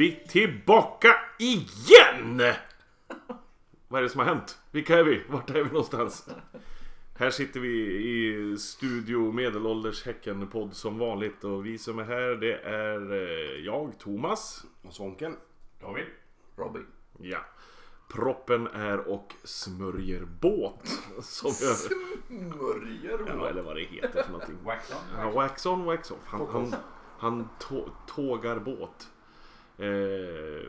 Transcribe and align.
Vi 0.00 0.24
tillbaka 0.28 1.16
igen! 1.38 2.42
Vad 3.88 3.98
är 3.98 4.02
det 4.02 4.08
som 4.08 4.18
har 4.18 4.26
hänt? 4.26 4.58
Vilka 4.70 4.98
är 4.98 5.04
vi? 5.04 5.22
Vart 5.28 5.50
är 5.50 5.54
vi 5.54 5.64
någonstans? 5.64 6.28
Här 7.18 7.30
sitter 7.30 7.60
vi 7.60 7.68
i 8.08 8.56
studio 8.58 9.32
Medelålders 9.32 10.06
Häcken-podd 10.06 10.74
som 10.74 10.98
vanligt 10.98 11.44
och 11.44 11.66
vi 11.66 11.78
som 11.78 11.98
är 11.98 12.04
här 12.04 12.36
det 12.36 12.54
är 12.54 13.12
eh, 13.12 13.64
jag, 13.64 13.98
Thomas. 13.98 14.64
Och 14.82 14.94
Svånken. 14.94 15.36
David. 15.80 16.06
Robin. 16.56 16.86
Ja. 17.18 17.38
Proppen 18.12 18.66
är 18.66 19.08
och 19.08 19.34
smörjer 19.44 20.24
båt. 20.40 20.88
Som 21.22 21.50
gör, 21.50 21.74
Smörjer 21.74 23.20
ja, 23.26 23.48
eller 23.48 23.62
vad 23.62 23.76
det 23.76 23.82
heter 23.82 24.22
för 24.22 24.32
någonting. 24.32 24.58
Wax 24.64 24.90
on. 24.90 25.20
Ja, 25.20 25.30
wax 25.30 25.66
on, 25.66 25.84
wax 25.84 26.10
off. 26.10 26.18
Han, 26.24 26.46
han, 26.52 26.74
han 27.18 27.48
tå, 27.58 27.88
tågar 28.06 28.58
båt. 28.58 29.08
Eh, 29.80 30.66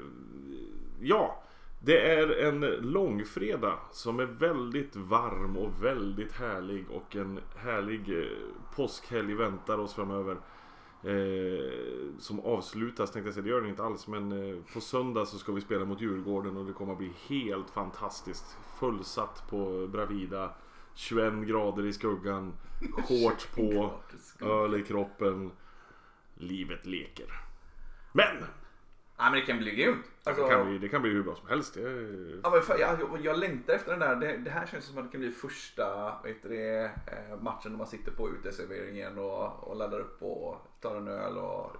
ja, 1.00 1.44
det 1.80 2.12
är 2.12 2.48
en 2.48 2.60
långfredag 2.82 3.80
som 3.92 4.20
är 4.20 4.26
väldigt 4.26 4.96
varm 4.96 5.58
och 5.58 5.84
väldigt 5.84 6.32
härlig 6.32 6.86
och 6.92 7.16
en 7.16 7.40
härlig 7.56 8.20
eh, 8.20 8.26
påskhelg 8.76 9.34
väntar 9.34 9.78
oss 9.78 9.94
framöver. 9.94 10.38
Eh, 11.04 11.72
som 12.20 12.40
avslutas 12.40 13.12
tänkte 13.12 13.28
jag 13.28 13.34
säga, 13.34 13.44
det 13.44 13.50
gör 13.50 13.62
den 13.62 13.70
inte 13.70 13.84
alls 13.84 14.08
men 14.08 14.32
eh, 14.32 14.58
på 14.74 14.82
söndag 14.82 15.26
så 15.26 15.38
ska 15.38 15.52
vi 15.52 15.62
spela 15.62 15.86
mot 15.86 16.02
Djurgården 16.02 16.58
och 16.58 16.66
det 16.66 16.74
kommer 16.74 16.92
att 16.92 16.98
bli 16.98 17.12
helt 17.28 17.70
fantastiskt. 17.70 18.58
Fullsatt 18.80 19.44
på 19.50 19.88
Bravida, 19.88 20.52
21 20.96 21.34
grader 21.34 21.86
i 21.86 21.94
skuggan, 21.94 22.54
shorts 23.08 23.46
på, 23.46 23.92
öl 24.46 24.76
i 24.76 24.84
kroppen. 24.84 25.52
Livet 26.36 26.86
leker. 26.86 27.26
Men! 28.12 28.38
Ja 29.22 29.30
men 29.30 29.40
det 29.40 29.46
kan 29.46 29.58
bli 29.58 29.76
grymt. 29.76 30.06
Alltså, 30.24 30.44
Det 30.44 30.50
kan 30.50 30.68
bli, 30.68 30.78
det 30.78 30.90
kan 30.90 31.02
bli 31.02 31.12
hur 31.12 31.24
bra 31.24 31.36
som 31.36 31.48
helst. 31.48 31.74
Det, 31.74 31.82
ja, 32.44 32.50
men 32.50 32.62
fan, 32.62 32.80
jag, 32.80 33.00
jag, 33.00 33.26
jag 33.26 33.40
längtar 33.40 33.74
efter 33.74 33.92
den 33.92 34.00
där. 34.00 34.16
Det, 34.16 34.38
det 34.38 34.52
här 34.52 34.66
känns 34.66 34.86
som 34.86 34.98
att 34.98 35.04
det 35.06 35.12
kan 35.12 35.22
bli 35.22 35.32
första 35.32 36.16
heter 36.26 36.50
det, 36.50 36.84
eh, 36.86 37.42
matchen 37.42 37.72
när 37.72 37.78
man 37.78 37.88
sitter 37.88 38.12
på 38.12 38.30
uteserveringen 38.30 39.18
och, 39.18 39.64
och 39.64 39.76
laddar 39.76 40.00
upp 40.00 40.22
och 40.22 40.58
tar 40.82 40.96
en 40.96 41.08
öl 41.08 41.38
och 41.38 41.76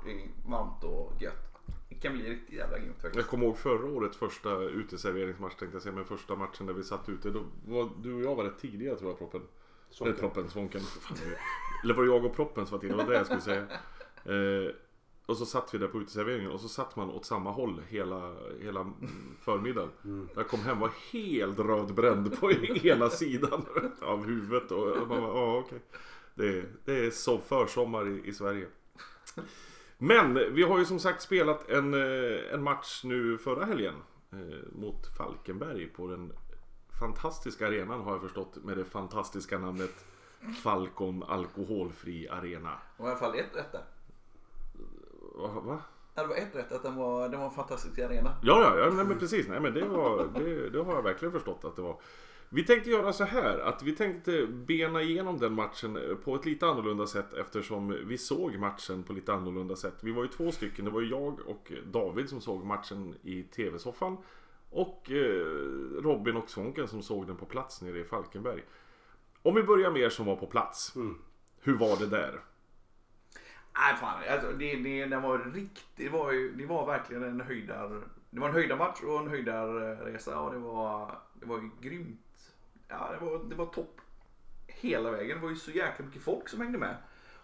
varmt 0.48 0.84
och 0.84 1.22
gött. 1.22 1.52
Det 1.90 1.96
kan 1.96 2.14
bli 2.14 2.30
riktigt 2.30 2.58
jävla 2.58 2.78
grymt 2.78 2.96
jag 2.96 3.02
faktiskt. 3.02 3.28
kommer 3.28 3.46
ihåg 3.46 3.58
förra 3.58 3.86
årets 3.86 4.18
första 4.18 4.58
uteserveringsmatch 4.58 5.56
tänkte 5.56 5.76
jag 5.76 5.82
säga. 5.82 5.96
Men 5.96 6.06
första 6.06 6.36
matchen 6.36 6.66
där 6.66 6.74
vi 6.74 6.84
satt 6.84 7.10
ute. 7.10 7.30
Då 7.30 7.44
var, 7.66 7.90
du 8.04 8.14
och 8.14 8.22
jag 8.22 8.36
var 8.36 8.44
rätt 8.44 8.60
tidiga 8.60 8.96
tror 8.96 9.10
jag 9.10 9.18
Proppen. 9.18 9.42
Eller 10.02 10.14
Proppen, 10.14 10.50
Svånken. 10.50 10.82
Eller 11.84 11.94
var 11.94 12.04
det 12.04 12.10
jag 12.10 12.26
och 12.26 12.36
Proppen 12.36 12.66
som 12.66 12.78
var 12.78 12.82
tidiga? 12.82 12.98
Det 12.98 13.04
var 13.04 13.12
det 13.12 13.18
jag 13.18 13.26
skulle 13.26 13.42
säga. 13.42 13.66
Eh, 14.26 14.72
och 15.26 15.38
så 15.38 15.46
satt 15.46 15.74
vi 15.74 15.78
där 15.78 15.88
på 15.88 15.98
uteserveringen 16.02 16.52
och 16.52 16.60
så 16.62 16.68
satt 16.70 16.96
man 16.96 17.10
åt 17.10 17.26
samma 17.26 17.52
håll 17.52 17.82
hela, 17.90 18.34
hela 18.62 18.94
förmiddagen. 19.40 19.90
Jag 20.36 20.48
kom 20.48 20.60
hem 20.60 20.78
och 20.78 20.82
var 20.82 20.92
helt 21.12 21.60
rödbränd 21.60 22.40
på 22.40 22.52
ena 22.84 23.10
sidan 23.10 23.66
av 24.02 24.26
huvudet. 24.26 24.72
Och 24.72 24.98
man 24.98 25.08
bara, 25.08 25.22
ja 25.22 25.58
okej. 25.66 25.80
Det, 26.36 26.66
det 26.86 27.06
är 27.06 27.12
så 27.12 27.38
försommar 27.38 28.08
i, 28.08 28.28
i 28.28 28.34
Sverige. 28.34 28.68
Men 29.98 30.34
vi 30.56 30.64
har 30.64 30.80
ju 30.80 30.86
som 30.86 31.00
sagt 31.00 31.22
spelat 31.22 31.70
en, 31.70 31.94
eh, 31.94 32.54
en 32.54 32.64
match 32.64 33.02
nu 33.04 33.38
förra 33.38 33.66
helgen. 33.66 33.96
eh, 34.32 34.38
Mot 34.72 35.18
Falkenberg 35.18 35.88
på 35.88 36.08
den 36.08 36.34
fantastiska 37.00 37.68
arenan 37.68 38.02
har 38.02 38.12
jag 38.12 38.22
förstått 38.22 38.58
med 38.64 38.78
det 38.78 38.86
fantastiska 38.86 39.60
namnet 39.60 40.06
Falcon 40.64 41.24
Alkoholfri 41.24 42.28
Arena. 42.30 42.78
Och 42.98 43.06
i 43.06 43.10
alla 43.10 43.20
fall 43.20 43.36
ett 43.36 43.56
rätt 43.56 43.72
där. 43.72 43.84
Va? 45.48 45.82
Ja, 46.16 46.22
det 46.22 46.28
var 46.28 46.36
ett 46.36 46.56
rätt 46.56 46.72
att 46.72 46.84
den 46.84 46.96
var, 46.96 47.30
den 47.30 47.40
var 47.40 47.48
en 47.48 47.54
fantastisk 47.54 48.00
arena. 48.00 48.34
Ja, 48.44 48.62
ja, 48.62 48.80
ja 48.80 48.90
nej, 48.94 49.06
men 49.06 49.20
precis. 49.20 49.48
Nej, 49.48 49.60
men 49.60 49.74
det, 49.74 49.86
var, 49.86 50.28
det, 50.36 50.70
det 50.70 50.84
har 50.84 50.96
jag 50.96 51.02
verkligen 51.02 51.32
förstått 51.32 51.66
att 51.66 51.76
det 51.76 51.82
var. 51.82 52.02
Vi 52.50 52.64
tänkte 52.64 52.90
göra 52.90 53.14
så 53.14 53.24
här 53.24 53.60
att 53.60 53.84
vi 53.84 53.96
tänkte 53.96 54.48
bena 54.48 55.02
igenom 55.02 55.40
den 55.40 55.54
matchen 55.54 56.18
på 56.24 56.36
ett 56.36 56.46
lite 56.46 56.68
annorlunda 56.68 57.08
sätt 57.08 57.34
eftersom 57.34 57.98
vi 58.06 58.18
såg 58.18 58.58
matchen 58.58 59.04
på 59.04 59.14
lite 59.14 59.34
annorlunda 59.34 59.76
sätt. 59.76 59.96
Vi 60.02 60.12
var 60.12 60.24
ju 60.24 60.28
två 60.28 60.52
stycken, 60.52 60.86
det 60.86 60.92
var 60.92 61.02
ju 61.02 61.10
jag 61.10 61.40
och 61.48 61.72
David 61.86 62.30
som 62.30 62.42
såg 62.42 62.66
matchen 62.66 63.16
i 63.22 63.44
tv-soffan. 63.44 64.18
Och 64.70 65.12
eh, 65.12 65.46
Robin 66.02 66.38
och 66.38 66.50
Svånken 66.50 66.88
som 66.88 67.02
såg 67.02 67.28
den 67.28 67.36
på 67.36 67.46
plats 67.46 67.82
nere 67.82 68.00
i 68.00 68.04
Falkenberg. 68.04 68.64
Om 69.42 69.56
vi 69.56 69.64
börjar 69.64 69.92
med 69.92 70.02
er 70.02 70.10
som 70.10 70.26
var 70.26 70.36
på 70.36 70.48
plats. 70.48 70.94
Hur 71.62 71.78
var 71.78 72.00
det 72.00 72.08
där? 72.08 72.40
Nej 73.78 73.96
fan, 73.96 74.24
alltså, 74.30 74.52
det, 74.52 74.76
det, 74.76 75.06
den 75.06 75.22
var 75.22 75.52
riktigt, 75.54 75.88
det 75.96 76.10
var, 76.10 76.32
ju, 76.32 76.56
det 76.56 76.66
var 76.66 76.86
verkligen 76.86 77.24
en 77.24 77.42
höjdar, 77.42 78.02
det 78.30 78.40
var 78.40 78.48
en 78.48 78.54
höjdarmatch 78.54 79.02
och 79.02 79.20
en 79.20 79.28
höjdarresa 79.28 80.32
eh, 80.32 80.38
och 80.38 80.54
det 80.54 80.60
var, 80.60 81.20
det 81.34 81.46
var 81.46 81.58
ju 81.58 81.70
grymt. 81.82 82.54
Ja, 82.88 83.10
det 83.20 83.26
var, 83.26 83.50
det 83.50 83.56
var 83.56 83.66
topp 83.66 84.02
hela 84.68 85.12
vägen. 85.12 85.38
Det 85.38 85.44
var 85.44 85.50
ju 85.50 85.56
så 85.56 85.72
jäkla 85.72 86.06
mycket 86.06 86.22
folk 86.22 86.50
som 86.50 86.62
hängde 86.62 86.78
med. 86.78 86.96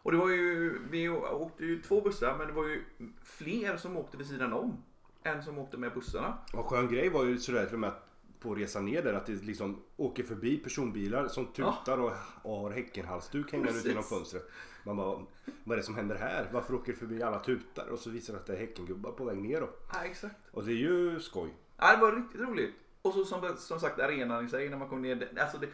Och 0.08 0.12
det 0.12 0.18
var 0.18 0.30
ju, 0.30 0.80
vi 0.90 1.10
åkte 1.10 1.66
ju 1.66 1.82
två 1.82 2.02
bussar 2.02 2.36
men 2.38 2.48
det 2.48 2.54
var 2.54 2.64
ju 2.64 2.84
fler 3.24 3.78
som 3.78 3.98
åkte 3.98 4.18
vid 4.18 4.28
sidan 4.28 4.54
om 4.54 4.84
än 5.24 5.44
som 5.44 5.58
åkte 5.58 5.78
med 5.78 5.94
bussarna. 5.94 6.38
Och 6.54 6.66
skön 6.66 6.88
grej 6.88 7.10
var 7.10 7.26
ju 7.26 7.38
sådär 7.38 7.66
till 7.66 7.74
och 7.74 7.80
med 7.80 7.90
att 7.90 8.07
på 8.48 8.56
resan 8.56 8.86
ner 8.86 9.02
där 9.04 9.14
att 9.14 9.26
det 9.26 9.44
liksom 9.44 9.82
åker 9.98 10.24
förbi 10.24 10.58
personbilar 10.58 11.28
som 11.28 11.46
tutar 11.46 11.98
och, 11.98 12.12
och 12.42 12.56
har 12.58 12.72
Häckenhalsduk 12.72 13.52
hängande 13.52 13.80
ut 13.80 13.86
genom 13.86 14.04
fönstret. 14.04 14.50
Man 14.86 14.98
bara, 14.98 15.26
vad 15.64 15.74
är 15.74 15.78
det 15.78 15.84
som 15.84 15.96
händer 15.96 16.16
här? 16.16 16.50
Varför 16.54 16.74
åker 16.76 16.92
det 16.94 16.98
förbi 17.00 17.24
alla 17.24 17.40
tutar? 17.40 17.88
Och 17.88 18.00
så 18.00 18.10
visar 18.10 18.34
det 18.34 18.40
att 18.40 18.46
det 18.46 18.54
är 18.54 18.58
Häckengubbar 18.60 19.12
på 19.12 19.26
väg 19.26 19.38
ner 19.38 19.62
då. 19.62 19.70
Ja, 19.94 20.04
exakt. 20.04 20.36
Och 20.52 20.64
det 20.66 20.72
är 20.72 20.76
ju 20.76 21.20
skoj. 21.20 21.54
Ja, 21.78 21.96
det 21.96 22.02
var 22.02 22.12
riktigt 22.16 22.42
roligt. 22.42 22.76
Och 23.02 23.14
så 23.14 23.26
som, 23.26 23.56
som 23.58 23.80
sagt 23.80 24.00
arenan 24.00 24.46
i 24.46 24.50
sig 24.50 24.70
när 24.70 24.78
man 24.78 24.90
kom 24.90 25.02
ner. 25.02 25.30
Alltså 25.40 25.58
det, 25.58 25.68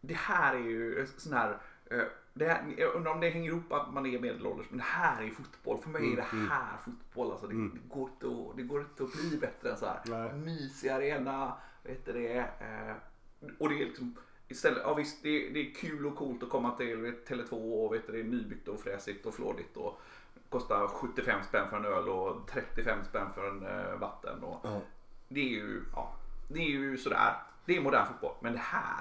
det 0.00 0.14
här 0.14 0.54
är 0.56 0.60
ju 0.60 1.06
sån 1.16 1.32
här. 1.32 1.58
eh, 1.90 2.00
Det 2.34 2.44
här, 2.48 2.74
jag 2.78 2.94
undrar 2.94 3.12
om 3.12 3.20
det 3.20 3.30
hänger 3.30 3.50
ihop 3.50 3.72
att 3.72 3.94
man 3.94 4.06
är 4.06 4.18
medelålders 4.20 4.66
men 4.70 4.78
det 4.78 4.84
här 4.84 5.22
är 5.22 5.30
fotboll. 5.30 5.78
För 5.82 5.90
mig 5.90 6.12
är 6.12 6.16
det 6.16 6.22
här 6.50 6.76
fotboll. 6.84 7.30
Alltså 7.32 7.46
det, 7.46 7.54
det, 7.54 7.88
går 7.88 8.08
inte 8.10 8.26
att, 8.26 8.56
det 8.56 8.62
går 8.62 8.80
inte 8.80 9.04
att 9.04 9.12
bli 9.12 9.38
bättre 9.38 9.70
än 9.70 9.76
så 9.76 9.86
här. 9.86 10.00
Nej. 10.06 10.32
Mysig 10.34 10.88
arena. 10.88 11.56
Vad 11.86 11.96
heter 11.96 12.12
det? 12.12 12.38
eh, 12.38 13.52
Och 13.58 13.68
det 13.68 13.74
är 13.82 13.86
liksom 13.86 14.16
Istället, 14.48 14.82
ja 14.84 14.94
visst 14.94 15.22
det, 15.22 15.48
det 15.48 15.60
är 15.60 15.74
kul 15.74 16.06
och 16.06 16.16
coolt 16.16 16.42
att 16.42 16.48
komma 16.48 16.70
till 16.76 16.96
vet, 16.96 17.28
Tele2 17.28 17.84
och 17.84 17.94
vet 17.94 18.06
det 18.06 18.20
är 18.20 18.24
nybyggt 18.24 18.68
och 18.68 18.80
fräsigt 18.80 19.26
och 19.26 19.34
flådigt 19.34 19.76
och 19.76 20.00
kostar 20.48 20.88
75 20.88 21.42
spänn 21.48 21.70
för 21.70 21.76
en 21.76 21.84
öl 21.84 22.08
och 22.08 22.48
35 22.50 22.98
spänn 23.04 23.26
för 23.34 23.48
en 23.48 23.66
eh, 23.66 23.96
vatten. 23.98 24.42
Och, 24.44 24.60
Ja. 24.64 24.80
det 25.28 25.40
är 25.40 25.48
ju, 25.48 25.82
ja, 25.92 26.14
det 26.48 26.58
är 26.58 26.68
ju 26.68 26.98
sådär. 26.98 27.34
Det 27.64 27.76
är 27.76 27.80
modern 27.80 28.06
fotboll. 28.06 28.34
Men 28.40 28.52
det 28.52 28.58
här. 28.58 29.00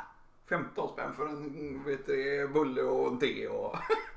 15 0.50 0.90
spänn 0.94 1.14
för 1.16 1.28
en 1.28 1.84
vet 1.86 2.06
du, 2.08 2.48
bulle 2.54 2.82
och 2.82 3.08
en 3.12 3.20
te 3.20 3.48
och 3.48 3.76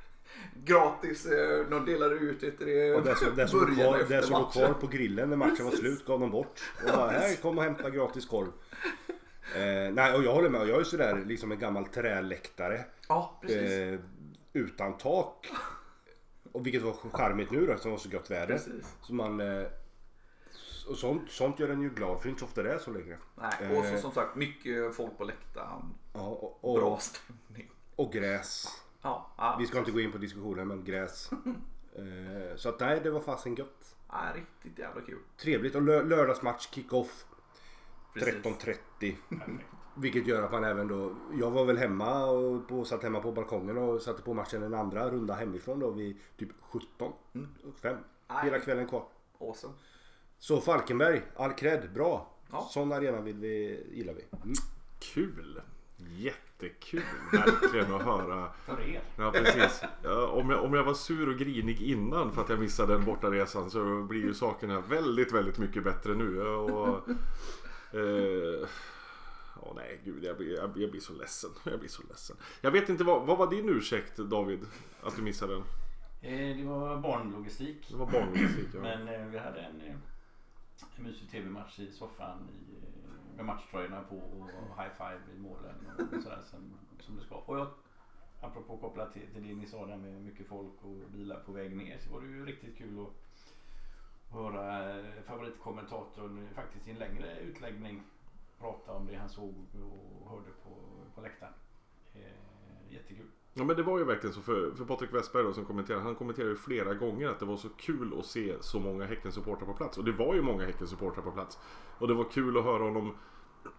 gratis. 0.64 1.26
eh, 1.26 1.66
De 1.70 1.84
delar 1.84 2.10
ut 2.22 2.40
du, 2.58 2.94
Och 2.94 3.02
det 3.02 3.16
som, 3.16 3.36
det 3.36 3.48
som, 3.48 3.74
kvar, 3.76 3.98
efter 3.98 4.16
det 4.16 4.22
som 4.22 4.32
låg 4.42 4.52
kvar 4.52 4.72
på 4.72 4.86
grillen 4.86 5.28
när 5.30 5.36
matchen 5.36 5.64
var 5.64 5.72
slut 5.72 6.06
gav 6.06 6.20
de 6.20 6.30
bort. 6.30 6.60
Och 6.84 6.90
bara, 6.98 7.10
här 7.10 7.36
kom 7.42 7.58
och 7.58 7.64
hämta 7.64 7.90
gratis 7.90 8.26
korv. 8.26 8.52
Eh, 9.56 9.92
nej 9.92 10.14
och 10.16 10.24
jag 10.24 10.32
håller 10.32 10.48
med. 10.48 10.60
Jag 10.60 10.68
är 10.74 10.78
ju 10.78 10.84
sådär 10.84 11.22
liksom 11.26 11.52
en 11.52 11.58
gammal 11.58 11.86
träläktare. 11.86 12.84
Ja, 13.08 13.38
precis. 13.42 13.70
Eh, 13.70 13.98
utan 14.52 14.96
tak. 14.98 15.46
Och 16.52 16.66
vilket 16.66 16.82
var 16.82 16.92
charmigt 16.92 17.50
nu 17.50 17.66
då 17.66 17.76
som 17.76 17.90
var 17.90 17.98
så 17.98 18.08
gott 18.08 18.30
väder. 18.30 18.46
Precis. 18.54 18.96
Så 19.02 19.14
man, 19.14 19.40
eh, 19.40 19.66
och 20.88 20.96
sånt, 20.96 21.30
sånt 21.30 21.60
gör 21.60 21.68
en 21.68 21.82
ju 21.82 21.90
glad 21.90 22.16
för 22.18 22.22
det 22.22 22.28
är 22.28 22.30
inte 22.30 22.40
så 22.40 22.46
ofta 22.46 22.62
det 22.62 22.72
är 22.72 22.78
så 22.78 22.90
längre. 22.90 23.16
Nej, 23.34 23.76
och 23.78 23.84
så 23.84 23.94
Eh, 23.94 24.00
som 24.00 24.12
sagt 24.12 24.36
mycket 24.36 24.94
folk 24.96 25.18
på 25.18 25.24
läktaren. 25.24 25.94
ja, 26.14 26.20
och, 26.60 26.78
Bra 26.80 26.88
och, 26.90 27.02
stämning. 27.02 27.70
och 27.96 28.12
gräs. 28.12 28.66
Ja, 29.02 29.30
ja, 29.36 29.56
Vi 29.60 29.66
ska 29.66 29.78
inte 29.78 29.90
gå 29.90 30.00
in 30.00 30.12
på 30.12 30.18
diskussionen 30.18 30.68
men 30.68 30.84
gräs. 30.84 31.30
Eh, 31.92 32.56
så 32.56 32.68
att 32.68 32.80
nej 32.80 33.00
det 33.02 33.10
var 33.10 33.20
fasen 33.20 33.54
gött. 33.54 33.96
ja, 34.08 34.18
riktigt 34.34 34.78
jävla 34.78 35.00
kul. 35.00 35.18
Trevligt 35.36 35.74
och 35.74 35.82
lö- 35.82 36.02
lördagsmatch 36.08 36.68
kick-off 36.70 37.24
Precis. 38.14 38.34
13.30. 38.34 39.14
Vilket 39.96 40.26
gör 40.26 40.42
att 40.42 40.52
man 40.52 40.64
även 40.64 40.88
då, 40.88 41.14
jag 41.40 41.50
var 41.50 41.64
väl 41.64 41.78
hemma 41.78 42.24
och 42.24 42.68
på, 42.68 42.84
satt 42.84 43.02
hemma 43.02 43.20
på 43.20 43.32
balkongen 43.32 43.78
och 43.78 44.02
satte 44.02 44.22
på 44.22 44.34
matchen 44.34 44.62
en 44.62 44.74
andra 44.74 45.10
runda 45.10 45.34
hemifrån 45.34 45.80
då 45.80 45.90
vid 45.90 46.16
typ 46.36 46.48
17 46.60 47.12
och 47.64 47.78
5. 47.82 47.96
Nej. 48.28 48.44
Hela 48.44 48.58
kvällen 48.58 48.88
kvar. 48.88 49.04
Awesome. 49.40 49.74
Så 50.38 50.60
Falkenberg, 50.60 51.22
all 51.36 51.52
cred, 51.52 51.92
bra. 51.94 52.30
Ja. 52.52 52.68
Sån 52.70 52.92
arena 52.92 53.20
vill 53.20 53.36
vi, 53.38 53.84
gillar 53.92 54.14
vi. 54.14 54.24
Mm. 54.42 54.54
Kul! 55.00 55.60
Jättekul 56.60 57.02
verkligen 57.32 57.94
att 57.94 58.02
höra. 58.02 58.52
För 58.66 58.80
er. 58.80 59.00
Ja 59.16 59.30
precis. 59.30 59.82
Om, 60.32 60.50
jag, 60.50 60.64
om 60.64 60.74
jag 60.74 60.84
var 60.84 60.94
sur 60.94 61.28
och 61.28 61.36
grinig 61.38 61.82
innan 61.82 62.32
för 62.32 62.42
att 62.42 62.48
jag 62.48 62.58
missade 62.58 62.92
den 62.92 63.04
bortaresan 63.04 63.70
så 63.70 64.02
blir 64.02 64.20
ju 64.20 64.34
sakerna 64.34 64.80
väldigt, 64.80 65.32
väldigt 65.32 65.58
mycket 65.58 65.84
bättre 65.84 66.14
nu. 66.14 66.42
Och, 66.42 67.08
eh, 67.98 68.68
Åh 69.60 69.72
nej, 69.76 70.00
gud 70.04 70.24
jag 70.24 70.36
blir, 70.36 70.54
jag, 70.56 70.70
blir- 70.72 70.82
jag 70.82 70.90
blir 70.90 71.00
så 71.00 71.12
ledsen. 71.12 71.50
Jag 71.64 71.78
blir 71.78 71.88
så 71.88 72.02
ledsen. 72.08 72.36
Jag 72.60 72.70
vet 72.70 72.88
inte, 72.88 73.04
vad, 73.04 73.26
vad 73.26 73.38
var 73.38 73.50
din 73.50 73.68
ursäkt 73.68 74.16
David? 74.16 74.60
Att 75.02 75.16
du 75.16 75.22
missade 75.22 75.52
den? 75.54 75.62
Eh, 76.22 76.56
det 76.56 76.64
var 76.64 76.96
barnlogistik. 76.96 77.86
Det 77.90 77.96
var 77.96 78.06
barnlogistik 78.06 78.68
ja. 78.74 78.80
Men 78.80 79.08
eh, 79.08 79.26
vi 79.26 79.38
hade 79.38 79.60
en, 79.60 79.80
eh, 79.80 79.94
en 80.96 81.04
mysig 81.04 81.30
tv-match 81.30 81.78
i 81.78 81.92
soffan 81.92 82.38
i, 82.50 82.74
med 83.38 83.46
matchtröjorna 83.46 84.02
på 84.02 84.16
och 84.16 84.82
high 84.82 84.94
five 84.96 85.36
i 85.36 85.38
målen 85.38 85.74
och 85.98 86.22
sådär 86.22 86.42
som, 86.44 86.78
som 87.00 87.16
det 87.16 87.22
ska. 87.22 87.34
Och 87.34 87.58
jag, 87.58 87.68
apropå 88.40 88.76
kopplat 88.76 89.12
till, 89.12 89.32
till 89.32 89.46
det 89.48 89.54
ni 89.54 89.66
sa 89.66 89.86
där 89.86 89.96
med 89.96 90.22
mycket 90.22 90.46
folk 90.46 90.82
och 90.82 91.10
bilar 91.10 91.40
på 91.40 91.52
väg 91.52 91.76
ner 91.76 91.98
så 91.98 92.12
var 92.12 92.20
det 92.20 92.26
ju 92.26 92.46
riktigt 92.46 92.78
kul 92.78 93.06
att 93.06 93.12
höra 94.32 95.02
favoritkommentatorn 95.22 96.48
faktiskt 96.54 96.88
i 96.88 96.90
en 96.90 96.98
längre 96.98 97.38
utläggning 97.38 98.02
prata 98.58 98.92
om 98.92 99.06
det 99.06 99.16
han 99.16 99.28
såg 99.28 99.54
och 99.74 100.30
hörde 100.30 100.50
på, 100.62 100.70
på 101.14 101.20
läktaren. 101.20 101.52
Eh, 102.14 102.92
jättekul. 102.92 103.26
Ja 103.58 103.64
men 103.64 103.76
det 103.76 103.82
var 103.82 103.98
ju 103.98 104.04
verkligen 104.04 104.34
så 104.34 104.40
för, 104.40 104.70
för 104.70 104.84
Patrik 104.84 105.14
Westberg 105.14 105.44
då, 105.44 105.52
som 105.52 105.64
kommenterade. 105.64 106.04
Han 106.04 106.14
kommenterade 106.14 106.50
ju 106.50 106.56
flera 106.56 106.94
gånger 106.94 107.28
att 107.28 107.38
det 107.38 107.44
var 107.44 107.56
så 107.56 107.68
kul 107.68 108.14
att 108.18 108.26
se 108.26 108.54
så 108.60 108.80
många 108.80 109.06
Häckensupportrar 109.06 109.66
på 109.66 109.74
plats. 109.74 109.98
Och 109.98 110.04
det 110.04 110.12
var 110.12 110.34
ju 110.34 110.42
många 110.42 110.64
Häckensupportrar 110.64 111.22
på 111.22 111.30
plats. 111.30 111.58
Och 111.98 112.08
det 112.08 112.14
var 112.14 112.24
kul 112.24 112.58
att 112.58 112.64
höra 112.64 112.82
honom 112.82 113.14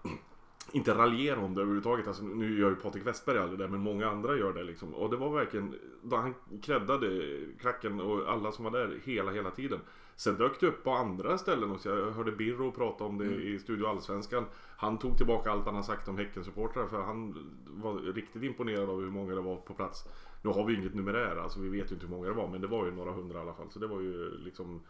inte 0.71 0.93
raljera 0.93 1.39
om 1.39 1.55
det 1.55 1.61
överhuvudtaget. 1.61 2.07
Alltså, 2.07 2.23
nu 2.23 2.59
gör 2.59 2.69
ju 2.69 2.75
Patrik 2.75 3.07
Westberg 3.07 3.37
aldrig 3.37 3.59
det, 3.59 3.67
men 3.67 3.79
många 3.79 4.09
andra 4.09 4.37
gör 4.37 4.53
det 4.53 4.63
liksom. 4.63 4.93
Och 4.93 5.09
det 5.09 5.17
var 5.17 5.29
verkligen, 5.29 5.75
då 6.01 6.15
han 6.15 6.33
creddade 6.63 7.39
klacken 7.59 8.01
och 8.01 8.31
alla 8.31 8.51
som 8.51 8.63
var 8.63 8.71
där 8.71 8.99
hela, 9.03 9.31
hela 9.31 9.51
tiden. 9.51 9.79
Sen 10.19 10.37
dök 10.37 10.59
det 10.59 10.67
upp 10.67 10.83
på 10.83 10.91
andra 10.91 11.37
ställen 11.37 11.71
också. 11.71 11.89
Jag 11.89 12.11
hörde 12.11 12.31
Birro 12.31 12.71
prata 12.71 13.03
om 13.03 13.17
det 13.17 13.25
i 13.25 13.59
Studio 13.59 13.85
Allsvenskan. 13.85 14.45
Han 14.77 14.97
tog 14.99 15.17
tillbaka 15.17 15.51
allt 15.51 15.65
han 15.65 15.75
har 15.75 15.83
sagt 15.83 16.07
om 16.07 16.17
Häckensupportrar 16.17 16.87
för 16.87 17.01
han 17.01 17.49
var 17.67 17.93
riktigt 18.13 18.43
imponerad 18.43 18.89
av 18.89 18.99
hur 19.01 19.09
många 19.09 19.35
det 19.35 19.41
var 19.41 19.55
på 19.55 19.73
plats. 19.73 20.03
Nu 20.41 20.49
har 20.49 20.65
vi 20.65 20.73
inget 20.75 20.93
numerär, 20.95 21.35
alltså 21.35 21.59
vi 21.59 21.69
vet 21.69 21.91
ju 21.91 21.95
inte 21.95 22.07
hur 22.07 22.15
många 22.15 22.27
det 22.27 22.33
var, 22.33 22.47
men 22.47 22.61
det 22.61 22.67
var 22.67 22.85
ju 22.85 22.91
några 22.91 23.11
hundra 23.11 23.39
i 23.39 23.41
alla 23.41 23.53
fall. 23.53 23.69
Så 23.71 23.79
det 23.79 23.87
var 23.87 24.01
ju 24.01 24.37
liksom 24.37 24.81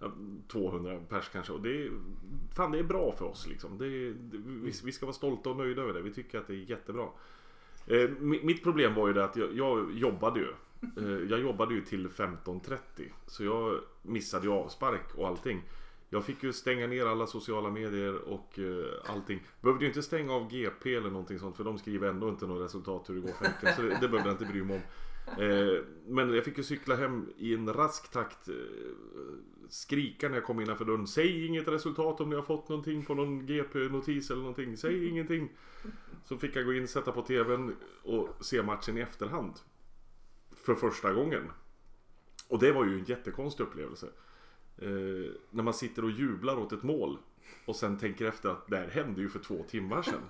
ja, 0.00 0.10
200 0.48 0.98
pers 1.08 1.28
kanske. 1.28 1.52
Och 1.52 1.60
det 1.60 1.82
är, 1.86 1.90
fan 2.56 2.70
det 2.70 2.78
är 2.78 2.82
bra 2.82 3.12
för 3.18 3.24
oss 3.24 3.46
liksom. 3.48 3.78
Det, 3.78 4.12
det, 4.12 4.38
vi, 4.46 4.72
vi 4.84 4.92
ska 4.92 5.06
vara 5.06 5.14
stolta 5.14 5.50
och 5.50 5.56
nöjda 5.56 5.82
över 5.82 5.92
det. 5.94 6.02
Vi 6.02 6.12
tycker 6.14 6.38
att 6.38 6.46
det 6.46 6.54
är 6.54 6.70
jättebra. 6.70 7.06
Eh, 7.86 7.94
mi- 8.20 8.44
mitt 8.44 8.62
problem 8.62 8.94
var 8.94 9.08
ju 9.08 9.14
det 9.14 9.24
att 9.24 9.36
jag, 9.36 9.52
jag 9.56 9.92
jobbade 9.92 10.40
ju. 10.40 10.48
Eh, 10.96 11.30
jag 11.30 11.40
jobbade 11.40 11.74
ju 11.74 11.80
till 11.80 12.08
15.30. 12.08 12.78
Så 13.26 13.44
jag 13.44 13.80
missade 14.02 14.46
ju 14.46 14.52
avspark 14.52 15.14
och 15.14 15.28
allting. 15.28 15.62
Jag 16.10 16.24
fick 16.24 16.42
ju 16.42 16.52
stänga 16.52 16.86
ner 16.86 17.06
alla 17.06 17.26
sociala 17.26 17.70
medier 17.70 18.14
och 18.14 18.58
eh, 18.58 19.12
allting. 19.14 19.40
Behövde 19.60 19.84
ju 19.84 19.88
inte 19.88 20.02
stänga 20.02 20.32
av 20.32 20.50
GP 20.50 20.94
eller 20.94 21.10
någonting 21.10 21.38
sånt 21.38 21.56
för 21.56 21.64
de 21.64 21.78
skriver 21.78 22.08
ändå 22.08 22.28
inte 22.28 22.46
något 22.46 22.64
resultat 22.64 23.08
hur 23.08 23.14
det 23.14 23.20
går 23.20 23.32
för 23.32 23.44
Henke 23.44 23.72
Så 23.76 23.82
det, 23.82 23.88
det 23.88 24.08
behövde 24.08 24.30
jag 24.30 24.32
inte 24.32 24.44
bry 24.44 24.62
mig 24.62 24.76
om. 24.76 24.82
Eh, 25.42 25.82
men 26.06 26.34
jag 26.34 26.44
fick 26.44 26.58
ju 26.58 26.64
cykla 26.64 26.96
hem 26.96 27.28
i 27.36 27.54
en 27.54 27.72
rask 27.72 28.12
takt. 28.12 28.48
Skrika 29.68 30.28
när 30.28 30.34
jag 30.34 30.44
kom 30.44 30.60
innanför 30.60 30.84
dörren. 30.84 31.06
Säg 31.06 31.46
inget 31.46 31.68
resultat 31.68 32.20
om 32.20 32.30
ni 32.30 32.36
har 32.36 32.42
fått 32.42 32.68
någonting 32.68 33.04
på 33.04 33.14
någon 33.14 33.46
GP-notis 33.46 34.30
eller 34.30 34.40
någonting. 34.40 34.76
Säg 34.76 35.08
ingenting. 35.08 35.48
Så 36.24 36.36
fick 36.36 36.56
jag 36.56 36.64
gå 36.64 36.74
in, 36.74 36.88
sätta 36.88 37.12
på 37.12 37.22
TVn 37.22 37.76
och 38.02 38.28
se 38.40 38.62
matchen 38.62 38.98
i 38.98 39.00
efterhand. 39.00 39.52
För 40.64 40.74
första 40.74 41.12
gången. 41.12 41.50
Och 42.48 42.58
det 42.58 42.72
var 42.72 42.84
ju 42.84 42.98
en 42.98 43.04
jättekonstig 43.04 43.64
upplevelse. 43.64 44.06
Eh, 44.78 45.32
när 45.50 45.62
man 45.62 45.74
sitter 45.74 46.04
och 46.04 46.10
jublar 46.10 46.58
åt 46.58 46.72
ett 46.72 46.82
mål. 46.82 47.18
Och 47.66 47.76
sen 47.76 47.98
tänker 47.98 48.24
efter 48.24 48.48
att 48.48 48.66
det 48.66 48.76
här 48.76 48.88
hände 48.88 49.20
ju 49.20 49.28
för 49.28 49.38
två 49.38 49.64
timmar 49.68 50.02
sedan. 50.02 50.22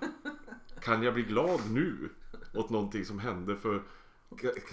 Kan 0.81 1.03
jag 1.03 1.13
bli 1.13 1.23
glad 1.23 1.59
nu? 1.71 2.09
Åt 2.53 2.69
någonting 2.69 3.05
som 3.05 3.19
hände 3.19 3.55
för... 3.55 3.81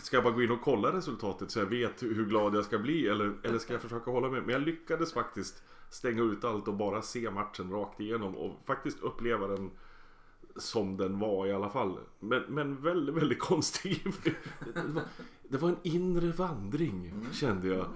Ska 0.03 0.17
jag 0.17 0.25
bara 0.25 0.35
gå 0.35 0.43
in 0.43 0.51
och 0.51 0.61
kolla 0.61 0.93
resultatet 0.93 1.51
så 1.51 1.59
jag 1.59 1.67
vet 1.67 2.03
hur 2.03 2.27
glad 2.27 2.55
jag 2.55 2.65
ska 2.65 2.79
bli? 2.79 3.09
Eller, 3.09 3.35
eller 3.43 3.59
ska 3.59 3.73
jag 3.73 3.83
försöka 3.83 4.11
hålla 4.11 4.31
med? 4.31 4.43
Men 4.43 4.53
jag 4.53 4.63
lyckades 4.63 5.13
faktiskt 5.13 5.63
stänga 5.91 6.23
ut 6.23 6.45
allt 6.45 6.69
och 6.69 6.75
bara 6.75 7.03
se 7.03 7.31
matchen 7.31 7.71
rakt 7.71 8.01
igenom. 8.01 8.37
Och 8.37 8.67
faktiskt 8.67 9.01
uppleva 9.01 9.47
den 9.47 9.71
som 10.57 10.97
den 10.97 11.19
var 11.19 11.47
i 11.47 11.53
alla 11.53 11.71
fall. 11.71 11.99
Men, 12.21 12.43
men 12.43 12.83
väldigt, 12.83 13.15
väldigt 13.15 13.39
konstig. 13.41 14.05
Det 14.75 14.83
var, 14.89 15.03
det 15.49 15.59
var 15.59 15.69
en 15.69 15.79
inre 15.83 16.33
vandring 16.33 17.27
kände 17.33 17.69
jag. 17.69 17.87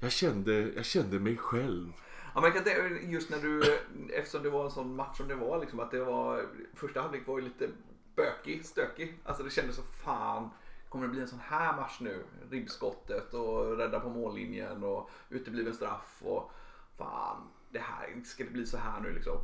Jag 0.00 0.12
kände, 0.12 0.52
jag 0.52 0.84
kände 0.84 1.18
mig 1.18 1.36
själv. 1.36 1.92
Ja, 2.34 2.40
men 2.40 2.52
tänka- 2.52 2.88
just 3.02 3.30
när 3.30 3.38
du, 3.38 3.78
eftersom 4.14 4.42
det 4.42 4.50
var 4.50 4.64
en 4.64 4.70
sån 4.70 4.96
match 4.96 5.16
som 5.16 5.28
det 5.28 5.34
var, 5.34 5.60
liksom, 5.60 5.80
att 5.80 5.90
det 5.90 6.04
var, 6.04 6.46
första 6.74 7.00
halvlek 7.00 7.26
var 7.26 7.38
ju 7.38 7.44
lite 7.44 7.68
bökig, 8.16 8.64
stökig. 8.64 9.18
Alltså 9.24 9.42
det 9.42 9.50
kändes 9.50 9.76
så 9.76 9.82
fan, 9.82 10.50
kommer 10.88 11.06
det 11.06 11.12
bli 11.12 11.20
en 11.20 11.28
sån 11.28 11.40
här 11.42 11.76
match 11.76 11.98
nu? 12.00 12.24
Ribbskottet 12.50 13.34
och 13.34 13.76
rädda 13.76 14.00
på 14.00 14.08
mållinjen 14.08 14.84
och 14.84 15.10
utebliven 15.28 15.74
straff 15.74 16.18
och 16.22 16.50
fan, 16.98 17.36
det 17.70 17.78
här, 17.78 18.20
ska 18.24 18.44
det 18.44 18.50
bli 18.50 18.66
så 18.66 18.76
här 18.76 19.00
nu 19.00 19.12
liksom? 19.12 19.36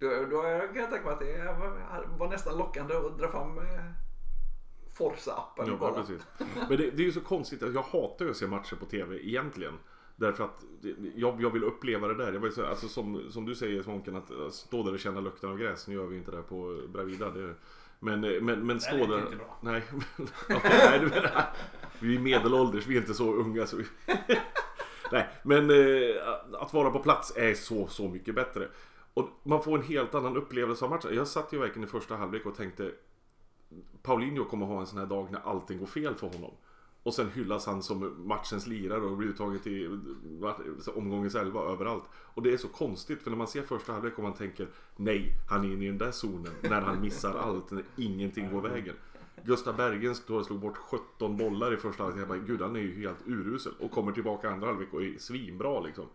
Då, 0.00 0.08
då 0.30 0.42
kan 0.42 0.76
jag 0.76 0.90
tänka 0.90 1.04
mig 1.04 1.12
att 1.12 1.20
det 1.20 1.44
var, 1.44 2.18
var 2.18 2.28
nästan 2.28 2.58
lockande 2.58 2.94
att 2.94 3.18
dra 3.18 3.28
fram 3.28 3.58
eh, 3.58 3.64
Forza-appen 4.98 5.78
Ja, 5.80 5.92
precis. 5.94 6.22
Men 6.68 6.78
det, 6.78 6.90
det 6.90 7.02
är 7.02 7.06
ju 7.06 7.12
så 7.12 7.20
konstigt 7.20 7.62
att 7.62 7.74
jag 7.74 7.82
hatar 7.82 8.24
ju 8.24 8.30
att 8.30 8.36
se 8.36 8.46
matcher 8.46 8.76
på 8.76 8.86
TV 8.86 9.28
egentligen. 9.28 9.74
Därför 10.16 10.44
att 10.44 10.64
jag, 11.14 11.42
jag 11.42 11.50
vill 11.50 11.64
uppleva 11.64 12.08
det 12.08 12.14
där. 12.14 12.32
Jag 12.32 12.40
vill, 12.40 12.52
säga, 12.52 12.68
alltså 12.68 12.88
som, 12.88 13.30
som 13.30 13.44
du 13.44 13.54
säger 13.54 13.82
Svånken, 13.82 14.16
att 14.16 14.54
stå 14.54 14.82
där 14.82 14.92
och 14.92 14.98
känna 14.98 15.20
lukten 15.20 15.50
av 15.50 15.58
gräs. 15.58 15.88
Nu 15.88 15.94
gör 15.94 16.06
vi 16.06 16.16
inte 16.16 16.30
det 16.30 16.42
på 16.42 16.82
Bravida. 16.88 17.30
Det, 17.30 17.54
men, 17.98 18.24
eh, 18.24 18.40
men, 18.40 18.66
men 18.66 18.80
stå 18.80 18.96
lät 18.96 19.08
där. 19.08 19.18
inte 19.18 19.36
bra. 19.36 19.58
Nej, 19.60 19.82
nej 20.48 21.00
menar, 21.00 21.44
vi 21.98 22.16
är 22.16 22.20
medelålders, 22.20 22.86
vi 22.86 22.96
är 22.96 23.00
inte 23.00 23.14
så 23.14 23.34
unga. 23.34 23.66
Så 23.66 23.76
vi, 23.76 23.84
nej, 25.12 25.28
men 25.42 25.70
eh, 25.70 26.16
att 26.58 26.72
vara 26.72 26.90
på 26.90 26.98
plats 26.98 27.36
är 27.36 27.54
så, 27.54 27.88
så 27.88 28.08
mycket 28.08 28.34
bättre. 28.34 28.68
Och 29.14 29.28
man 29.42 29.62
får 29.62 29.78
en 29.78 29.84
helt 29.84 30.14
annan 30.14 30.36
upplevelse 30.36 30.84
av 30.84 30.90
matchen. 30.90 31.14
Jag 31.14 31.28
satt 31.28 31.52
ju 31.52 31.58
verkligen 31.58 31.88
i 31.88 31.90
första 31.90 32.16
halvlek 32.16 32.46
och 32.46 32.54
tänkte 32.54 32.92
Paulinho 34.02 34.44
kommer 34.44 34.66
ha 34.66 34.80
en 34.80 34.86
sån 34.86 34.98
här 34.98 35.06
dag 35.06 35.32
när 35.32 35.40
allting 35.40 35.78
går 35.78 35.86
fel 35.86 36.14
för 36.14 36.26
honom. 36.26 36.52
Och 37.02 37.14
sen 37.14 37.30
hyllas 37.30 37.66
han 37.66 37.82
som 37.82 38.26
matchens 38.28 38.66
lirare 38.66 39.00
och 39.00 39.16
blir 39.16 39.28
uttagen 39.28 39.58
till 39.58 40.00
omgångens 40.94 41.34
elva 41.34 41.60
överallt. 41.60 42.04
Och 42.14 42.42
det 42.42 42.52
är 42.52 42.56
så 42.56 42.68
konstigt 42.68 43.22
för 43.22 43.30
när 43.30 43.38
man 43.38 43.48
ser 43.48 43.62
första 43.62 43.92
halvlek 43.92 44.18
och 44.18 44.22
man 44.22 44.34
tänker 44.34 44.68
nej, 44.96 45.32
han 45.48 45.64
är 45.64 45.72
inne 45.72 45.84
i 45.84 45.88
den 45.88 45.98
där 45.98 46.10
zonen 46.10 46.52
när 46.62 46.80
han 46.80 47.00
missar 47.00 47.38
allt, 47.38 47.70
när 47.70 47.84
ingenting 47.96 48.52
går 48.52 48.60
vägen. 48.60 48.94
Gustav 49.44 49.76
Bergen 49.76 50.14
och 50.28 50.46
slog 50.46 50.60
bort 50.60 50.76
17 50.76 51.36
bollar 51.36 51.74
i 51.74 51.76
första 51.76 52.02
halvlek. 52.02 52.22
Jag 52.22 52.28
bara, 52.28 52.38
gud 52.38 52.60
han 52.60 52.76
är 52.76 52.80
ju 52.80 53.00
helt 53.00 53.26
urusel. 53.26 53.72
Och 53.80 53.90
kommer 53.90 54.12
tillbaka 54.12 54.50
andra 54.50 54.66
halvlek 54.66 54.94
och 54.94 55.02
är 55.02 55.18
svinbra 55.18 55.80
liksom. 55.80 56.06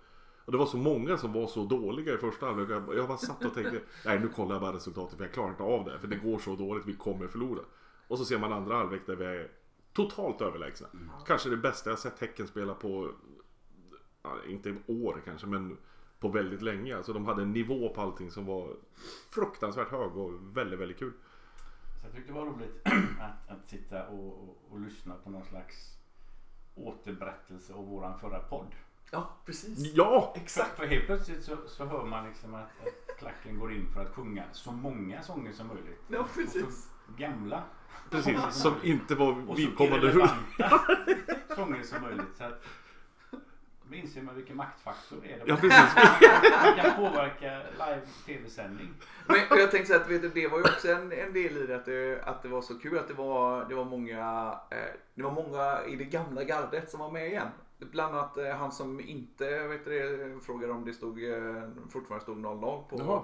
Och 0.46 0.52
det 0.52 0.58
var 0.58 0.66
så 0.66 0.78
många 0.78 1.18
som 1.18 1.34
var 1.34 1.48
så 1.48 1.64
dåliga 1.66 2.14
i 2.14 2.18
första 2.18 2.46
halvlek. 2.46 2.70
Jag- 2.70 2.96
Jag 2.98 3.08
bara 3.08 3.18
satt 3.18 3.46
och 3.46 3.54
tänkte, 3.54 3.82
nej 4.06 4.20
nu 4.20 4.28
kollar 4.28 4.56
jag 4.56 4.62
bara 4.62 4.74
resultatet 4.76 5.18
för 5.18 5.26
jag 5.26 5.34
klarar 5.34 5.50
inte 5.50 5.64
av 5.64 5.86
det. 5.86 6.00
För 6.00 6.08
det 6.08 6.16
går 6.16 6.40
så 6.40 6.56
dåligt, 6.56 6.86
vi 6.86 6.94
kommer 6.96 7.28
förlora. 7.28 7.62
Och 8.08 8.18
så 8.18 8.26
ser 8.26 8.40
man 8.40 8.54
andra 8.54 8.76
halvlek 8.76 9.02
där 9.06 9.16
vi 9.16 9.26
är 9.26 9.52
totalt 9.94 10.42
överlägsna. 10.42 10.88
Kanske 11.28 11.50
det 11.50 11.58
bästa 11.58 11.90
jag 11.90 12.00
sett 12.00 12.20
Häcken 12.20 12.48
spela 12.48 12.74
på, 12.74 13.12
inte 14.48 14.76
år 14.88 15.22
kanske, 15.26 15.48
men 15.48 15.78
på 16.20 16.28
väldigt 16.30 16.62
länge. 16.62 16.98
Alltså 16.98 17.14
de 17.14 17.26
hade 17.26 17.42
en 17.42 17.52
nivå 17.52 17.90
på 17.90 18.02
allting 18.02 18.32
som 18.32 18.46
var 18.46 18.76
fruktansvärt 19.30 19.90
hög 19.92 20.18
och 20.18 20.58
väldigt, 20.58 20.80
väldigt 20.80 21.00
kul. 21.00 21.12
Så 22.02 22.08
jag 22.08 22.16
tyckte 22.16 22.34
det 22.34 22.40
var 22.40 22.46
roligt 22.46 22.82
att, 23.20 23.50
att 23.58 23.70
sitta 23.70 24.08
och, 24.08 24.44
och, 24.44 24.58
och 24.70 24.80
lyssna 24.80 25.16
på 25.24 25.30
någon 25.30 25.46
slags 25.46 25.98
återberättelse 26.76 27.74
av 27.74 27.88
våran 27.88 28.20
förra 28.20 28.40
podd. 28.40 28.76
Ja, 29.12 29.30
precis. 29.46 29.94
Ja! 29.96 30.34
Exakt. 30.36 30.78
För 30.78 30.86
helt 30.88 31.06
plötsligt 31.06 31.44
så, 31.44 31.58
så 31.68 31.86
hör 31.86 32.06
man 32.06 32.28
liksom 32.28 32.54
att, 32.56 32.62
att 32.62 33.18
klacken 33.18 33.60
går 33.60 33.74
in 33.74 33.88
för 33.94 34.02
att 34.06 34.16
sjunga 34.16 34.44
så 34.52 34.72
många 34.72 35.22
sånger 35.22 35.52
som 35.52 35.68
möjligt. 35.68 36.02
Ja, 36.08 36.26
precis. 36.36 36.90
gamla. 37.18 37.64
Precis, 38.12 38.40
som 38.52 38.74
inte 38.84 39.16
var 39.16 39.32
Och 39.32 39.38
så 39.48 39.54
vidkommande. 39.54 40.08
irrelevanta 40.08 40.82
sånger 41.56 41.84
som 41.84 42.02
möjligt. 42.02 42.36
Så 42.38 42.44
att, 42.44 42.64
då 43.90 43.96
inser 43.96 44.22
man 44.22 44.36
vilken 44.36 44.58
maktfaktor 44.58 45.18
det 45.24 45.32
är. 45.34 45.44
Ja, 45.46 45.56
precis. 45.56 45.96
Man 46.66 46.76
kan 46.76 46.96
påverka 46.96 47.58
live 47.72 48.02
tv-sändning. 48.26 48.94
Men 49.28 49.60
jag 49.60 49.72
tänkte 49.72 49.94
så 49.94 50.02
att 50.02 50.10
vet 50.10 50.22
du, 50.22 50.30
det 50.30 50.48
var 50.48 50.58
ju 50.58 50.64
också 50.64 50.92
en, 50.92 51.12
en 51.12 51.34
del 51.34 51.58
i 51.58 51.66
det 51.68 51.76
att, 51.76 51.86
det 51.86 52.22
att 52.24 52.42
det 52.42 52.48
var 52.48 52.62
så 52.62 52.80
kul 52.80 52.98
att 52.98 53.08
det 53.08 53.14
var, 53.14 53.66
det 53.66 53.76
var 53.76 53.86
många 53.86 54.52
eh, 54.72 54.78
Det 55.16 55.24
var 55.24 55.32
många 55.32 55.84
i 55.88 55.96
det 55.96 56.04
gamla 56.04 56.44
gardet 56.44 56.90
som 56.92 57.00
var 57.00 57.12
med 57.12 57.28
igen. 57.28 57.48
Bland 57.78 58.16
annat 58.16 58.38
eh, 58.38 58.56
han 58.56 58.72
som 58.72 59.00
inte 59.00 59.68
vet 59.68 59.86
det, 59.86 60.46
frågade 60.46 60.74
om 60.74 60.86
det 60.86 60.94
stod 60.94 61.24
eh, 61.24 61.64
fortfarande 61.90 62.24
stod 62.24 62.38
0-0 62.38 62.84
på. 62.90 63.00
Jaha. 63.00 63.24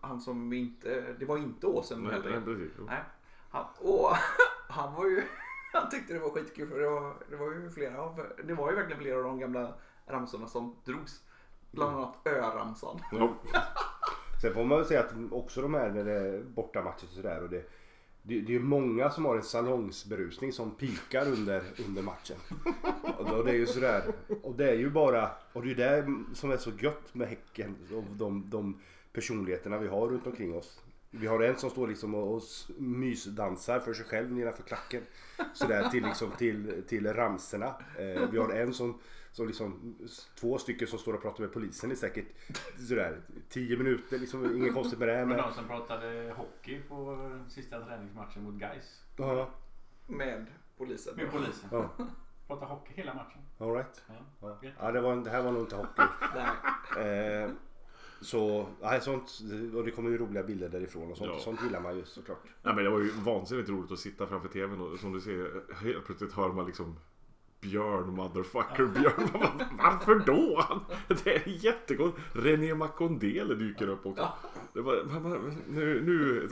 Han 0.00 0.20
som 0.20 0.52
inte, 0.52 1.14
det 1.18 1.24
var 1.24 1.36
inte 1.36 1.66
Åsen 1.66 2.02
Nej, 2.02 2.12
heller. 2.12 2.30
nej, 2.30 2.40
precis. 2.44 2.72
Nej. 2.86 3.02
Han, 3.50 3.64
och 3.78 4.10
han 4.68 4.94
var 4.94 5.06
ju, 5.06 5.22
han 5.72 5.90
tyckte 5.90 6.14
det 6.14 6.20
var 6.20 6.30
skitkul 6.30 6.68
för 6.68 6.78
det 6.80 6.88
var, 6.88 7.14
det 7.30 7.36
var 7.36 7.46
ju 7.46 7.70
flera 7.70 8.02
av, 8.02 8.26
det 8.44 8.54
var 8.54 8.70
ju 8.70 8.76
verkligen 8.76 9.02
flera 9.02 9.16
av 9.16 9.24
de 9.24 9.38
gamla 9.38 9.74
ramsorna 10.06 10.46
som 10.46 10.76
drogs. 10.84 11.22
Bland 11.70 11.96
annat 11.96 12.16
Ö-ramsan. 12.24 13.00
Ja. 13.12 13.34
Sen 14.42 14.54
får 14.54 14.64
man 14.64 14.78
väl 14.78 14.86
säga 14.86 15.00
att 15.00 15.12
också 15.30 15.62
de 15.62 15.74
här 15.74 15.90
när 15.90 16.04
det 16.04 16.12
är 16.12 16.42
bortamatcher 16.42 17.04
och 17.04 17.14
sådär 17.14 17.42
och 17.42 17.50
det 17.50 17.70
det, 18.26 18.40
det 18.40 18.46
är 18.52 18.54
ju 18.54 18.60
många 18.60 19.10
som 19.10 19.24
har 19.24 19.36
en 19.36 19.42
salongsberusning 19.42 20.52
som 20.52 20.70
pikar 20.70 21.26
under, 21.28 21.62
under 21.88 22.02
matchen. 22.02 22.36
Och, 23.18 23.30
då- 23.30 23.42
det 23.42 23.50
är 23.50 23.54
ju 23.54 23.66
sådär. 23.66 24.02
Och 24.42 24.54
det 24.54 24.70
är 24.70 24.74
ju 24.74 24.90
bara, 24.90 25.30
och 25.52 25.62
det 25.66 25.70
är 25.72 25.74
det 26.02 26.14
som 26.34 26.50
är 26.50 26.56
så 26.56 26.70
gött 26.80 27.14
med 27.14 27.28
Häcken 27.28 27.76
och 27.94 28.04
de, 28.16 28.50
de 28.50 28.80
personligheterna 29.12 29.78
vi 29.78 29.88
har 29.88 30.08
runt 30.08 30.26
omkring 30.26 30.54
oss. 30.54 30.80
Vi 31.10 31.26
har 31.26 31.40
en 31.42 31.56
som 31.56 31.70
står 31.70 31.88
liksom 31.88 32.14
och, 32.14 32.34
och 32.36 32.42
mysdansar 32.78 33.80
för 33.80 33.94
sig 33.94 34.04
själv 34.04 34.32
nedanför 34.32 34.62
klacken. 34.62 35.02
Sådär 35.54 35.88
till, 35.88 36.02
liksom, 36.04 36.30
till, 36.38 36.82
till 36.88 37.12
ramserna. 37.12 37.66
Eh, 37.98 38.30
vi 38.32 38.38
har 38.38 38.50
en 38.52 38.74
som, 38.74 38.98
som 39.34 39.46
liksom, 39.46 39.96
två 40.40 40.58
stycken 40.58 40.88
som 40.88 40.98
står 40.98 41.14
och 41.14 41.22
pratar 41.22 41.40
med 41.40 41.52
polisen 41.52 41.92
i 41.92 41.96
säkert 41.96 42.26
sådär 42.88 43.20
10 43.48 43.76
minuter. 43.76 44.18
Liksom, 44.18 44.56
inget 44.56 44.74
konstigt 44.74 44.98
med 44.98 45.08
det. 45.08 45.16
Men 45.16 45.28
Men, 45.28 45.36
de 45.38 45.52
som 45.52 45.66
pratade 45.68 46.34
hockey 46.36 46.80
på 46.88 47.30
sista 47.48 47.80
träningsmatchen 47.80 48.42
mot 48.44 48.54
Gais 48.54 49.04
ja, 49.16 49.50
Med 50.06 50.46
polisen. 50.78 51.16
med 51.16 51.30
polisen. 51.30 51.68
ja, 51.72 51.90
Pratade 52.46 52.66
hockey 52.72 52.92
hela 52.94 53.14
matchen. 53.14 53.40
all 53.58 53.72
right. 53.74 54.02
Ja. 54.08 54.14
Ja, 54.62 54.70
ja 54.80 54.92
det, 54.92 55.00
var, 55.00 55.16
det 55.16 55.30
här 55.30 55.42
var 55.42 55.52
nog 55.52 55.62
inte 55.62 55.76
hockey. 55.76 56.02
Nej. 56.96 57.42
Eh, 57.42 57.50
så, 58.20 58.66
nej, 58.82 59.00
sånt, 59.00 59.38
och 59.74 59.84
det 59.84 59.90
kommer 59.90 60.10
ju 60.10 60.18
roliga 60.18 60.42
bilder 60.42 60.68
därifrån 60.68 61.10
och 61.10 61.16
sånt. 61.16 61.30
Ja. 61.34 61.38
Sånt 61.38 61.62
gillar 61.62 61.80
man 61.80 61.96
ju 61.96 62.04
såklart. 62.04 62.42
Ja, 62.62 62.74
men 62.74 62.84
det 62.84 62.90
var 62.90 63.00
ju 63.00 63.10
vansinnigt 63.10 63.68
roligt 63.68 63.92
att 63.92 63.98
sitta 63.98 64.26
framför 64.26 64.48
tvn 64.48 64.80
och 64.80 64.98
som 64.98 65.12
du 65.12 65.20
ser 65.20 65.74
helt 65.84 66.04
plötsligt 66.04 66.32
hör 66.32 66.48
man 66.52 66.66
liksom 66.66 66.96
Björn 67.64 68.14
motherfucker 68.14 68.86
Björn. 68.86 69.28
Varför 69.78 70.14
då? 70.26 70.64
Det 71.24 71.36
är 71.36 71.64
jättegott. 71.64 72.14
René 72.32 72.74
Macondele 72.74 73.54
dyker 73.54 73.88
upp 73.88 74.06
också. 74.06 74.28
Det, 74.72 74.80
var, 74.80 75.04
nu, 75.68 76.02
nu, 76.02 76.48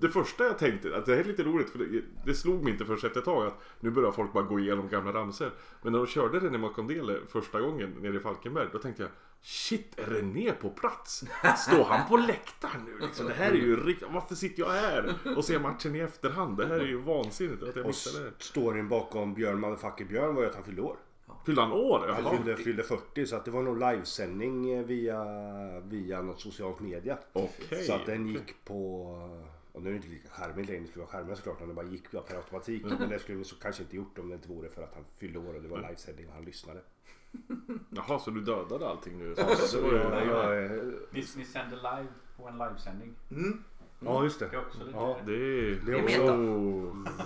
det 0.00 0.08
första 0.08 0.44
jag 0.44 0.58
tänkte, 0.58 0.96
att 0.96 1.06
det 1.06 1.14
här 1.14 1.20
är 1.20 1.24
lite 1.24 1.42
roligt 1.42 1.70
för 1.70 1.78
det, 1.78 2.02
det 2.24 2.34
slog 2.34 2.62
mig 2.62 2.72
inte 2.72 2.84
först 2.84 3.04
efter 3.04 3.20
ett 3.20 3.24
tag 3.24 3.46
att 3.46 3.60
nu 3.80 3.90
börjar 3.90 4.12
folk 4.12 4.32
bara 4.32 4.44
gå 4.44 4.60
igenom 4.60 4.88
gamla 4.88 5.12
ramsor. 5.12 5.50
Men 5.82 5.92
när 5.92 5.98
de 5.98 6.06
körde 6.06 6.40
René 6.40 6.58
Macondele 6.58 7.18
första 7.28 7.60
gången 7.60 7.90
nere 8.00 8.16
i 8.16 8.20
Falkenberg 8.20 8.68
då 8.72 8.78
tänkte 8.78 9.02
jag 9.02 9.10
Shit, 9.44 9.98
är 9.98 10.06
René 10.06 10.52
på 10.52 10.70
plats? 10.70 11.24
Står 11.56 11.84
han 11.84 12.08
på 12.08 12.16
läktaren 12.16 12.84
nu? 12.84 13.06
Liksom, 13.06 13.26
det 13.26 13.34
här 13.34 13.50
är 13.50 13.54
ju 13.54 13.86
riktigt... 13.86 14.08
Varför 14.10 14.34
sitter 14.34 14.62
jag 14.62 14.70
här 14.70 15.14
och 15.36 15.44
ser 15.44 15.58
matchen 15.58 15.96
i 15.96 15.98
efterhand? 15.98 16.56
Det 16.56 16.66
här 16.66 16.80
är 16.80 16.86
ju 16.86 16.96
vansinnigt 16.96 17.62
att 17.62 17.76
jag 17.76 17.86
missade 17.86 18.24
det. 18.24 18.32
storyn 18.38 18.88
bakom 18.88 19.34
Björn 19.34 19.60
motherfucker 19.60 20.04
Björn 20.04 20.34
var 20.34 20.42
ju 20.42 20.48
att 20.48 20.54
han 20.54 20.64
fyllde 20.64 20.82
år. 20.82 20.96
Fyllde 21.46 21.62
han 21.62 21.72
år? 21.72 22.20
Han 22.22 22.36
fyllde, 22.36 22.56
fyllde 22.56 22.82
40 22.82 23.26
så 23.26 23.36
att 23.36 23.44
det 23.44 23.50
var 23.50 23.62
nog 23.62 23.78
livesändning 23.78 24.70
eh, 24.70 24.84
via, 24.84 25.24
via 25.80 26.22
något 26.22 26.40
socialt 26.40 26.80
media. 26.80 27.18
Okej. 27.32 27.84
Så 27.84 27.92
att 27.92 28.06
den 28.06 28.28
gick 28.28 28.64
på... 28.64 29.02
Och 29.72 29.82
nu 29.82 29.88
är 29.88 29.92
det 29.92 29.96
inte 29.96 30.08
lika 30.08 30.28
charmigt 30.28 30.68
längre, 30.68 30.80
det 30.80 30.88
skulle 30.88 31.04
vara 31.04 31.12
charmigt 31.12 31.36
såklart 31.36 31.60
om 31.60 31.68
det 31.68 31.74
bara 31.74 31.86
gick 31.86 32.10
per 32.10 32.36
automatik. 32.36 32.84
Men 32.84 33.08
det 33.08 33.18
skulle 33.18 33.38
vi 33.38 33.44
så 33.44 33.56
kanske 33.56 33.82
inte 33.82 33.96
gjort 33.96 34.18
om 34.18 34.28
det 34.28 34.34
inte 34.34 34.48
vore 34.48 34.68
för 34.68 34.82
att 34.82 34.94
han 34.94 35.04
fyllde 35.18 35.38
år 35.38 35.54
och 35.54 35.62
det 35.62 35.68
var 35.68 35.88
livesändning 35.88 36.28
och 36.28 36.34
han 36.34 36.44
lyssnade. 36.44 36.80
Jaha, 37.90 38.18
så 38.18 38.30
du 38.30 38.40
dödade 38.40 38.88
allting 38.88 39.18
nu? 39.18 39.34
Så 39.58 39.78
jag, 39.78 40.26
jag, 40.26 40.64
eh, 40.64 40.70
Ni, 41.10 41.26
ni 41.36 41.44
sänder 41.44 41.76
live 41.76 42.12
på 42.36 42.48
en 42.48 42.58
livesändning. 42.58 43.14
Mm. 43.30 43.64
ja 44.00 44.24
just 44.24 44.38
det. 44.38 44.48
Det 44.48 44.56
är 44.56 44.60
också 44.60 44.84
lite... 44.84 44.98
Ja, 44.98 45.16
Det 45.26 45.32
är... 45.32 45.80
Det 45.86 45.92
är 45.92 46.02
meta. 46.02 47.22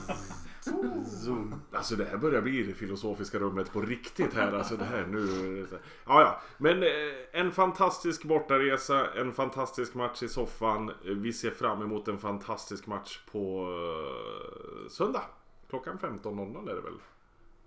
Zoom. 1.06 1.54
Alltså 1.72 1.96
det 1.96 2.04
här 2.04 2.16
börjar 2.16 2.42
bli 2.42 2.62
det 2.62 2.75
filosofiska 2.75 3.38
rummet 3.38 3.72
på 3.72 3.80
riktigt 3.80 4.34
här. 4.34 4.52
Alltså 4.52 4.76
det 4.76 4.84
här 4.84 5.06
nu. 5.06 5.26
det 5.62 5.68
så. 5.68 5.76
Ja, 6.06 6.20
ja. 6.20 6.40
Men 6.58 6.82
eh, 6.82 6.88
en 7.32 7.52
fantastisk 7.52 8.25
bortaresa, 8.25 9.12
en 9.14 9.32
fantastisk 9.32 9.94
match 9.94 10.22
i 10.22 10.28
soffan. 10.28 10.92
Vi 11.04 11.32
ser 11.32 11.50
fram 11.50 11.82
emot 11.82 12.08
en 12.08 12.18
fantastisk 12.18 12.86
match 12.86 13.20
på 13.32 13.68
eh, 13.72 14.88
söndag. 14.88 15.22
Klockan 15.68 15.98
15.00 15.98 16.70
är 16.70 16.75
det 16.75 16.80
väl? 16.80 16.98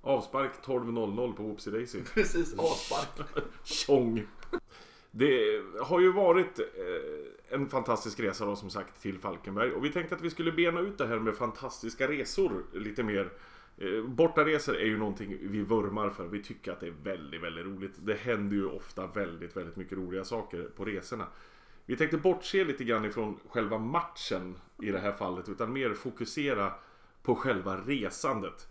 Avspark 0.02 0.52
12.00 0.66 1.34
på 1.34 1.44
Whoopsie 1.44 1.74
Daisy. 1.74 2.02
Precis, 2.14 2.54
avspark. 2.60 3.28
Tjong! 3.64 4.28
Det 5.12 5.62
har 5.82 6.00
ju 6.00 6.12
varit 6.12 6.60
eh, 6.60 7.56
en 7.56 7.70
fantastisk 7.70 8.20
resa 8.20 8.46
då 8.46 8.56
som 8.56 8.70
sagt 8.70 9.02
till 9.02 9.20
Falkenberg 9.20 9.72
och 9.72 9.86
vi 9.86 9.90
tänkte 9.90 10.16
att 10.16 10.22
vi 10.22 10.30
skulle 10.30 10.52
bena 10.52 10.80
ut 10.80 10.98
det 10.98 11.08
här 11.08 11.20
med 11.20 11.36
fantastiska 11.36 12.08
resor 12.08 12.64
lite 12.74 13.04
mer. 13.04 13.32
Eh, 13.78 14.04
Bortaresor 14.04 14.76
är 14.76 14.86
ju 14.86 14.98
någonting 14.98 15.38
vi 15.42 15.62
vurmar 15.62 16.10
för. 16.10 16.28
Vi 16.28 16.44
tycker 16.44 16.72
att 16.72 16.80
det 16.80 16.88
är 16.88 16.96
väldigt, 17.04 17.44
väldigt 17.44 17.66
roligt. 17.66 17.94
Det 17.98 18.14
händer 18.14 18.56
ju 18.56 18.66
ofta 18.66 19.08
väldigt, 19.08 19.58
väldigt 19.58 19.76
mycket 19.76 19.98
roliga 19.98 20.24
saker 20.24 20.64
på 20.76 20.86
resorna. 20.86 21.28
Vi 21.86 21.98
tänkte 21.98 22.18
bortse 22.18 22.64
lite 22.64 22.84
grann 22.84 23.06
ifrån 23.06 23.40
själva 23.50 23.78
matchen 23.78 24.56
i 24.82 24.92
det 24.92 25.00
här 25.00 25.12
fallet 25.12 25.50
utan 25.50 25.74
mer 25.74 25.94
fokusera 25.94 26.74
på 27.24 27.36
själva 27.36 27.78
resandet. 27.78 28.68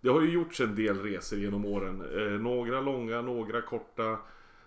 Det 0.00 0.08
har 0.08 0.20
ju 0.20 0.30
gjorts 0.30 0.60
en 0.60 0.74
del 0.74 1.02
resor 1.02 1.38
genom 1.38 1.64
åren. 1.64 2.00
Eh, 2.18 2.40
några 2.40 2.80
långa, 2.80 3.22
några 3.22 3.62
korta. 3.62 4.18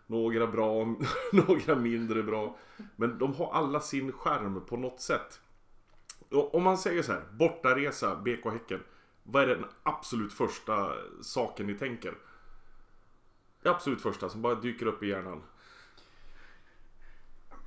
Några 0.07 0.47
bra, 0.47 0.85
några 1.31 1.75
mindre 1.75 2.23
bra. 2.23 2.57
Men 2.95 3.17
de 3.17 3.35
har 3.35 3.53
alla 3.53 3.79
sin 3.79 4.11
skärm 4.11 4.65
på 4.65 4.77
något 4.77 5.01
sätt. 5.01 5.41
Och 6.29 6.55
Om 6.55 6.63
man 6.63 6.77
säger 6.77 7.03
så 7.03 7.11
här, 7.11 7.23
bortaresa, 7.31 8.15
BK 8.15 8.45
Häcken. 8.45 8.83
Vad 9.23 9.43
är 9.43 9.47
den 9.47 9.65
absolut 9.83 10.33
första 10.33 10.93
saken 11.21 11.67
ni 11.67 11.73
tänker? 11.73 12.13
Det 13.61 13.69
absolut 13.69 14.01
första 14.01 14.29
som 14.29 14.41
bara 14.41 14.55
dyker 14.55 14.85
upp 14.85 15.03
i 15.03 15.07
hjärnan. 15.07 15.43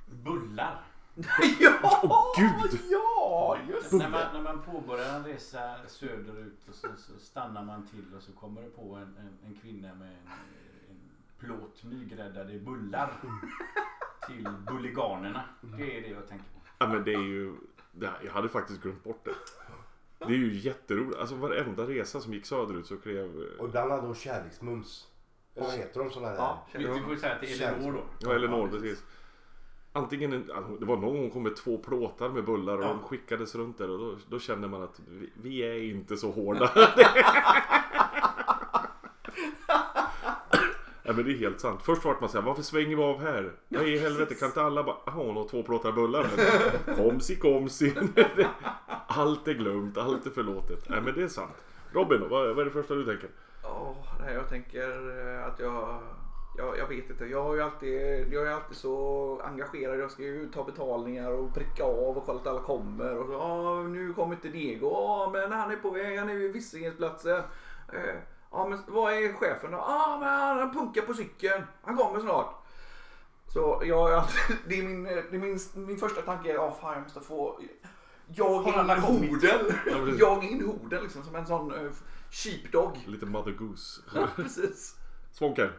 Bullar. 0.05 0.83
ja! 1.59 2.33
Gud! 2.37 2.79
Ja, 2.89 3.57
just 3.69 3.91
När 3.91 4.09
man, 4.09 4.33
när 4.33 4.41
man 4.41 4.61
påbörjar 4.61 5.15
en 5.15 5.23
resa 5.23 5.75
söderut 5.87 6.69
och 6.69 6.75
så, 6.75 6.87
så 6.97 7.19
stannar 7.19 7.63
man 7.63 7.87
till 7.87 8.15
och 8.17 8.23
så 8.23 8.31
kommer 8.31 8.61
det 8.61 8.69
på 8.69 8.95
en, 8.95 9.17
en, 9.17 9.37
en 9.45 9.59
kvinna 9.61 9.93
med 9.93 10.07
en, 10.07 10.27
en 10.89 10.99
plåt 11.39 11.83
nygräddade 11.83 12.59
bullar 12.59 13.13
till 14.27 14.47
bulliganerna. 14.67 15.43
Det 15.61 15.97
är 15.97 16.01
det 16.01 16.07
jag 16.07 16.27
tänker 16.27 16.45
på. 16.45 16.59
Ja 16.77 16.87
men 16.87 17.03
det 17.03 17.13
är 17.13 17.23
ju... 17.23 17.55
Det, 17.91 18.09
jag 18.25 18.31
hade 18.31 18.49
faktiskt 18.49 18.81
glömt 18.81 19.03
bort 19.03 19.25
det. 19.25 19.35
Det 20.19 20.33
är 20.33 20.37
ju 20.37 20.53
jätteroligt. 20.53 21.19
Alltså 21.19 21.35
varenda 21.35 21.83
resa 21.83 22.21
som 22.21 22.33
gick 22.33 22.45
söderut 22.45 22.87
så 22.87 22.97
klev... 22.97 23.35
Och 23.59 23.67
ibland 23.67 23.91
hade 23.91 24.03
de 24.03 24.15
kärleksmums. 24.15 25.07
Eller 25.55 25.67
vad 25.67 25.75
heter 25.75 25.99
de 25.99 26.11
sådana 26.11 26.31
där? 26.31 26.37
Ja, 26.37 26.67
Vi, 26.73 26.85
vi 26.87 26.99
får 26.99 27.15
säga 27.15 27.33
att 27.35 27.41
det 27.41 27.61
är 27.61 27.73
Elinor 27.73 27.93
då. 27.93 28.03
Ja, 28.19 28.35
Elinor, 28.35 28.67
precis. 28.67 29.03
Antingen 29.97 30.33
en, 30.33 30.47
det 30.79 30.85
var 30.85 30.97
någon 30.97 31.17
gång 31.17 31.29
kom 31.29 31.43
med 31.43 31.55
två 31.55 31.77
plåtar 31.77 32.29
med 32.29 32.45
bullar 32.45 32.77
och 32.77 32.83
Ja. 32.83 32.87
de 32.87 32.99
skickades 32.99 33.55
runt 33.55 33.77
där 33.77 33.89
och 33.89 33.99
då, 33.99 34.15
då 34.29 34.39
kände 34.39 34.67
man 34.67 34.83
att 34.83 34.99
vi, 35.09 35.29
vi 35.41 35.59
är 35.59 35.83
inte 35.83 36.17
så 36.17 36.31
hårda. 36.31 36.71
Ja 41.07 41.13
men 41.13 41.25
det 41.25 41.31
är 41.31 41.37
helt 41.37 41.59
sant. 41.59 41.79
Först 41.83 42.05
vart 42.05 42.19
man 42.21 42.29
såhär, 42.29 42.45
varför 42.45 42.61
svänger 42.61 42.95
vi 42.95 43.03
av 43.03 43.21
här? 43.21 43.51
Ja 43.69 43.81
i 43.81 43.97
helvete 43.97 44.35
kan 44.35 44.47
inte 44.47 44.61
alla 44.61 44.83
bara, 44.83 44.95
jaha 45.05 45.15
hon 45.15 45.35
har 45.37 45.47
två 45.47 45.63
plåtar 45.63 45.91
bullar. 45.91 46.27
Komsi 46.95 47.35
komsi. 47.35 47.93
Allt 49.07 49.47
är 49.47 49.53
glömt, 49.53 49.97
allt 49.97 50.25
är 50.25 50.29
förlåtet. 50.29 50.89
Nej 50.89 51.01
men 51.01 51.13
det 51.15 51.23
är 51.23 51.27
sant. 51.27 51.63
Robin 51.91 52.21
vad, 52.29 52.29
vad 52.47 52.59
är 52.59 52.65
det 52.65 52.71
första 52.71 52.95
du 52.95 53.05
tänker? 53.05 53.29
Ja, 53.63 53.95
nej, 54.25 54.33
jag 54.33 54.49
tänker 54.49 54.89
eh, 55.39 55.47
att 55.47 55.59
jag, 55.59 55.99
jag... 56.57 56.77
Jag 56.77 56.87
vet 56.87 57.09
inte. 57.09 57.25
Jag 57.25 57.43
har 57.43 57.55
ju 57.55 57.61
alltid, 57.61 58.33
jag 58.33 58.47
är 58.47 58.51
alltid 58.51 58.77
så 58.77 59.41
engagerad. 59.43 59.99
Jag 59.99 60.11
ska 60.11 60.23
ju 60.23 60.51
ta 60.51 60.63
betalningar 60.63 61.31
och 61.31 61.53
pricka 61.53 61.83
av 61.83 62.17
och 62.17 62.25
kolla 62.25 62.39
att 62.39 62.47
alla 62.47 62.61
kommer. 62.61 63.17
Och 63.17 63.27
så, 63.27 63.83
nu 63.83 64.13
kommer 64.13 64.35
inte 64.35 64.47
Diego. 64.47 64.91
Ja, 64.91 65.29
men 65.33 65.51
han 65.51 65.71
är 65.71 65.75
på 65.75 65.89
väg. 65.89 66.19
Han 66.19 66.29
är 66.29 66.35
vid 66.35 66.53
Visingensplatsen. 66.53 67.41
Eh, 67.93 68.15
men 68.69 68.79
vad 68.87 69.13
är 69.13 69.33
chefen 69.33 69.71
då? 69.71 69.77
Ja, 69.77 70.17
men 70.19 70.59
han 70.59 70.73
punkar 70.73 71.01
på 71.01 71.13
cykeln. 71.13 71.63
Han 71.81 71.97
kommer 71.97 72.19
snart. 72.19 72.65
Så 73.47 73.81
jag, 73.85 74.11
är 74.11 74.15
alltid- 74.15 74.57
det 74.67 74.79
är 74.79 74.83
min, 74.83 75.03
det 75.03 75.35
är 75.35 75.39
min, 75.39 75.59
min 75.73 75.97
första 75.97 76.21
tanke. 76.21 76.53
är, 76.53 76.71
fan 76.71 76.93
jag 76.93 77.03
måste 77.03 77.19
få... 77.19 77.59
Jag 78.27 78.67
in 78.67 78.89
horden. 78.89 79.59
Jag 80.19 80.43
in 80.43 80.65
horden 80.65 81.03
liksom 81.03 81.23
som 81.23 81.35
en 81.35 81.47
sån 81.47 81.73
uh, 81.73 81.91
sheepdog. 82.31 83.03
Lite 83.07 83.25
mother 83.25 83.51
goose. 83.51 84.01
Ja, 84.15 84.27
precis. 84.35 84.95
Svånken, 85.31 85.69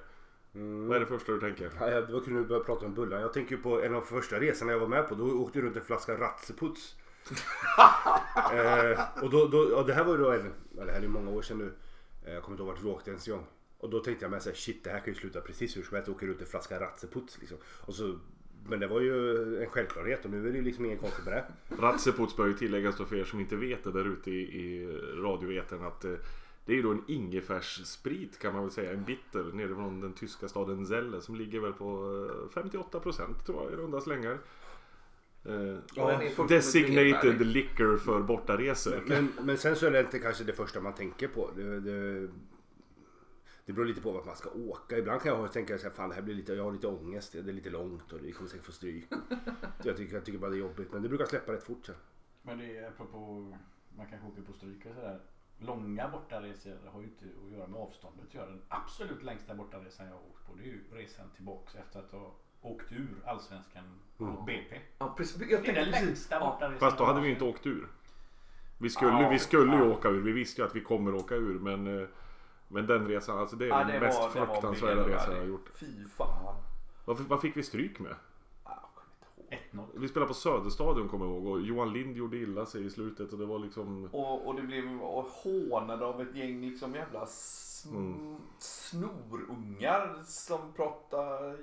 vad 0.59 0.97
är 0.97 1.01
det 1.01 1.07
första 1.07 1.33
du 1.33 1.41
tänker? 1.41 1.71
Ja, 1.81 2.01
det 2.01 2.13
var 2.13 2.21
kul 2.21 2.33
när 2.33 2.41
du 2.41 2.47
började 2.47 2.65
prata 2.65 2.87
om 2.87 2.95
bullar. 2.95 3.21
Jag 3.21 3.33
tänker 3.33 3.57
ju 3.57 3.63
på 3.63 3.81
en 3.83 3.95
av 3.95 4.01
de 4.01 4.07
första 4.07 4.41
resorna 4.41 4.73
jag 4.73 4.79
var 4.79 4.87
med 4.89 5.09
på. 5.09 5.15
Då 5.15 5.25
åkte 5.25 5.59
jag 5.59 5.65
runt 5.67 5.77
en 5.77 5.83
flaska 5.83 6.15
Ratseputs. 6.21 6.95
eh, 8.53 9.01
och 9.23 9.31
då, 9.31 9.47
då, 9.47 9.59
och 9.59 9.87
det 9.87 9.95
här 9.95 10.05
var 10.05 10.13
ju 10.17 10.23
då 10.23 10.31
en, 10.33 10.53
ja, 10.77 10.85
det 10.85 10.93
här 10.93 11.03
är 11.03 11.09
många 11.09 11.31
år 11.31 11.43
sedan 11.43 11.59
nu. 11.59 11.73
Eh, 12.27 12.35
Jag 12.35 12.43
kommer 12.43 12.55
inte 12.55 12.63
ihåg 12.63 12.73
vart 12.73 12.83
vi 12.85 12.89
åkte 12.89 13.11
ens 13.11 13.29
en 13.29 13.35
gång. 13.35 13.47
Och 13.79 13.91
då 13.91 14.01
tänkte 14.01 14.25
jag 14.25 14.31
med 14.31 14.43
såhär, 14.43 14.57
shit 14.57 14.85
det 14.85 14.91
här 14.91 14.99
kan 15.01 15.09
ju 15.09 15.15
sluta 15.15 15.41
precis 15.41 15.77
hur 15.77 15.83
som 15.83 15.95
helst. 15.95 16.09
Åka 16.09 16.27
runt 16.27 16.41
en 16.41 16.47
flaska 16.47 16.81
Ratseputs 16.81 17.39
liksom. 17.41 17.59
Och 17.87 17.95
så, 17.95 18.19
men 18.69 18.81
det 18.81 18.87
var 18.87 19.01
ju 19.01 19.63
en 19.63 19.71
självklarhet 19.71 20.25
och 20.25 20.31
nu 20.31 20.49
är 20.49 20.53
det 20.53 20.59
ju 20.59 20.65
liksom 20.65 20.85
inget 20.85 21.01
konstigt 21.01 21.25
med 21.25 21.35
det. 21.35 21.45
Ratseputs 21.83 22.37
bör 22.37 22.47
ju 22.47 22.55
tilläggas 22.55 22.97
då 22.97 23.05
för 23.05 23.17
er 23.17 23.25
som 23.25 23.41
inte 23.41 23.57
vet 23.57 23.85
det 23.85 23.93
där 23.93 24.13
ute 24.13 24.31
i, 24.31 24.41
i 24.43 24.87
radioetern 25.23 25.85
att 25.85 26.05
eh, 26.05 26.13
det 26.67 26.73
är 26.73 26.77
ju 26.77 26.83
då 26.83 26.91
en 26.91 27.05
ingefärssprit 27.09 28.39
kan 28.39 28.53
man 28.53 28.63
väl 28.63 28.71
säga, 28.71 28.93
en 28.93 29.05
bitter 29.05 29.45
nere 29.45 29.75
från 29.75 30.01
den 30.01 30.13
tyska 30.13 30.49
staden 30.49 30.87
Zelle 30.87 31.21
som 31.21 31.35
ligger 31.37 31.61
väl 31.61 31.73
på 31.73 31.87
eh, 32.55 32.63
58% 32.63 33.45
tror 33.47 33.63
jag 33.63 33.73
i 33.73 33.77
runda 33.77 34.01
slängar. 34.01 34.39
Eh, 35.45 35.53
är 35.53 35.81
fullkomligt 35.89 36.49
designated 36.49 37.47
liquor 37.47 37.97
för 37.97 38.23
bortaresor. 38.23 39.03
Men, 39.07 39.33
men 39.41 39.59
sen 39.59 39.77
så 39.77 39.87
är 39.87 39.91
det 39.91 40.01
inte 40.01 40.19
kanske 40.19 40.45
det 40.45 40.53
första 40.53 40.81
man 40.81 40.95
tänker 40.95 41.29
på. 41.29 41.51
Det, 41.57 41.81
det, 41.81 42.29
det 43.67 43.73
beror 43.73 43.85
lite 43.85 44.01
på 44.01 44.13
vart 44.13 44.27
man 44.27 44.37
ska 44.37 44.51
åka. 44.51 44.99
Ibland 44.99 45.21
kan 45.21 45.41
jag 45.41 45.53
tänka 45.53 45.75
att 45.75 45.97
fan 45.97 46.09
det 46.09 46.15
här 46.15 46.23
blir 46.23 46.35
lite, 46.35 46.55
jag 46.55 46.65
har 46.65 46.73
lite 46.73 46.87
ångest. 46.87 47.33
Det 47.33 47.39
är 47.39 47.43
lite 47.43 47.71
långt 47.71 48.13
och 48.13 48.19
vi 48.23 48.33
kommer 48.33 48.51
säkert 48.51 48.67
få 48.67 48.73
stryk. 48.73 49.09
Jag, 49.83 49.97
tycker, 49.97 50.15
jag 50.15 50.25
tycker 50.25 50.39
bara 50.39 50.51
det 50.51 50.57
är 50.57 50.61
jobbigt. 50.61 50.93
Men 50.93 51.03
det 51.03 51.09
brukar 51.09 51.27
släppa 51.27 51.53
rätt 51.53 51.65
fort 51.65 51.87
sen. 51.87 51.95
Men 52.43 52.59
det 52.59 52.77
är 52.77 52.89
apropå, 52.89 53.55
man 53.97 54.07
kanske 54.11 54.29
åker 54.29 54.43
på 54.43 54.53
stryk 54.53 54.87
och 54.87 54.95
sådär. 54.95 55.21
Långa 55.59 56.09
bortaresor 56.09 56.77
har 56.93 57.01
ju 57.01 57.07
inte 57.07 57.25
att 57.47 57.53
göra 57.53 57.67
med 57.67 57.81
avståndet 57.81 58.25
att 58.29 58.35
göra. 58.35 58.47
Den 58.47 58.63
absolut 58.69 59.23
längsta 59.23 59.55
bortaresan 59.55 60.07
jag 60.07 60.13
har 60.15 60.21
åkt 60.21 60.47
på 60.47 60.55
det 60.55 60.63
är 60.63 60.67
ju 60.67 60.81
resan 60.93 61.27
tillbaks 61.37 61.75
efter 61.75 61.99
att 62.01 62.11
ha 62.13 62.35
åkt 62.63 62.93
ur 62.93 63.17
Allsvenskan 63.27 63.85
på 64.17 64.25
BP. 64.47 64.81
Ja, 64.99 65.15
precis. 65.17 65.41
Jag 65.51 65.63
Det 65.63 65.69
är 65.71 65.75
den 65.75 65.85
precis. 65.85 66.07
längsta 66.07 66.41
bortaresan. 66.41 66.79
Fast 66.81 66.99
då 66.99 67.05
hade 67.05 67.21
vi 67.21 67.31
inte 67.31 67.45
haft. 67.45 67.57
åkt 67.57 67.67
ur. 67.67 67.89
Vi 68.79 68.91
skulle, 68.91 69.11
Ja, 69.11 69.29
vi 69.29 69.39
skulle 69.39 69.73
ju 69.77 69.79
ja. 69.85 69.91
åka 69.91 70.09
ur. 70.09 70.23
Vi 70.23 70.33
visste 70.33 70.61
ju 70.63 70.67
att 70.67 70.77
vi 70.77 70.81
kommer 70.81 71.15
åka 71.15 71.35
ur. 71.35 71.59
Men, 71.59 72.01
eh, 72.03 72.09
men 72.69 72.87
den 72.87 73.09
resan, 73.09 73.39
alltså 73.39 73.57
det 73.57 73.65
är 73.65 73.69
Ja, 73.69 73.85
den 73.85 74.01
mest 74.01 74.21
var- 74.21 74.31
fruktansvärda 74.47 75.09
resan 75.09 75.33
jag 75.35 75.41
har 75.41 75.47
gjort. 75.49 75.69
Fy 75.75 76.05
fan. 76.17 76.55
Vad, 77.05 77.21
vad 77.21 77.41
fick 77.41 77.57
vi 77.57 77.63
stryk 77.63 77.99
med? 77.99 78.15
Ja, 78.65 78.71
jag 78.71 78.77
kommer 78.95 79.09
inte 79.21 79.27
ihåg. 79.36 79.36
1-0. 79.73 79.85
Vi 79.95 80.09
spelade 80.09 80.29
på 80.29 80.35
Söderstadion 80.35 81.09
kommer 81.09 81.25
jag 81.27 81.35
ihåg 81.35 81.47
och 81.47 81.61
Johan 81.61 81.93
Lind 81.93 82.17
gjorde 82.17 82.37
illa 82.37 82.67
sig 82.67 82.87
i 82.87 82.91
slutet 82.91 83.33
och 83.33 83.39
det 83.39 83.47
var 83.47 83.59
liksom... 83.59 84.09
Och, 84.13 84.47
och 84.47 84.55
det 84.55 84.63
blev 84.63 85.01
och 85.03 85.25
hånade 85.25 86.07
av 86.07 86.21
ett 86.21 86.35
gäng 86.37 86.61
liksom 86.61 86.95
jävla 86.95 87.25
sn- 87.25 87.67
Mm. 87.95 88.37
snorungar 88.59 90.17
som 90.25 90.59
pratade 90.77 91.57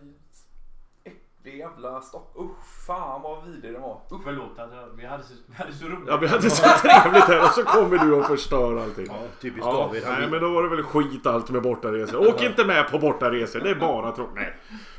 äcklig 1.04 1.58
jävla 1.58 2.02
stopp. 2.02 2.36
Usch 2.40 2.86
fan 2.88 3.22
vad 3.22 3.46
vidrig 3.46 3.74
den 3.74 3.82
var. 3.82 4.02
Usch. 4.12 4.22
Förlåt 4.24 4.60
att 4.60 4.72
jag, 4.74 4.88
vi 4.98 5.06
hade 5.06 5.24
så, 5.24 5.34
vi 5.48 5.54
hade 5.56 5.74
så 5.74 5.86
roligt. 5.86 6.08
Ja 6.08 6.18
vi 6.18 6.28
hade 6.28 6.50
så 6.50 6.64
trevligt 6.82 7.24
här 7.24 7.44
och 7.44 7.50
så 7.50 7.64
kommer 7.64 7.98
du 7.98 8.14
och 8.14 8.26
förstör 8.26 8.78
allting. 8.84 9.06
Ja, 9.10 9.14
typiskt 9.42 9.66
Ja, 9.66 9.74
David. 9.74 10.04
Nej 10.08 10.28
men 10.32 10.42
då 10.42 10.50
var 10.54 10.64
det 10.64 10.70
väl 10.70 10.84
skit 10.84 11.26
allt 11.28 11.50
med 11.50 11.62
bortaresor. 11.62 12.28
Åk 12.28 12.42
inte 12.44 12.66
med 12.66 12.92
på 12.92 13.00
bortaresor, 13.00 13.60
det 13.60 13.70
är 13.70 13.76
bara 13.76 14.12
tråkigt. 14.12 14.44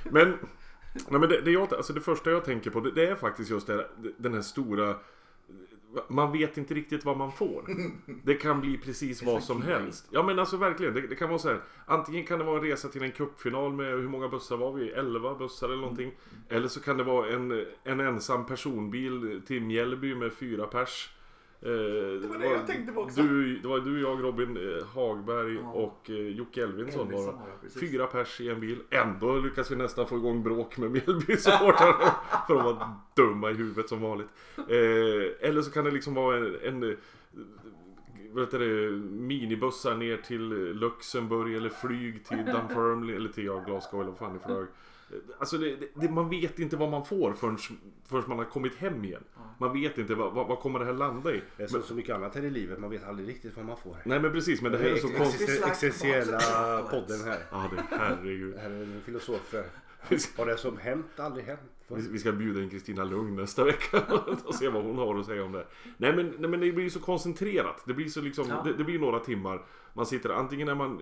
Men, 0.04 0.38
nej, 0.94 1.20
men 1.20 1.28
det, 1.28 1.40
det, 1.40 1.50
jag, 1.50 1.74
alltså 1.74 1.92
det 1.92 2.00
första 2.00 2.30
jag 2.30 2.44
tänker 2.44 2.70
på 2.70 2.80
det, 2.80 2.90
det 2.90 3.06
är 3.06 3.14
faktiskt 3.14 3.50
just 3.50 3.68
här- 3.68 3.86
den 4.16 4.34
här 4.34 4.42
stora 4.42 4.94
man 6.08 6.32
vet 6.32 6.58
inte 6.58 6.74
riktigt 6.74 7.04
vad 7.04 7.16
man 7.16 7.32
får. 7.32 7.64
Det 8.24 8.34
kan 8.34 8.60
bli 8.60 8.78
precis 8.78 9.22
vad 9.22 9.42
som 9.42 9.62
helst. 9.62 10.06
Ja 10.10 10.22
men 10.22 10.38
alltså 10.38 10.56
verkligen. 10.56 10.94
Det, 10.94 11.00
det 11.00 11.14
kan 11.14 11.28
vara 11.28 11.38
så 11.38 11.48
här. 11.48 11.60
Antingen 11.86 12.24
kan 12.26 12.38
det 12.38 12.44
vara 12.44 12.56
en 12.56 12.62
resa 12.64 12.88
till 12.88 13.02
en 13.02 13.12
cupfinal 13.12 13.72
med 13.72 13.86
hur 13.86 14.08
många 14.08 14.28
bussar 14.28 14.56
var 14.56 14.72
vi? 14.72 14.90
11 14.90 15.34
bussar 15.34 15.66
eller 15.68 15.76
någonting. 15.80 16.12
Eller 16.48 16.68
så 16.68 16.80
kan 16.80 16.96
det 16.96 17.04
vara 17.04 17.28
en, 17.28 17.64
en 17.84 18.00
ensam 18.00 18.46
personbil 18.46 19.42
till 19.46 19.62
Mjällby 19.62 20.14
med 20.14 20.32
fyra 20.32 20.66
pers. 20.66 21.13
Eh, 21.64 22.20
det 22.20 22.28
var 22.28 22.38
det 22.38 22.46
jag 22.46 22.66
tänkte 22.66 22.92
på 22.92 23.00
också. 23.00 23.22
Du, 23.22 23.58
det 23.58 23.68
var 23.68 23.78
du, 23.80 24.00
jag, 24.00 24.24
Robin 24.24 24.56
eh, 24.56 24.86
Hagberg 24.86 25.54
Ja. 25.54 25.70
och 25.72 26.10
eh, 26.10 26.16
Jocke 26.16 26.62
Elvinsson. 26.62 27.00
Elvinsson 27.00 27.34
var 27.34 27.56
precis. 27.62 27.80
Fyra 27.80 28.06
pers 28.06 28.40
i 28.40 28.48
en 28.48 28.60
bil. 28.60 28.78
Ändå 28.90 29.38
lyckas 29.38 29.70
vi 29.70 29.76
nästan 29.76 30.06
få 30.06 30.16
igång 30.16 30.42
bråk 30.42 30.76
med 30.78 30.90
Mjällby-supportrarna. 30.90 32.10
för 32.46 32.54
de 32.54 32.64
var 32.64 32.88
dumma 33.16 33.50
i 33.50 33.54
huvudet 33.54 33.88
som 33.88 34.00
vanligt. 34.00 34.28
Eh, 34.56 35.48
eller 35.48 35.62
så 35.62 35.70
kan 35.70 35.84
det 35.84 35.90
liksom 35.90 36.14
vara 36.14 36.36
en, 36.36 36.56
en 36.62 36.96
vad 38.32 38.44
heter 38.44 38.58
det, 38.58 38.90
minibussar 39.10 39.96
ner 39.96 40.16
till 40.16 40.48
Luxemburg 40.74 41.54
eller 41.54 41.70
flyg 41.70 42.24
till 42.24 42.36
Dunfermline 42.44 43.16
eller 43.16 43.28
till 43.28 43.44
ja, 43.44 43.64
Glasgow 43.66 44.00
eller 44.00 44.10
vad 44.10 44.18
fan 44.18 44.32
det 44.38 44.44
är 44.44 44.48
för. 44.54 44.66
Alltså 45.38 45.58
det, 45.58 45.76
det, 45.94 46.10
man 46.10 46.28
vet 46.30 46.58
inte 46.58 46.76
vad 46.76 46.90
man 46.90 47.04
får 47.04 47.32
förrän, 47.32 47.58
förrän 48.08 48.24
man 48.28 48.38
har 48.38 48.44
kommit 48.44 48.74
hem 48.74 49.04
igen. 49.04 49.22
Man 49.58 49.72
vet 49.72 49.98
inte 49.98 50.14
vad, 50.14 50.32
vad, 50.34 50.46
vad 50.48 50.58
kommer 50.58 50.78
det 50.78 50.84
här 50.84 50.92
landa 50.92 51.34
i. 51.34 51.42
Det 51.56 51.62
är 51.62 51.66
som 51.66 51.82
så 51.82 51.94
mycket 51.94 52.14
annat 52.16 52.34
här 52.34 52.44
i 52.44 52.50
livet. 52.50 52.78
Man 52.78 52.90
vet 52.90 53.04
aldrig 53.08 53.28
riktigt 53.28 53.56
vad 53.56 53.64
man 53.64 53.76
får. 53.76 53.96
Nej 54.04 54.20
men 54.20 54.32
precis, 54.32 54.62
men 54.62 54.72
det 54.72 54.78
här 54.78 54.84
är 54.86 54.96
så 54.96 55.08
konstigt. 55.08 55.48
existen- 55.48 55.68
Existentiella 55.70 56.82
podden 56.90 57.20
här. 57.24 57.38
Ja, 57.50 57.70
det, 57.76 57.96
herregud. 57.96 58.54
Det 58.54 58.60
här 58.60 58.70
är 58.70 58.82
en 58.82 59.00
filosof. 59.04 59.54
Har 60.36 60.46
det 60.46 60.56
som 60.56 60.76
hänt 60.78 61.06
aldrig 61.16 61.44
hänt? 61.46 61.60
Vi 61.88 62.08
vi 62.08 62.18
ska 62.18 62.32
bjuda 62.32 62.62
in 62.62 62.70
Kristina 62.70 63.04
Lugn 63.04 63.36
nästa 63.36 63.64
vecka 63.64 64.02
och 64.44 64.54
se 64.54 64.68
vad 64.68 64.84
hon 64.84 64.98
har 64.98 65.18
att 65.18 65.26
säga 65.26 65.44
om 65.44 65.52
det. 65.52 65.66
Nej 65.96 66.16
men, 66.16 66.34
nej, 66.38 66.50
men 66.50 66.60
det 66.60 66.72
blir 66.72 66.84
ju 66.84 66.90
så 66.90 67.00
koncentrerat. 67.00 67.82
Det 67.86 67.94
blir 67.94 68.08
så 68.08 68.20
liksom, 68.20 68.46
Ja. 68.48 68.62
det, 68.64 68.72
det 68.72 68.84
blir 68.84 68.98
några 68.98 69.18
timmar. 69.18 69.62
Man 69.92 70.06
sitter, 70.06 70.30
antingen 70.30 70.68
är 70.68 70.74
man 70.74 71.00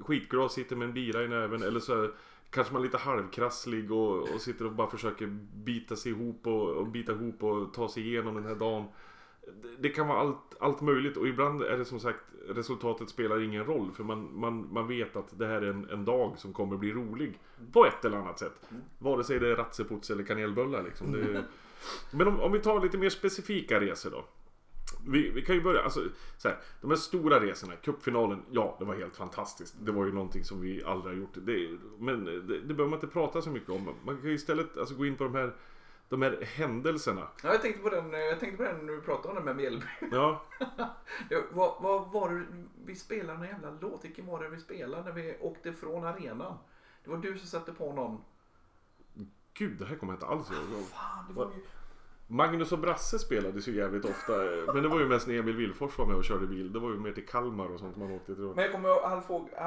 skitglad, 0.00 0.52
sitter 0.52 0.76
med 0.76 0.88
en 0.88 0.94
bira 0.94 1.22
i 1.24 1.28
näven 1.28 1.62
eller 1.62 1.80
så 1.80 2.02
är, 2.04 2.10
kanske 2.52 2.72
man 2.72 2.82
är 2.82 2.86
lite 2.86 2.98
halvkrasslig 2.98 3.92
och, 3.92 4.34
och 4.34 4.40
sitter 4.40 4.64
och 4.64 4.72
bara 4.72 4.90
försöker 4.90 5.26
bita 5.54 5.96
sig 5.96 6.12
ihop 6.12 6.46
och, 6.46 6.68
och 6.68 6.86
bita 6.86 7.12
ihop 7.12 7.42
och 7.42 7.74
ta 7.74 7.88
sig 7.88 8.08
igenom 8.08 8.34
den 8.34 8.44
här 8.44 8.54
dagen. 8.54 8.84
Det, 9.78 9.88
kan 9.88 10.08
vara 10.08 10.18
allt, 10.18 10.56
allt 10.60 10.80
möjligt 10.80 11.16
och 11.16 11.28
ibland 11.28 11.62
är 11.62 11.78
det 11.78 11.84
som 11.84 12.00
sagt 12.00 12.24
resultatet 12.48 13.08
spelar 13.08 13.42
ingen 13.42 13.64
roll 13.64 13.90
för 13.92 14.04
man, 14.04 14.40
man, 14.40 14.72
man 14.72 14.88
vet 14.88 15.16
att 15.16 15.38
det 15.38 15.46
här 15.46 15.62
är 15.62 15.70
en, 15.70 15.90
en 15.90 16.04
dag 16.04 16.38
som 16.38 16.52
kommer 16.52 16.76
bli 16.76 16.92
rolig 16.92 17.38
på 17.72 17.86
ett 17.86 18.04
eller 18.04 18.16
annat 18.16 18.38
sätt. 18.38 18.68
Vare 18.98 19.24
sig 19.24 19.38
det 19.38 19.48
är 19.48 19.56
ratseputs 19.56 20.10
eller 20.10 20.24
kanelbullar 20.24 20.82
liksom. 20.82 21.12
Det, 21.12 21.44
men 22.10 22.28
om, 22.28 22.40
om 22.40 22.52
vi 22.52 22.58
tar 22.58 22.80
lite 22.80 22.98
mer 22.98 23.10
specifika 23.10 23.80
resor 23.80 24.10
då. 24.10 24.24
Vi, 25.06 25.30
vi 25.30 25.42
kan 25.42 25.54
ju 25.54 25.62
börja, 25.62 25.82
alltså 25.82 26.00
så 26.38 26.48
här, 26.48 26.58
de 26.80 26.90
här 26.90 26.96
stora 26.96 27.40
resorna, 27.40 27.76
cupfinalen, 27.76 28.42
ja 28.50 28.76
det 28.78 28.84
var 28.84 28.94
helt 28.94 29.16
fantastiskt. 29.16 29.74
Det 29.80 29.92
var 29.92 30.04
ju 30.04 30.12
någonting 30.12 30.44
som 30.44 30.60
vi 30.60 30.84
aldrig 30.84 31.14
har 31.14 31.20
gjort. 31.20 31.34
Det, 31.34 31.78
men 31.98 32.24
det, 32.24 32.40
det 32.40 32.74
behöver 32.74 32.84
man 32.84 32.94
inte 32.94 33.06
prata 33.06 33.42
så 33.42 33.50
mycket 33.50 33.70
om. 33.70 33.94
Man 34.04 34.16
kan 34.16 34.28
ju 34.28 34.34
istället 34.34 34.78
alltså, 34.78 34.94
gå 34.94 35.06
in 35.06 35.16
på 35.16 35.24
de 35.24 35.34
här, 35.34 35.56
de 36.08 36.22
här 36.22 36.38
händelserna. 36.42 37.28
Ja, 37.42 37.52
jag 37.52 37.62
tänkte 37.62 37.82
på 37.82 37.88
den, 37.90 38.12
jag 38.12 38.40
tänkte 38.40 38.56
på 38.56 38.62
den 38.62 38.86
när 38.86 38.92
du 38.92 39.00
pratade 39.00 39.28
om 39.28 39.34
det 39.34 39.44
med 39.44 39.56
Mjällby. 39.56 39.86
Ja, 40.10 40.42
vad, 41.50 41.82
vad 41.82 42.12
var 42.12 42.30
det 42.30 42.46
vi 42.84 42.94
spelade 42.94 43.38
en 43.38 43.44
jävla 43.44 43.70
låt? 43.80 44.04
Vilken 44.04 44.26
var 44.26 44.42
det 44.42 44.48
vi 44.48 44.60
spelade 44.60 45.02
när 45.04 45.12
vi 45.12 45.36
åkte 45.40 45.72
från 45.72 46.04
arenan? 46.04 46.58
Det 47.04 47.10
var 47.10 47.18
du 47.18 47.38
som 47.38 47.48
satte 47.48 47.72
på 47.72 47.92
någon. 47.92 48.24
gud 49.54 49.78
det 49.78 49.84
här 49.84 49.96
kommer 49.96 50.12
jag 50.12 50.16
inte 50.16 50.26
alls 50.26 50.50
ihåg. 50.50 50.84
Fan, 50.86 51.24
det 51.28 51.34
var 51.34 51.44
ju... 51.44 51.62
Magnus 52.32 52.72
och 52.72 52.78
Brasse 52.78 53.18
spelades 53.18 53.68
ju 53.68 53.76
jävligt 53.76 54.04
ofta. 54.04 54.32
Men 54.74 54.82
det 54.82 54.88
var 54.88 55.00
ju 55.00 55.06
mest 55.08 55.26
när 55.26 55.34
Emil 55.38 55.56
Wilfors 55.56 55.98
var 55.98 56.06
med 56.06 56.16
och 56.16 56.24
körde 56.24 56.46
bil. 56.46 56.72
Det 56.72 56.78
var 56.78 56.90
ju 56.90 56.98
mer 56.98 57.12
till 57.12 57.26
Kalmar 57.26 57.66
och 57.74 57.80
sånt 57.80 57.96
man 57.96 58.12
åkte 58.12 58.34
till. 58.34 58.44
Men 58.44 58.64
jag 58.64 58.72
kommer 58.72 58.88
i 58.88 58.92
alla 59.02 59.20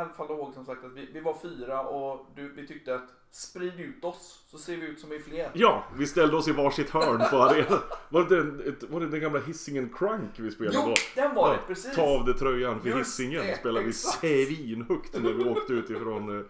fall- 0.10 0.30
ihåg 0.30 0.54
som 0.54 0.65
sagt 0.65 0.84
att 0.86 0.91
vi, 0.93 1.10
vi 1.13 1.19
var 1.19 1.38
fyra 1.41 1.82
och 1.82 2.28
du, 2.36 2.54
vi 2.56 2.67
tyckte 2.67 2.95
att 2.95 3.10
sprid 3.32 3.80
ut 3.80 4.04
oss 4.04 4.43
så 4.47 4.58
ser 4.58 4.78
vi 4.78 4.88
ut 4.88 4.99
som 4.99 5.10
vi 5.10 5.15
är 5.15 5.19
fler. 5.19 5.51
Ja, 5.54 5.84
vi 5.97 6.06
ställde 6.08 6.36
oss 6.38 6.47
i 6.47 6.51
varsitt 6.51 6.89
hörn 6.89 7.21
på 7.32 7.38
arenan. 7.38 7.80
Var 8.10 8.23
det 8.30 8.36
den, 8.36 8.62
ett- 8.67 8.84
var 8.89 8.99
det 8.99 9.08
den 9.08 9.19
gamla 9.19 9.39
Hisingen 9.39 9.89
Crunk 9.97 10.30
vi 10.38 10.51
spelade 10.51 10.78
Jo, 10.80 10.88
då? 11.15 11.21
den 11.21 11.36
var 11.36 11.54
det, 11.54 11.60
precis. 11.67 11.95
Ta 11.95 12.01
av 12.01 12.25
dig 12.25 12.34
tröjan 12.34 12.80
för 12.82 12.89
Just 12.89 12.99
Hisingen 13.19 13.41
det, 13.47 13.56
spelade 13.58 13.84
vi 13.86 13.89
exakt. 13.89 14.19
svinhögt 14.19 15.23
när 15.23 15.34
vi 15.34 15.49
åkte 15.49 15.73
ut 15.73 15.89
ifrån 15.89 16.39
eh, 16.39 16.45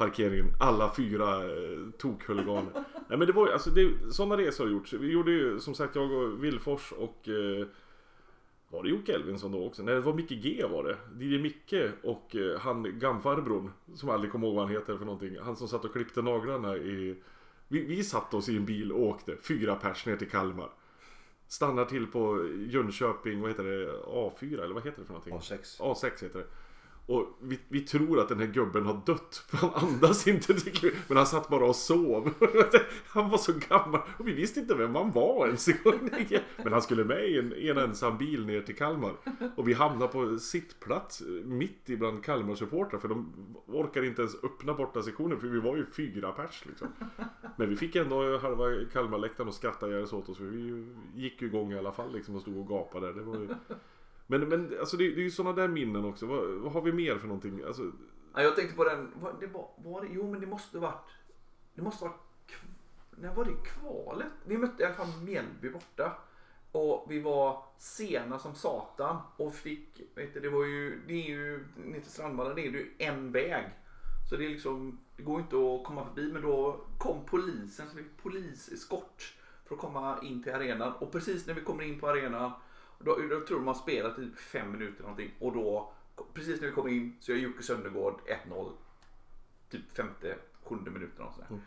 parkeringen. 0.00 0.54
Alla 0.60 0.94
fyra 0.94 1.44
eh, 1.44 1.78
tokhuliganer. 1.98 2.72
Nej 3.08 3.18
men 3.18 3.26
det 3.26 3.32
var 3.32 3.46
ju, 3.46 3.52
alltså 3.52 3.70
det, 3.70 4.12
sådana 4.12 4.36
resor 4.36 4.64
har 4.64 4.70
gjorts. 4.72 4.92
Vi 4.92 5.12
gjorde 5.12 5.30
ju 5.30 5.60
som 5.60 5.74
sagt 5.74 5.94
jag 5.94 6.12
och 6.12 6.44
Vilfors 6.44 6.92
och 6.92 7.28
eh, 7.28 7.66
var 8.68 8.82
det 8.82 8.88
Jocke 8.88 9.14
Elvinsson 9.14 9.52
då 9.52 9.66
också? 9.66 9.82
Nej 9.82 9.94
det 9.94 10.00
var 10.00 10.14
Micke 10.14 10.30
G 10.30 10.64
var 10.70 10.84
det. 10.84 11.24
DJ 11.24 11.38
Micke 11.38 11.74
och 12.02 12.36
eh, 12.36 12.60
han 12.60 12.98
gamfarbrorn 12.98 13.70
som 13.94 14.08
jag 14.08 14.14
aldrig 14.14 14.32
kommer 14.32 14.46
ihåg 14.46 14.56
vad 14.56 14.64
han 14.64 14.74
heter 14.74 14.96
för 14.96 15.04
någonting. 15.04 15.38
Han 15.42 15.56
som 15.56 15.68
satt 15.68 15.84
och 15.84 15.92
klippte 15.92 16.22
naglarna 16.22 16.76
i... 16.76 17.22
Vi, 17.68 17.84
vi 17.84 18.04
satt 18.04 18.34
oss 18.34 18.48
i 18.48 18.56
en 18.56 18.64
bil 18.64 18.92
och 18.92 19.02
åkte 19.02 19.36
fyra 19.36 19.74
pers 19.74 20.06
ner 20.06 20.16
till 20.16 20.30
Kalmar. 20.30 20.70
Stannar 21.48 21.84
till 21.84 22.06
på 22.06 22.48
Jönköping, 22.68 23.40
vad 23.40 23.50
heter 23.50 23.64
det? 23.64 23.92
A4 24.02 24.64
eller 24.64 24.74
vad 24.74 24.84
heter 24.84 25.00
det 25.00 25.06
för 25.06 25.12
någonting? 25.12 25.34
A6. 25.34 25.80
A6 25.80 26.22
heter 26.22 26.38
det. 26.38 26.46
Och 27.10 27.26
vi, 27.40 27.58
vi 27.68 27.80
tror 27.80 28.20
att 28.20 28.28
den 28.28 28.38
här 28.38 28.46
gubben 28.46 28.86
har 28.86 29.00
dött 29.06 29.44
för 29.48 29.56
han 29.56 29.70
andas 29.74 30.26
inte 30.26 30.54
tycker 30.54 30.90
vi. 30.90 30.96
Men 31.08 31.16
han 31.16 31.26
satt 31.26 31.48
bara 31.48 31.64
och 31.64 31.76
sov. 31.76 32.30
Han 33.06 33.30
var 33.30 33.38
så 33.38 33.52
gammal 33.68 34.00
och 34.18 34.28
vi 34.28 34.32
visste 34.32 34.60
inte 34.60 34.74
vem 34.74 34.94
han 34.94 35.12
var 35.12 35.46
ens. 35.46 35.68
Men 36.56 36.72
han 36.72 36.82
skulle 36.82 37.04
med 37.04 37.28
i 37.28 37.38
en, 37.38 37.52
en 37.52 37.78
ensam 37.78 38.18
bil 38.18 38.46
ner 38.46 38.60
till 38.60 38.76
Kalmar. 38.76 39.12
Och 39.56 39.68
vi 39.68 39.72
hamnade 39.72 40.12
på 40.12 40.38
sittplats 40.38 41.22
mitt 41.44 41.88
ibland 41.88 42.24
Kalmar-supportrar 42.24 42.98
för 42.98 43.08
de 43.08 43.32
orkade 43.66 44.06
inte 44.06 44.22
ens 44.22 44.44
öppna 44.44 44.74
borta 44.74 45.02
sektionen 45.02 45.40
för 45.40 45.46
vi 45.46 45.60
var 45.60 45.76
ju 45.76 45.86
fyra 45.86 46.32
pers 46.32 46.64
liksom. 46.66 46.88
Men 47.56 47.68
vi 47.68 47.76
fick 47.76 47.96
ändå 47.96 48.38
halva 48.38 48.64
Kalmarläktaren 48.92 49.48
att 49.48 49.54
skratta 49.54 49.88
ihjäl 49.88 50.06
sig 50.06 50.18
åt 50.18 50.28
oss 50.28 50.38
för 50.38 50.44
vi 50.44 50.86
gick 51.14 51.42
ju 51.42 51.48
igång 51.48 51.72
i 51.72 51.78
alla 51.78 51.92
fall 51.92 52.12
liksom 52.12 52.34
och 52.34 52.42
stod 52.42 52.58
och 52.58 52.68
gapade. 52.68 53.12
Det 53.12 53.22
var 53.22 53.36
ju... 53.36 53.48
Men, 54.30 54.48
men 54.48 54.76
alltså 54.80 54.96
det, 54.96 55.04
det 55.04 55.20
är 55.20 55.24
ju 55.24 55.30
sådana 55.30 55.56
där 55.56 55.68
minnen 55.68 56.04
också. 56.04 56.26
Vad, 56.26 56.48
vad 56.48 56.72
har 56.72 56.82
vi 56.82 56.92
mer 56.92 57.18
för 57.18 57.26
någonting? 57.26 57.62
Alltså, 57.66 57.92
Ja, 58.34 58.42
jag 58.42 58.56
tänkte 58.56 58.76
på 58.76 58.84
den, 58.84 59.12
var, 59.20 59.34
det 59.40 59.46
var, 59.46 59.68
var 59.76 60.00
det, 60.00 60.08
jo 60.10 60.30
men 60.30 60.40
det 60.40 60.46
måste 60.46 60.78
varit, 60.78 61.10
det 61.74 61.82
måste 61.82 62.04
varit, 62.04 62.20
när 63.10 63.34
var 63.34 63.44
det 63.44 63.56
kvalet? 63.64 64.32
Vi 64.44 64.58
mötte 64.58 64.82
i 64.82 64.86
alla 64.86 64.94
fall 64.94 65.22
Mjällby 65.22 65.70
borta. 65.70 66.12
Och 66.72 67.06
vi 67.08 67.20
var 67.20 67.64
sena 67.78 68.38
som 68.38 68.54
satan 68.54 69.16
och 69.36 69.54
fick, 69.54 70.00
vet 70.14 70.34
du, 70.34 70.40
det 70.40 70.48
var 70.48 70.64
ju, 70.64 71.02
det 71.06 71.12
är 71.12 71.28
ju, 71.28 71.64
ner 71.76 72.00
till 72.00 72.10
Strandvallen 72.10 72.54
det 72.54 72.66
är 72.66 72.70
ju 72.70 72.94
en 72.98 73.32
väg. 73.32 73.64
Så 74.30 74.36
det 74.36 74.44
är 74.44 74.48
liksom, 74.48 74.98
det 75.16 75.22
går 75.22 75.40
inte 75.40 75.56
att 75.56 75.84
komma 75.84 76.04
förbi 76.04 76.32
men 76.32 76.42
då 76.42 76.84
kom 76.98 77.24
polisen 77.26 77.88
så 77.88 77.96
vi 77.96 78.02
fick 78.02 78.22
poliseskort 78.22 79.34
för 79.64 79.74
att 79.74 79.80
komma 79.80 80.18
in 80.22 80.42
till 80.42 80.54
arenan. 80.54 80.92
Och 80.92 81.12
precis 81.12 81.46
när 81.46 81.54
vi 81.54 81.60
kommer 81.60 81.84
in 81.84 82.00
på 82.00 82.08
arenan, 82.08 82.52
då, 83.04 83.18
då 83.30 83.40
tror 83.40 83.60
man 83.60 83.74
spelat 83.74 84.16
typ 84.16 84.38
fem 84.38 84.72
minuter 84.72 85.02
någonting. 85.02 85.30
Och 85.38 85.52
då, 85.52 85.92
precis 86.34 86.60
när 86.60 86.68
vi 86.68 86.74
kommer 86.74 86.90
in 86.90 87.16
så 87.20 87.32
gör 87.32 87.38
Jocke 87.38 87.62
Söndergård 87.62 88.20
1-0. 88.48 88.70
Typ 89.70 89.92
femte, 89.96 90.36
sjunde 90.64 90.90
minuten. 90.90 91.24
Och 91.24 91.32
sådär. 91.34 91.46
Mm. 91.50 91.60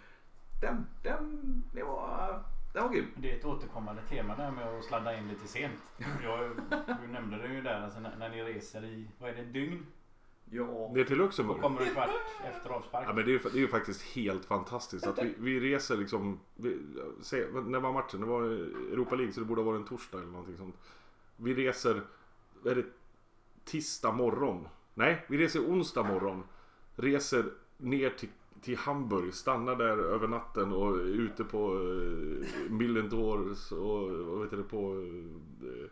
Den, 0.62 0.86
den, 1.04 1.64
det 1.74 1.84
var, 1.84 2.44
den 2.74 2.84
var 2.84 2.94
grym. 2.94 3.06
Det 3.16 3.32
är 3.32 3.38
ett 3.38 3.46
återkommande 3.46 4.02
tema 4.10 4.36
där 4.36 4.52
med 4.52 4.68
att 4.68 4.84
sladda 4.86 5.18
in 5.18 5.28
lite 5.28 5.48
sent. 5.48 5.74
Jag, 6.24 6.50
du 7.02 7.08
nämnde 7.08 7.38
det 7.38 7.54
ju 7.54 7.62
där 7.62 7.82
alltså 7.82 8.00
när, 8.00 8.16
när 8.18 8.30
ni 8.30 8.44
reser 8.44 8.86
i, 8.86 9.08
vad 9.20 9.30
är 9.30 9.36
det, 9.36 9.44
dygn? 9.44 9.86
Ja. 10.50 10.92
Ner 10.94 11.04
till 11.04 11.20
Och 11.20 11.26
Luxemburg. 11.26 11.62
kommer 11.62 11.82
en 11.82 11.94
kvart 11.94 12.10
efter 12.44 12.70
avspark. 12.70 13.06
Ja 13.08 13.14
men 13.14 13.26
det 13.26 13.32
är, 13.32 13.34
ju- 13.34 13.40
det 13.40 13.58
är 13.58 13.62
ju 13.62 13.68
faktiskt 13.68 14.02
helt 14.02 14.46
fantastiskt 14.46 15.08
att 15.08 15.24
vi, 15.24 15.36
vi 15.38 15.60
reser 15.60 15.98
liksom. 15.98 16.40
Vi, 16.56 16.80
se, 17.22 17.46
när 17.66 17.80
var 17.80 17.94
matchen? 17.94 18.20
Det 18.22 18.28
var 18.28 18.42
Europa 18.44 19.16
League 19.16 19.34
så 19.34 19.40
det 19.40 19.46
borde 19.46 19.62
ha 19.62 19.72
varit 19.72 19.82
en 19.82 19.88
torsdag 19.88 20.18
eller 20.18 20.32
någonting 20.32 20.58
sånt. 20.58 20.76
Vi 21.38 21.54
reser, 21.54 22.02
är 22.66 22.76
det, 22.76 22.86
tisdag 23.66 24.12
morgon? 24.12 24.68
Nej, 24.94 25.26
vi 25.28 25.38
reser 25.38 25.60
onsdag 25.60 26.04
morgon. 26.04 26.44
Reser 26.96 27.46
ner 27.78 28.10
till, 28.10 28.30
till 28.62 28.78
Hamburg, 28.78 29.34
stannar 29.34 29.76
där 29.76 29.98
över 29.98 30.28
natten 30.28 30.74
och 30.74 31.00
är 31.00 31.06
ute 31.06 31.44
på 31.44 31.74
uh, 31.74 32.46
Millendors 32.70 33.72
och 33.72 34.10
vad 34.10 34.44
heter 34.44 34.58
det 34.58 34.64
på 34.64 34.94
uh, 34.96 35.86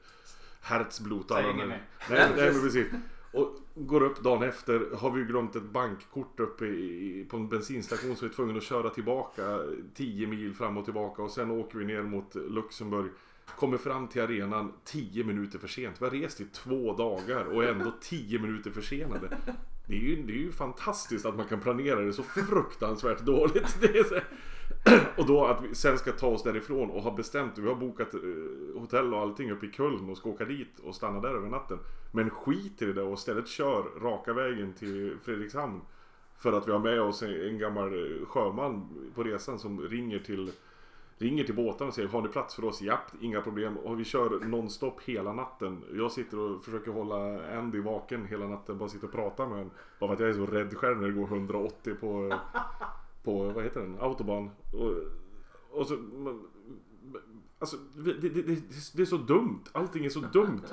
Herzblut. 0.62 1.32
alla. 1.32 1.54
Nej, 1.54 1.84
nej 2.10 2.30
men 2.36 2.62
precis. 2.62 2.88
Och 3.34 3.56
går 3.75 4.04
upp 4.04 4.23
dagen 4.23 4.43
efter 4.43 4.95
har 4.95 5.12
vi 5.12 5.23
glömt 5.23 5.56
ett 5.56 5.63
bankkort 5.63 6.39
uppe 6.39 6.65
i, 6.65 7.25
på 7.30 7.38
en 7.38 7.49
bensinstation 7.49 8.15
så 8.15 8.25
vi 8.25 8.32
är 8.32 8.36
tvungna 8.36 8.58
att 8.58 8.63
köra 8.63 8.89
tillbaka 8.89 9.60
10 9.93 10.27
mil 10.27 10.54
fram 10.54 10.77
och 10.77 10.86
tillbaka 10.86 11.21
och 11.21 11.32
sen 11.32 11.51
åker 11.51 11.77
vi 11.77 11.86
ner 11.86 12.04
mot 12.04 12.36
Luxemburg. 12.36 13.12
Kommer 13.45 13.77
fram 13.77 14.08
till 14.08 14.21
arenan 14.21 14.73
10 14.84 15.23
minuter 15.23 15.60
för 15.60 15.67
sent. 15.67 16.01
Vi 16.01 16.06
har 16.06 16.12
rest 16.12 16.41
i 16.41 16.45
två 16.45 16.93
dagar 16.93 17.45
och 17.45 17.63
är 17.63 17.67
ändå 17.67 17.91
10 18.01 18.39
minuter 18.39 18.71
försenade. 18.71 19.38
Det 19.88 19.95
är, 19.95 19.99
ju, 19.99 20.23
det 20.23 20.34
är 20.34 20.38
ju 20.38 20.51
fantastiskt 20.51 21.25
att 21.25 21.36
man 21.36 21.47
kan 21.47 21.60
planera 21.60 22.01
det 22.01 22.13
så 22.13 22.23
fruktansvärt 22.23 23.19
dåligt. 23.19 23.77
Det 23.82 23.97
är 23.97 24.04
så, 24.04 24.15
och 25.17 25.25
då 25.25 25.45
att 25.45 25.63
vi 25.63 25.75
sen 25.75 25.97
ska 25.97 26.12
ta 26.12 26.27
oss 26.27 26.43
därifrån 26.43 26.89
och 26.89 27.04
ha 27.04 27.12
bestämt, 27.12 27.58
vi 27.58 27.67
har 27.67 27.75
bokat 27.75 28.13
eh, 28.13 28.19
hotell 28.80 29.13
och 29.13 29.19
allting 29.19 29.51
uppe 29.51 29.65
i 29.65 29.71
Köln 29.71 30.10
och 30.10 30.17
ska 30.17 30.30
åka 30.30 30.45
dit 30.45 30.80
och 30.84 30.95
stanna 30.95 31.19
där 31.19 31.34
över 31.36 31.49
natten. 31.49 31.80
Men 32.12 32.30
skiter 32.30 32.89
i 32.89 32.93
det 32.93 33.01
och 33.01 33.13
istället 33.13 33.47
kör 33.47 33.99
raka 34.01 34.34
vägen 34.34 34.73
till 34.73 35.17
Fredrikshamn. 35.23 35.82
För 36.38 36.54
att 36.54 36.67
vi 36.67 36.71
har 36.71 36.80
med 36.80 37.01
oss 37.01 37.23
en, 37.23 37.47
en 37.47 37.58
gammal 37.58 38.19
sjöman 38.27 38.89
på 39.15 39.23
resan 39.23 39.60
som 39.60 39.82
ringer 39.82 40.19
till 40.19 40.51
Ringer 41.21 41.43
till 41.43 41.55
båten 41.55 41.88
och 41.88 41.93
säger 41.93 42.10
har 42.10 42.21
ni 42.21 42.27
plats 42.27 42.55
för 42.55 42.65
oss? 42.65 42.81
Japp, 42.81 43.12
inga 43.21 43.41
problem. 43.41 43.77
Och 43.77 43.99
vi 43.99 44.03
kör 44.03 44.39
nonstop 44.45 45.01
hela 45.01 45.34
natten. 45.34 45.84
Jag 45.93 46.12
sitter 46.12 46.39
och 46.39 46.63
försöker 46.63 46.91
hålla 46.91 47.47
Andy 47.57 47.79
vaken 47.79 48.25
hela 48.25 48.47
natten. 48.47 48.77
Bara 48.77 48.89
sitter 48.89 49.07
och 49.07 49.13
pratar 49.13 49.45
med 49.47 49.57
honom. 49.57 49.71
Bara 49.99 50.07
för 50.07 50.13
att 50.13 50.19
jag 50.19 50.29
är 50.29 50.34
så 50.34 50.45
rädd 50.45 50.77
själv 50.77 51.01
när 51.01 51.07
det 51.07 51.13
går 51.13 51.27
180 51.27 51.95
på, 51.99 52.39
på 53.23 53.43
vad 53.43 53.63
heter 53.63 53.81
den? 53.81 53.97
Autobahn. 53.99 54.49
Och, 54.73 54.93
och 55.79 55.88
så, 55.88 55.97
alltså, 57.60 57.77
det, 57.77 58.13
det, 58.13 58.29
det, 58.29 58.62
det 58.95 59.01
är 59.01 59.05
så 59.05 59.17
dumt. 59.17 59.63
Allting 59.71 60.05
är 60.05 60.10
så 60.10 60.19
dumt. 60.19 60.65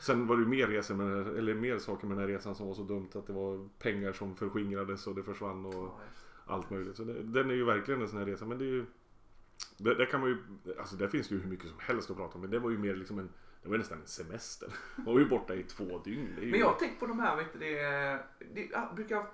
Sen 0.00 0.26
var 0.26 0.36
det 0.36 0.42
ju 0.42 0.48
mer, 0.48 0.66
resor 0.66 0.94
med, 0.94 1.38
eller 1.38 1.54
mer 1.54 1.78
saker 1.78 2.06
med 2.06 2.16
den 2.16 2.28
här 2.28 2.34
resan 2.34 2.54
som 2.54 2.66
var 2.66 2.74
så 2.74 2.82
dumt. 2.82 3.08
Att 3.14 3.26
det 3.26 3.32
var 3.32 3.68
pengar 3.78 4.12
som 4.12 4.36
förskingrades 4.36 5.06
och 5.06 5.14
det 5.14 5.22
försvann. 5.22 5.66
Och, 5.66 6.00
allt 6.46 6.70
möjligt. 6.70 6.96
Så 6.96 7.04
den 7.04 7.50
är 7.50 7.54
ju 7.54 7.64
verkligen 7.64 8.02
en 8.02 8.08
sån 8.08 8.18
här 8.18 8.26
resa. 8.26 8.44
Men 8.44 8.58
det 8.58 8.64
är 8.64 8.72
ju... 8.72 8.86
Det, 9.78 9.94
det, 9.94 10.06
kan 10.06 10.20
man 10.20 10.28
ju... 10.28 10.36
Alltså 10.78 10.96
där 10.96 11.08
finns 11.08 11.28
det 11.28 11.34
ju 11.34 11.40
hur 11.40 11.50
mycket 11.50 11.68
som 11.68 11.78
helst 11.78 12.10
att 12.10 12.16
prata 12.16 12.34
om. 12.34 12.40
Men 12.40 12.50
det 12.50 12.58
var 12.58 12.70
ju 12.70 12.78
mer 12.78 12.94
liksom 12.94 13.18
en... 13.18 13.30
Det 13.62 13.68
var 13.68 13.78
nästan 13.78 14.00
en 14.00 14.06
semester. 14.06 14.68
Man 14.96 15.14
var 15.14 15.18
ju 15.18 15.28
borta 15.28 15.54
i 15.54 15.62
två 15.62 15.98
dygn. 16.04 16.34
Det 16.36 16.44
ju, 16.44 16.50
Men 16.50 16.60
jag 16.60 16.66
har 16.66 16.74
tänkt 16.74 17.00
på 17.00 17.06
de 17.06 17.20
här, 17.20 17.36
vet 17.36 17.52
du, 17.52 17.58
det, 17.58 18.18
det 18.54 18.88
brukar 18.94 19.26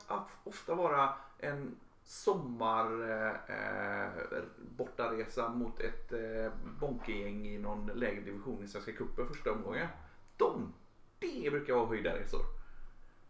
ofta 0.44 0.74
vara 0.74 1.14
en 1.38 1.76
sommar 2.08 3.10
eh, 3.10 3.56
eh, 3.56 4.42
bortaresa 4.76 5.48
mot 5.48 5.80
ett 5.80 6.12
eh, 6.12 6.52
bonkegäng 6.80 7.46
i 7.46 7.58
någon 7.58 7.86
lägre 7.86 8.20
division 8.20 8.64
i 8.64 8.68
Svenska 8.68 8.92
cupen 8.92 9.28
första 9.28 9.52
omgången. 9.52 9.88
De, 10.36 10.72
det 11.18 11.50
brukar 11.50 11.74
vara 11.74 11.86
höjdarresor. 11.86 12.57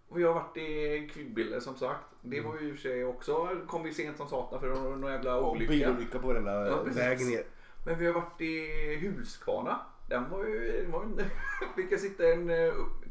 Och 0.09 0.19
vi 0.19 0.23
har 0.25 0.35
varit 0.35 0.57
i 0.57 1.09
Kvibille 1.13 1.61
som 1.61 1.77
sagt. 1.77 2.01
Det 2.23 2.41
var 2.41 2.59
ju 2.61 2.69
i 2.69 2.73
och 2.73 2.75
för 2.77 2.83
sig 2.83 3.05
också, 3.05 3.49
kom 3.67 3.83
vi 3.83 3.95
sent 3.95 4.17
som 4.17 4.29
satan 4.29 4.61
för 4.61 4.69
någon, 4.69 5.13
jävla 5.13 5.37
Och 5.37 5.51
olycka. 5.53 5.71
bilolycka 5.73 6.19
på 6.19 6.27
varenda 6.29 6.69
Ja, 6.69 6.83
väg 6.83 7.27
ner. 7.27 7.43
Men 7.87 7.99
vi 7.99 8.07
har 8.07 8.13
varit 8.13 8.41
i 8.41 8.97
Huskvarna. 8.97 9.81
Den 10.09 10.31
var 10.31 10.45
ju... 10.45 10.83
Den 10.83 10.91
var 10.93 11.03
en, 11.03 11.21
vi 11.77 11.83
kan 11.83 11.99
sitta 11.99 12.25
i 12.25 12.33
en 12.33 12.51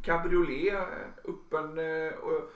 cabriolet 0.03 0.73
eh, 0.73 0.81
öppen 1.25 1.77
eh, 1.79 2.13
och 2.13 2.51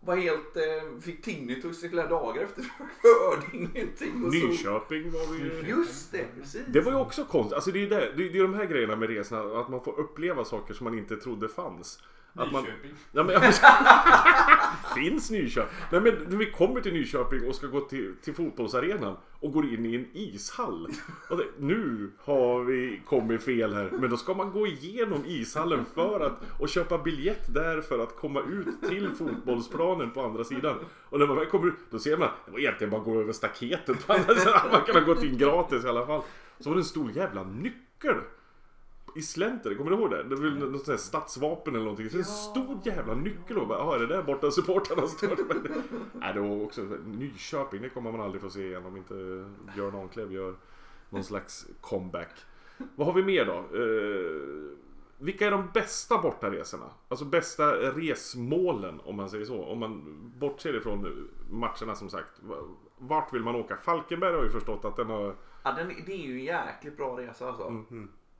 var 0.00 0.16
helt... 0.16 0.56
eh, 0.56 1.00
Fick 1.00 1.22
tinnitus 1.22 1.84
i 1.84 1.88
flera 1.88 2.06
dagar 2.06 2.42
efter. 2.42 2.62
Hörde 3.02 3.46
ingenting. 3.52 4.24
Och 4.24 4.34
så, 4.34 4.46
Nyköping 4.46 5.10
var 5.10 5.32
vi 5.32 5.38
ju... 5.44 5.68
just 5.68 6.12
det, 6.12 6.24
precis. 6.40 6.62
Det 6.68 6.80
var 6.80 6.92
ju 6.92 6.98
också 6.98 7.24
konstigt. 7.24 7.54
Alltså 7.54 7.70
det 7.70 7.82
är, 7.82 7.88
det, 7.90 8.28
det 8.28 8.38
är 8.38 8.42
de 8.42 8.54
här 8.54 8.64
grejerna 8.66 8.96
med 8.96 9.08
resorna. 9.08 9.60
Att 9.60 9.68
man 9.68 9.80
får 9.84 10.00
uppleva 10.00 10.44
saker 10.44 10.74
som 10.74 10.84
man 10.84 10.98
inte 10.98 11.16
trodde 11.16 11.48
fanns. 11.48 12.02
Att 12.34 12.52
man, 12.52 12.62
Nyköping. 12.64 12.90
Ja, 13.12 13.22
men, 13.22 13.40
finns 14.94 15.30
Nyköping? 15.30 15.76
Nej 15.92 16.00
men 16.00 16.14
när 16.28 16.36
vi 16.36 16.50
kommer 16.50 16.80
till 16.80 16.92
Nyköping 16.92 17.48
och 17.48 17.54
ska 17.54 17.66
gå 17.66 17.80
till, 17.80 18.14
till 18.22 18.34
fotbollsarenan 18.34 19.16
och 19.40 19.52
går 19.52 19.64
in 19.64 19.86
i 19.86 19.94
en 19.94 20.06
ishall. 20.12 20.88
Det, 21.28 21.44
nu 21.58 22.10
har 22.18 22.64
vi 22.64 23.02
kommit 23.06 23.42
fel 23.42 23.74
här. 23.74 23.90
Men 23.90 24.10
då 24.10 24.16
ska 24.16 24.34
man 24.34 24.52
gå 24.52 24.66
igenom 24.66 25.24
ishallen 25.26 25.84
för 25.94 26.20
att 26.20 26.60
och 26.60 26.68
köpa 26.68 26.98
biljett 26.98 27.54
där 27.54 27.80
för 27.80 27.98
att 27.98 28.16
komma 28.16 28.40
ut 28.40 28.88
till 28.88 29.10
fotbollsplanen 29.10 30.10
på 30.10 30.22
andra 30.22 30.44
sidan. 30.44 30.76
Och 31.08 31.18
när 31.18 31.26
man 31.26 31.36
väl 31.36 31.46
kommer 31.46 31.68
ut 31.68 31.74
då 31.90 31.98
ser 31.98 32.16
man 32.16 32.28
det 32.46 32.52
var 32.52 32.58
egentligen 32.58 32.90
bara 32.90 33.00
att 33.00 33.06
gå 33.06 33.20
över 33.20 33.32
staketet 33.32 34.06
på 34.06 34.12
andra 34.12 34.34
sidan. 34.34 34.60
Man 34.72 34.82
kan 34.86 34.94
ha 34.94 35.02
gått 35.02 35.22
in 35.22 35.38
gratis 35.38 35.84
i 35.84 35.88
alla 35.88 36.06
fall. 36.06 36.22
Så 36.58 36.68
var 36.68 36.76
det 36.76 36.80
en 36.80 36.84
stor 36.84 37.10
jävla 37.10 37.42
nyckel 37.42 38.16
i 39.16 39.22
slänter, 39.22 39.74
kommer 39.74 39.90
du 39.90 39.96
ihåg 39.96 40.10
det? 40.10 40.22
Det 40.22 40.34
var 40.36 40.42
väl 40.42 40.58
något 40.58 40.84
sånt 40.84 40.88
här 40.88 40.96
stadsvapen 40.96 41.74
eller 41.74 41.84
någonting. 41.84 42.10
Så 42.10 42.18
en 42.18 42.24
stor 42.24 42.78
jävla 42.84 43.14
nyckel 43.14 43.58
och 43.58 43.68
bara, 43.68 43.78
"Jaha, 43.78 43.94
är 43.96 43.98
det 44.00 44.06
där 44.06 44.22
borta 44.22 44.50
supportrarna 44.50 45.06
står? 45.06 45.36
Men 45.48 45.62
det- 45.62 45.82
Nej, 46.12 46.34
det 46.34 46.40
var 46.40 46.62
också 46.64 46.80
Nyköping, 47.06 47.82
det 47.82 47.88
kommer 47.88 48.12
man 48.12 48.20
aldrig 48.20 48.42
få 48.42 48.50
se 48.50 48.66
igen 48.66 48.86
om 48.86 48.96
inte 48.96 49.14
Björn 49.74 49.94
Anklev 49.94 50.32
gör 50.32 50.54
någon 51.10 51.24
slags 51.24 51.66
comeback. 51.80 52.30
Vad 52.96 53.06
har 53.06 53.14
vi 53.14 53.22
mer 53.22 53.44
då? 53.46 53.52
Eh, 53.54 54.76
vilka 55.18 55.46
är 55.46 55.50
de 55.50 55.68
bästa 55.74 56.18
bortaresorna? 56.22 56.84
Alltså 57.08 57.24
bästa 57.24 57.72
resmålen 57.74 59.00
om 59.04 59.16
man 59.16 59.30
säger 59.30 59.44
så. 59.44 59.64
Om 59.64 59.78
man 59.78 60.02
bortser 60.38 60.76
ifrån 60.76 61.28
matcherna 61.50 61.94
som 61.94 62.08
sagt. 62.08 62.40
Vart 62.98 63.34
vill 63.34 63.42
man 63.42 63.54
åka? 63.54 63.76
Falkenberg 63.76 64.34
har 64.34 64.42
vi 64.42 64.50
förstått 64.50 64.84
att 64.84 64.96
den 64.96 65.06
har... 65.06 65.34
Ja, 65.62 65.72
den, 65.72 65.88
det 66.06 66.12
är 66.12 66.16
ju 66.26 66.32
en 66.38 66.44
jäkligt 66.44 66.96
bra 66.96 67.18
resa 67.18 67.48
alltså. 67.48 67.62
Mm. 67.66 67.80
Och, 67.80 67.92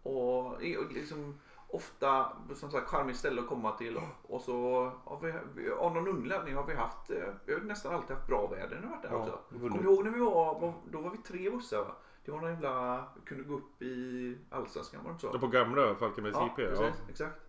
och 0.03 0.63
liksom 0.91 1.39
ofta 1.69 2.33
som 2.55 2.71
sagt 2.71 2.89
charmigt 2.89 3.17
ställe 3.17 3.41
att 3.41 3.47
komma 3.49 3.73
till. 3.73 4.01
Och 4.23 4.43
så 4.43 4.85
har 5.05 5.21
vi, 5.55 5.71
av 5.71 5.95
någon 5.95 6.09
underlig 6.09 6.55
har 6.55 6.67
vi 6.67 6.75
haft, 6.75 7.11
eh, 7.11 7.35
vi 7.45 7.53
har 7.55 7.61
nästan 7.61 7.95
alltid 7.95 8.17
haft 8.17 8.29
bra 8.29 8.47
väder 8.47 8.77
när 8.77 8.83
vi 8.83 8.89
varit 8.89 9.03
där 9.03 9.11
Ja, 9.11 9.17
också. 9.19 9.39
Kommer 9.59 9.79
du 9.79 9.85
ihåg 9.85 10.05
när 10.05 10.11
vi 10.11 10.21
var, 10.21 10.73
då 10.91 11.01
var 11.01 11.11
vi 11.11 11.19
tre 11.19 11.51
bussar 11.51 11.79
va? 11.79 11.95
Det 12.25 12.31
var 12.31 12.41
någon 12.41 12.51
jävla, 12.51 13.05
vi 13.15 13.21
kunde 13.21 13.45
gå 13.45 13.55
upp 13.55 13.83
i 13.83 14.39
Allsvenskan 14.51 15.01
var 15.05 15.11
det 15.11 15.13
inte 15.13 15.27
så? 15.33 15.39
På 15.39 15.47
gamla 15.47 15.95
Falkenbergs 15.95 16.37
Ja, 16.37 16.47
IP? 16.47 16.57
precis, 16.57 16.81
Ja. 16.81 17.11
exakt. 17.11 17.41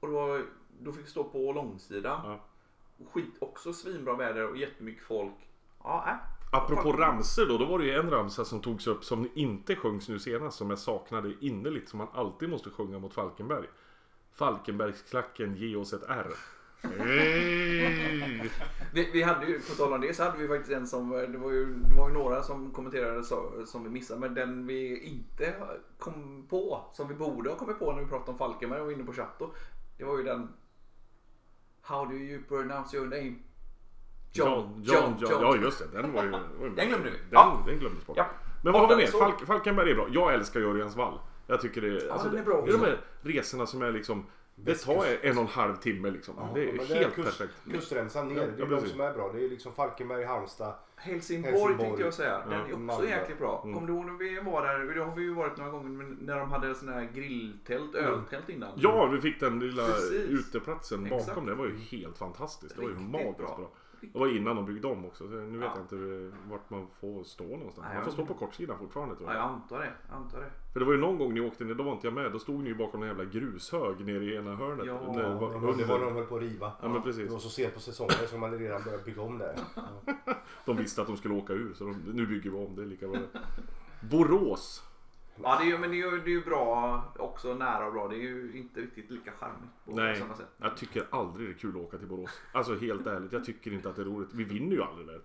Och 0.00 0.08
då, 0.08 0.40
då 0.80 0.92
fick 0.92 1.04
vi 1.06 1.10
stå 1.10 1.24
på 1.24 1.52
långsidan. 1.52 2.20
Ja. 2.24 2.40
Skit 3.12 3.34
också 3.40 3.72
svinbra 3.72 4.14
väder 4.16 4.50
och 4.50 4.56
jättemycket 4.56 5.04
folk. 5.04 5.48
Ja, 5.84 6.04
äh. 6.08 6.14
Apropå 6.50 6.92
ramser 6.92 7.46
då, 7.46 7.58
då 7.58 7.64
var 7.64 7.78
det 7.78 7.84
ju 7.84 7.92
en 7.92 8.10
ramsa 8.10 8.44
som 8.44 8.60
togs 8.60 8.86
upp 8.86 9.04
som 9.04 9.28
inte 9.34 9.76
sjöngs 9.76 10.08
nu 10.08 10.18
senast 10.18 10.58
som 10.58 10.70
jag 10.70 10.78
saknade 10.78 11.32
innerligt 11.40 11.88
som 11.88 11.98
man 11.98 12.08
alltid 12.12 12.48
måste 12.48 12.70
sjunga 12.70 12.98
mot 12.98 13.14
Falkenberg. 13.14 13.66
Falkenbergsklacken, 14.32 15.56
ge 15.56 15.76
oss 15.76 15.92
ett 15.92 16.02
R. 16.08 16.26
Hey! 16.82 18.50
Vi, 18.92 19.10
vi 19.12 19.22
hade 19.22 19.46
ju, 19.46 19.60
på 19.60 19.74
tal 19.74 19.92
om 19.92 20.00
det, 20.00 20.14
så 20.14 20.22
hade 20.22 20.38
vi 20.38 20.48
faktiskt 20.48 20.72
en 20.72 20.86
som, 20.86 21.10
det 21.10 21.38
var 21.38 21.50
ju, 21.50 21.74
det 21.74 21.94
var 21.94 22.08
ju 22.08 22.14
några 22.14 22.42
som 22.42 22.70
kommenterade 22.70 23.24
så, 23.24 23.66
som 23.66 23.84
vi 23.84 23.90
missade, 23.90 24.20
men 24.20 24.34
den 24.34 24.66
vi 24.66 25.00
inte 25.00 25.54
kom 25.98 26.46
på, 26.50 26.84
som 26.92 27.08
vi 27.08 27.14
borde 27.14 27.50
ha 27.50 27.56
kommit 27.56 27.78
på 27.78 27.92
när 27.92 28.02
vi 28.02 28.08
pratade 28.08 28.30
om 28.30 28.38
Falkenberg 28.38 28.80
och 28.80 28.86
var 28.86 28.92
inne 28.92 29.04
på 29.04 29.12
Chateau, 29.12 29.50
det 29.98 30.04
var 30.04 30.18
ju 30.18 30.24
den 30.24 30.48
How 31.82 32.04
do 32.04 32.14
you 32.14 32.42
pronounce 32.48 32.96
your 32.96 33.06
name? 33.06 33.34
John, 34.32 34.82
John, 34.84 35.14
John, 35.20 35.30
Ja 35.42 35.56
just 35.56 35.78
det, 35.92 36.02
den 36.02 36.12
var 36.12 36.24
ju... 36.24 36.30
var 36.30 36.40
ju- 36.62 36.74
Den 36.74 36.88
glömde 36.88 37.04
vi. 37.10 37.16
Den, 37.16 37.18
Ja. 37.30 37.62
den 37.66 37.78
glömdes 37.78 38.06
bort. 38.06 38.16
Ja. 38.16 38.26
Men 38.64 38.72
vad 38.72 38.82
har 38.82 38.88
vi 38.88 38.96
mer? 38.96 39.06
Så- 39.06 39.18
Falk, 39.18 39.46
Falkenberg 39.46 39.90
är 39.90 39.94
bra. 39.94 40.06
Jag 40.10 40.34
älskar 40.34 40.60
Örjansvall. 40.60 41.18
Jag 41.46 41.60
tycker 41.60 41.80
det 41.80 41.88
är... 41.88 42.08
Alltså, 42.12 42.28
den 42.28 42.36
är 42.36 42.38
det, 42.38 42.50
bra 42.50 42.62
det 42.66 42.68
är 42.68 42.72
de 42.72 42.74
också. 42.74 42.86
här 42.86 42.98
resorna 43.22 43.66
som 43.66 43.82
är 43.82 43.92
liksom... 43.92 44.26
Det 44.60 44.74
tar 44.74 45.04
en 45.22 45.36
och 45.38 45.42
en 45.42 45.48
halv 45.48 45.76
timme 45.76 46.10
liksom. 46.10 46.34
det 46.54 46.60
är 46.62 46.74
Ja, 46.88 46.94
helt 46.94 47.14
kust, 47.14 47.38
perfekt. 47.38 47.54
Kustremsan 47.72 48.28
ner, 48.28 48.36
Ja, 48.36 48.42
det 48.46 48.62
är 48.62 48.70
ja, 48.70 48.80
de 48.80 48.86
som 48.88 49.00
är 49.00 49.12
bra. 49.12 49.32
Det 49.32 49.44
är 49.44 49.48
liksom 49.48 49.72
Falkenberg, 49.72 50.24
Halmstad. 50.24 50.74
Helsingborg, 50.96 51.52
Helsingborg. 51.52 51.78
tänkte 51.86 52.02
jag 52.02 52.14
säga. 52.14 52.38
Den 52.38 52.52
Ja, 52.52 52.58
är 52.58 52.62
också 52.64 52.78
Malmö. 52.78 53.08
jäkligt 53.08 53.38
bra. 53.38 53.60
Mm. 53.64 53.74
Kommer 53.74 53.86
du 53.88 53.94
ihåg 53.94 54.06
när 54.06 54.12
vi 54.18 54.40
var 54.50 54.62
där? 54.66 54.94
Det 54.94 55.04
har 55.04 55.16
vi 55.16 55.22
ju 55.22 55.34
varit 55.34 55.56
några 55.56 55.70
gånger 55.70 56.16
när 56.20 56.38
de 56.38 56.50
hade 56.52 56.74
sådana 56.74 56.96
här 57.00 57.08
grilltält, 57.14 57.94
öltält 57.94 58.48
innan. 58.48 58.70
Ja, 58.76 59.06
vi 59.06 59.20
fick 59.20 59.40
den 59.40 59.60
lilla 59.60 59.86
Precis. 59.86 60.12
uteplatsen 60.30 61.02
bakom. 61.04 61.18
Exakt. 61.18 61.46
Det 61.46 61.54
var 61.54 61.66
ju 61.66 61.76
helt 61.78 62.18
fantastiskt. 62.18 62.76
Det 62.76 62.82
var 62.82 62.88
ju 62.88 62.96
magiskt 62.96 63.38
bra. 63.38 63.56
bra. 63.56 63.70
Det 64.00 64.18
var 64.18 64.36
innan 64.36 64.56
de 64.56 64.64
byggde 64.66 64.88
om 64.88 65.04
också. 65.04 65.28
Så 65.28 65.34
nu 65.34 65.58
vet 65.58 65.66
Ja. 65.66 65.72
jag 65.74 65.84
inte 65.84 66.36
vart 66.50 66.70
man 66.70 66.86
får 67.00 67.24
stå 67.24 67.44
någonstans. 67.44 67.76
Nej, 67.88 67.94
Man 67.94 68.04
får 68.04 68.04
jag- 68.04 68.12
stå 68.12 68.26
på 68.26 68.34
kortsidan 68.34 68.78
fortfarande 68.78 69.16
tror 69.16 69.28
Ja, 69.28 69.34
jag. 69.34 69.42
jag 69.42 69.50
antar 69.50 69.78
det. 69.78 69.92
Jag 70.08 70.16
antar 70.16 70.40
det. 70.40 70.50
För 70.72 70.80
det 70.80 70.86
var 70.86 70.92
ju 70.92 70.98
någon 70.98 71.18
gång 71.18 71.34
ni 71.34 71.40
åkte 71.40 71.64
ner, 71.64 71.74
då 71.74 71.82
var 71.84 71.92
inte 71.92 72.06
jag 72.06 72.14
med. 72.14 72.32
Då 72.32 72.38
stod 72.38 72.62
ni 72.62 72.68
ju 72.68 72.74
bakom 72.74 73.02
en 73.02 73.08
jävla 73.08 73.24
grushög 73.24 74.06
nere 74.06 74.24
i 74.24 74.36
ena 74.36 74.56
hörnet. 74.56 74.86
Ja, 74.86 75.00
När 75.12 75.22
det 75.22 75.28
Ja, 75.28 75.34
var 75.38 75.48
det 75.52 75.58
var 75.58 75.76
det 75.76 75.82
under. 75.82 75.98
de 76.06 76.14
höll 76.14 76.24
på 76.26 76.36
att 76.36 76.42
riva. 76.42 76.66
Ja 76.82 76.88
men 76.88 76.92
Det 76.92 77.00
precis. 77.00 77.30
var 77.30 77.38
så 77.38 77.48
sent 77.48 77.74
på 77.74 77.80
säsongen 77.80 78.12
så 78.30 78.38
man 78.38 78.58
redan 78.58 78.82
börjat 78.82 79.04
bygga 79.04 79.22
om 79.22 79.38
det. 79.38 79.58
Ja. 79.74 79.82
De 80.64 80.76
visste 80.76 81.00
att 81.00 81.06
de 81.06 81.16
skulle 81.16 81.34
åka 81.34 81.52
ur 81.52 81.74
så 81.74 81.84
de, 81.84 81.96
nu 82.12 82.26
bygger 82.26 82.50
vi 82.50 82.56
om. 82.56 82.76
Det 82.76 82.82
är 82.82 82.86
lika 82.86 83.08
bra. 83.08 83.18
Borås. 84.00 84.82
Ja, 85.42 85.58
det 85.58 85.64
är, 85.64 85.66
ju- 85.68 85.78
men 85.78 85.90
det 85.90 85.96
är, 86.02 86.12
ju- 86.12 86.18
det 86.20 86.30
är 86.30 86.34
ju 86.34 86.44
bra 86.44 87.02
också 87.18 87.54
nära 87.54 87.86
och 87.86 87.92
bra. 87.92 88.08
Det 88.08 88.16
är 88.16 88.20
ju 88.20 88.52
inte 88.54 88.80
riktigt 88.80 89.10
lika 89.10 89.32
charmigt 89.32 89.70
på 89.84 89.92
Nej, 89.92 90.16
samma 90.16 90.34
sätt. 90.36 90.48
jag 90.58 90.76
tycker 90.76 91.06
aldrig 91.10 91.48
det 91.48 91.52
är 91.52 91.58
kul 91.58 91.70
att 91.70 91.76
åka 91.82 91.98
till 91.98 92.06
Borås. 92.08 92.40
Alltså 92.52 92.74
helt 92.74 93.06
ärligt, 93.06 93.32
jag 93.32 93.44
tycker 93.44 93.72
inte 93.72 93.88
att 93.88 93.96
det 93.96 94.02
är 94.02 94.06
roligt. 94.06 94.34
Vi 94.34 94.44
vinner 94.44 94.76
ju 94.76 94.82
aldrig 94.82 95.06
där. 95.06 95.20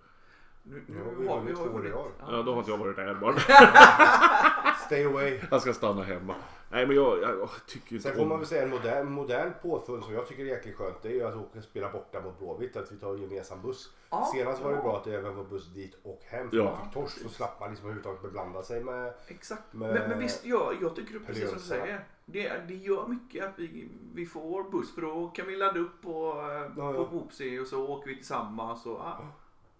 Nu, 0.66 0.84
nu 0.86 0.98
Ja, 0.98 1.10
vi 1.18 1.26
har 1.28 1.40
vi 1.40 1.54
två 1.54 1.62
år 1.62 1.86
i 1.88 1.92
år. 1.92 2.10
Ja, 2.20 2.42
då 2.42 2.52
har 2.52 2.58
inte 2.58 2.70
jag 2.70 2.78
varit 2.78 2.96
där 2.96 3.14
bara. 3.14 3.34
Stay 4.86 5.04
away. 5.04 5.40
Jag 5.50 5.60
ska 5.62 5.72
stanna 5.72 6.02
hemma. 6.02 6.34
Nej 6.70 6.86
men 6.86 6.96
jag, 6.96 7.22
jag, 7.22 7.38
jag 7.38 7.50
tycker 7.66 7.92
inte 7.96 8.08
Sen 8.08 8.16
får 8.18 8.26
man 8.26 8.38
väl 8.38 8.46
säga 8.48 8.62
en 8.62 8.70
modern, 8.70 9.12
modern 9.12 9.52
påfund 9.62 10.04
som 10.04 10.14
jag 10.14 10.26
tycker 10.26 10.42
är 10.42 10.46
jäkligt 10.46 10.76
skönt. 10.76 11.02
Det 11.02 11.08
är 11.08 11.12
ju 11.12 11.24
att 11.24 11.34
åka 11.36 11.58
och 11.58 11.64
spela 11.64 11.90
borta 11.92 12.20
mot 12.20 12.38
Blåvitt. 12.38 12.76
Att 12.76 12.92
vi 12.92 12.96
tar 12.96 13.16
gemensam 13.16 13.62
buss. 13.62 13.92
Ja, 14.10 14.30
Senast 14.34 14.62
var 14.62 14.70
det 14.70 14.76
bra 14.82 14.96
att 14.96 15.04
det 15.04 15.14
även 15.16 15.36
var 15.36 15.44
buss 15.44 15.66
dit 15.74 15.96
och 16.02 16.20
hem. 16.24 16.50
För 16.50 16.56
Ja. 16.56 16.64
man 16.64 16.84
fick 16.84 16.94
torsk 16.94 17.18
så 17.22 17.28
slapp 17.28 17.60
man 17.60 17.68
liksom 17.70 17.86
överhuvudtaget 17.86 18.22
beblanda 18.22 18.62
sig 18.62 18.84
med. 18.84 19.14
Exakt. 19.28 19.72
Med- 19.72 19.94
Men, 19.94 20.08
men 20.10 20.18
visst, 20.18 20.44
jag, 20.46 20.74
jag 20.80 20.96
tycker 20.96 21.12
det 21.12 21.18
är 21.18 21.26
precis 21.26 21.48
som 21.48 21.58
du 21.58 21.64
säger. 21.64 22.04
Det, 22.26 22.52
det 22.68 22.74
gör 22.74 23.06
mycket 23.06 23.44
att 23.44 23.58
vi, 23.58 23.88
vi 24.14 24.26
får 24.26 24.70
buss 24.70 24.94
för 24.94 25.00
då 25.02 25.28
kan 25.28 25.46
vi 25.46 25.56
ladda 25.56 25.80
upp 25.80 26.02
på, 26.02 26.30
eh, 26.50 26.72
Ja, 26.82 26.92
på 26.92 26.98
ja. 26.98 27.08
Boopsy 27.10 27.60
och 27.60 27.66
så 27.66 27.88
åker 27.88 28.08
vi 28.08 28.16
tillsammans. 28.16 28.86
Och, 28.86 29.00
ah, 29.00 29.04
ah, 29.04 29.22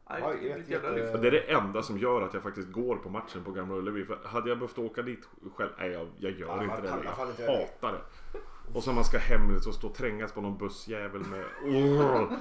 Ja, 0.08 0.32
det 0.42 0.50
ett 0.50 0.68
jätte-. 0.68 1.18
Det 1.18 1.26
är 1.26 1.30
det 1.30 1.52
enda 1.52 1.82
som 1.82 1.98
gör 1.98 2.22
att 2.22 2.34
jag 2.34 2.42
faktiskt 2.42 2.72
går 2.72 2.96
på 2.96 3.08
matchen 3.10 3.44
på 3.44 3.50
Gamla 3.50 3.74
Ullevi. 3.74 4.04
För 4.04 4.18
hade 4.24 4.48
jag 4.48 4.58
behövt 4.58 4.78
åka 4.78 5.02
dit 5.02 5.28
själv, 5.54 5.70
nej 5.78 5.90
jag, 5.90 6.08
jag 6.18 6.32
gör 6.32 6.46
Ja, 6.48 6.64
inte 6.64 6.76
det. 6.76 6.88
det. 7.36 7.44
Jag 7.44 7.56
hatar 7.58 7.92
det. 7.92 8.00
Och 8.74 8.82
så 8.82 8.92
man 8.92 9.04
ska 9.04 9.18
hem 9.18 9.56
och 9.56 9.74
stå 9.74 9.86
och 9.88 9.94
trängas 9.94 10.32
på 10.32 10.40
någon 10.40 10.58
bussjävel 10.58 11.22
med... 11.24 11.44
Oh, 11.64 12.32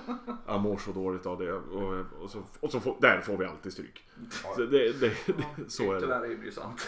jag 0.48 0.62
mår 0.62 0.78
så 0.78 0.92
dåligt 0.92 1.26
av 1.26 1.40
det. 1.40 1.54
Och, 1.54 2.06
och 2.22 2.30
så, 2.30 2.40
och 2.60 2.72
så 2.72 2.80
får, 2.80 2.96
där 3.02 3.22
får 3.22 3.38
vi 3.38 3.46
alltid 3.46 3.74
stryk. 3.74 4.04
Ja. 4.44 4.54
Så, 4.56 4.62
det, 4.62 5.00
det, 5.00 5.14
så 5.68 5.92
är 5.92 5.94
det. 5.94 6.00
Tyvärr 6.02 6.24
är 6.26 6.28
det 6.38 6.46
ju 6.46 6.52
sant. 6.52 6.88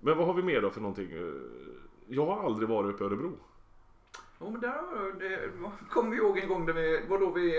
Men 0.00 0.18
vad 0.18 0.26
har 0.26 0.34
vi 0.34 0.42
mer 0.42 0.62
då 0.62 0.70
för 0.70 0.80
någonting? 0.80 1.10
Jag 2.06 2.26
har 2.26 2.46
aldrig 2.46 2.68
varit 2.68 2.94
uppe 2.94 3.04
i 3.04 3.06
Örebro. 3.06 3.32
Jo 4.42 4.50
men 4.50 4.60
där 4.60 4.68
har- 4.68 5.18
det 5.18 5.50
kommer 5.90 6.10
vi 6.10 6.16
ihåg 6.16 6.38
en 6.38 6.48
gång 6.48 6.66
där 6.66 6.72
vi, 6.72 7.06
var 7.08 7.18
då 7.18 7.30
vi, 7.30 7.56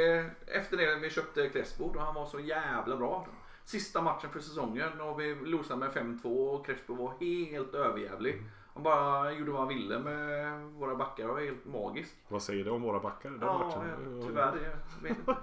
efter 0.48 0.78
det 0.78 0.96
vi 0.96 1.10
köpte 1.10 1.50
Crespo 1.50 1.84
och 1.86 1.96
han 2.02 2.16
var 2.16 2.26
så 2.26 2.40
jävla 2.40 2.98
bra. 2.98 3.28
Sista 3.66 4.02
matchen 4.02 4.30
för 4.30 4.40
säsongen 4.40 5.02
och 5.02 5.20
vi 5.20 5.36
losade 5.36 5.80
med 5.80 5.90
5-2 5.92 6.26
och 6.50 6.66
Crespo 6.66 6.94
var 6.96 7.14
helt 7.20 7.74
överjävlig. 7.74 8.42
Han 8.74 8.84
bara 8.84 9.32
gjorde 9.32 9.52
vad 9.52 9.60
han 9.60 9.70
ville 9.70 10.00
med 10.00 10.62
våra 10.66 10.96
backar. 10.96 11.28
Det 11.28 11.34
var 11.34 11.42
helt 11.42 11.66
magiskt. 11.66 12.16
Vad 12.28 12.44
säger 12.44 12.64
det 12.66 12.72
om 12.72 12.82
våra 12.82 13.00
backar 13.00 13.30
i 13.30 13.32
den 13.32 13.42
Ja, 13.42 13.58
matchen? 13.58 13.82
ja, 14.22 14.28
tyvärr. 14.28 14.74
Jag 15.02 15.10
vet 15.10 15.18
inte. 15.18 15.36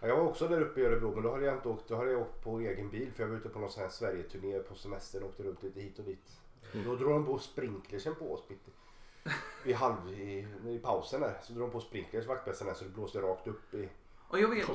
Ja, 0.00 0.08
Jag 0.08 0.16
var 0.16 0.24
också 0.24 0.48
där 0.48 0.60
uppe 0.60 0.80
i 0.80 0.84
Örebro 0.86 1.14
men 1.14 1.22
då 1.22 1.30
hade 1.32 1.44
jag 1.44 1.54
inte 1.54 1.68
åkt, 1.68 1.88
då 1.88 1.96
hade 1.96 2.10
jag 2.12 2.20
åkt 2.20 2.44
på 2.44 2.60
egen 2.60 2.90
bil 2.90 3.10
för 3.16 3.22
jag 3.22 3.30
var 3.30 3.36
ute 3.36 3.48
på 3.48 3.58
någon 3.58 3.70
sån 3.70 3.82
här 3.82 3.90
Sverigeturné 3.90 4.58
på 4.58 4.74
semestern 4.74 5.22
och 5.22 5.28
åkte 5.28 5.42
runt 5.42 5.62
lite 5.62 5.80
hit 5.80 5.98
och 5.98 6.04
dit. 6.04 6.40
Då 6.86 6.94
drog 6.94 7.10
de 7.12 7.26
på 7.26 7.38
sprinklersen 7.38 8.14
på 8.14 8.32
oss 8.34 8.44
mitt 8.48 8.66
i, 9.64 9.72
halv, 9.72 10.08
i, 10.08 10.46
i 10.66 10.78
pausen 10.78 11.20
där. 11.20 11.38
Så 11.42 11.52
drog 11.52 11.68
de 11.68 11.72
på 11.72 11.80
sprinklers 11.80 12.26
vaktmästaren 12.26 12.72
där 12.72 12.78
så 12.78 12.84
det 12.84 12.90
blåste 12.90 13.20
rakt 13.20 13.46
upp 13.46 13.74
i, 13.74 13.88
Och 14.28 14.38
jag 14.38 14.48
vet, 14.48 14.66
på, 14.66 14.72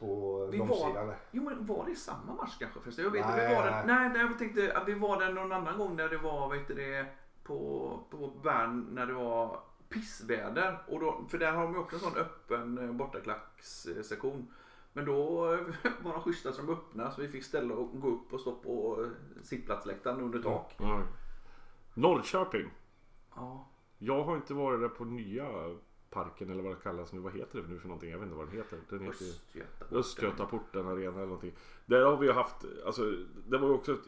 på 0.00 0.46
Vi 0.46 0.58
långsidan 0.58 0.94
var, 0.94 1.06
där. 1.06 1.16
jo 1.30 1.42
men 1.42 1.66
var 1.66 1.86
det 1.86 1.96
samma 1.96 2.34
match 2.34 2.56
kanske 2.58 2.80
förresten? 2.80 3.04
Jag 3.04 3.12
vet 3.12 3.26
Nej, 3.26 3.34
inte, 3.34 3.48
vi 3.48 3.54
var 3.54 3.70
nej. 3.70 3.86
den, 3.86 3.86
nej, 3.86 4.08
nej, 4.08 4.20
jag 4.20 4.38
tänkte 4.38 4.76
att 4.76 4.88
vi 4.88 4.94
var 4.94 5.20
där 5.20 5.32
någon 5.32 5.52
annan 5.52 5.78
gång 5.78 5.96
där 5.96 6.08
det 6.08 6.18
var, 6.18 6.50
vet 6.50 6.68
du 6.68 6.74
det, 6.74 7.06
på, 7.44 8.00
på 8.10 8.26
Bern 8.42 8.86
när 8.90 9.06
det 9.06 9.12
var 9.12 9.60
pissväder. 9.88 10.78
Och 10.88 11.00
då, 11.00 11.24
för 11.28 11.38
där 11.38 11.52
har 11.52 11.62
de 11.62 11.72
ju 11.72 11.78
också 11.78 11.96
en 11.96 12.02
sån 12.02 12.16
öppen 12.16 12.78
eh, 12.78 12.92
bortaklackssektion. 12.92 14.54
Men 14.92 15.04
då 15.04 15.40
var 16.02 16.12
de 16.12 16.22
schyssta 16.22 16.52
som 16.52 16.70
öppna 16.70 17.10
så 17.10 17.20
vi 17.20 17.28
fick 17.28 17.44
ställa 17.44 17.74
och 17.74 18.00
gå 18.00 18.08
upp 18.08 18.32
och 18.32 18.40
stå 18.40 18.52
på 18.52 19.06
sittplatsläktaren 19.42 20.20
under 20.20 20.42
tak. 20.42 20.74
Ja. 20.78 21.02
Norrköping. 21.94 22.70
Ja. 23.36 23.68
Jag 24.04 24.24
har 24.24 24.36
inte 24.36 24.54
varit 24.54 24.80
där 24.80 24.88
på 24.88 25.04
nya 25.04 25.46
parken 26.10 26.50
eller 26.50 26.62
vad 26.62 26.72
det 26.72 26.82
kallas 26.82 27.12
nu. 27.12 27.20
Vad 27.20 27.32
heter 27.32 27.62
det 27.62 27.68
nu 27.68 27.78
för 27.78 27.88
någonting? 27.88 28.10
Jag 28.10 28.18
vet 28.18 28.26
inte 28.26 28.36
vad 28.36 28.46
den 28.46 28.56
heter. 28.56 28.78
Den 28.88 29.00
heter 29.00 29.24
ju 29.24 29.30
Östgöta. 29.30 29.96
Östgötaporten 29.96 30.86
Arena 30.86 31.16
eller 31.16 31.26
någonting. 31.26 31.52
Där 31.86 32.04
har 32.04 32.16
vi 32.16 32.32
haft, 32.32 32.56
alltså 32.86 33.02
det 33.48 33.58
var 33.58 33.68
ju 33.68 33.74
också 33.74 33.92
ett 33.92 34.06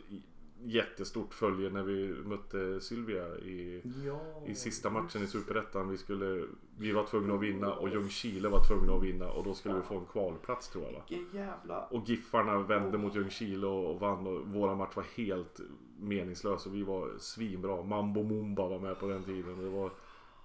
jättestort 0.64 1.34
följe 1.34 1.70
när 1.70 1.82
vi 1.82 2.08
mötte 2.24 2.80
Sylvia 2.80 3.38
i, 3.38 3.82
Ja, 4.06 4.20
i 4.46 4.54
sista 4.54 4.90
matchen 4.90 5.22
i 5.22 5.26
Superettan. 5.26 5.88
Vi, 5.88 5.98
skulle, 5.98 6.46
vi 6.78 6.92
var 6.92 7.06
tvungna 7.06 7.34
att 7.34 7.42
vinna 7.42 7.72
och 7.74 7.88
Ljungskile 7.88 8.48
var 8.48 8.64
tvungna 8.64 8.92
att 8.92 9.02
vinna 9.02 9.30
och 9.30 9.44
då 9.44 9.54
skulle 9.54 9.74
vi 9.74 9.82
få 9.82 9.98
en 9.98 10.06
kvalplats 10.06 10.68
tror 10.68 10.84
jag 10.84 11.18
jävla... 11.32 11.86
Och 11.86 12.08
Giffarna 12.08 12.58
vände 12.58 12.98
mot 12.98 13.14
Ljungskile 13.14 13.66
och, 13.66 14.00
vann 14.00 14.26
och 14.26 14.46
våra 14.46 14.74
match 14.74 14.96
var 14.96 15.04
helt 15.16 15.60
meningslös 15.98 16.66
och 16.66 16.74
vi 16.74 16.82
var 16.82 17.18
svinbra. 17.18 17.82
Mambo 17.82 18.22
Mumba 18.22 18.68
var 18.68 18.78
med 18.78 18.98
på 18.98 19.06
den 19.08 19.22
tiden. 19.22 19.58
Det 19.58 19.68
var 19.70 19.90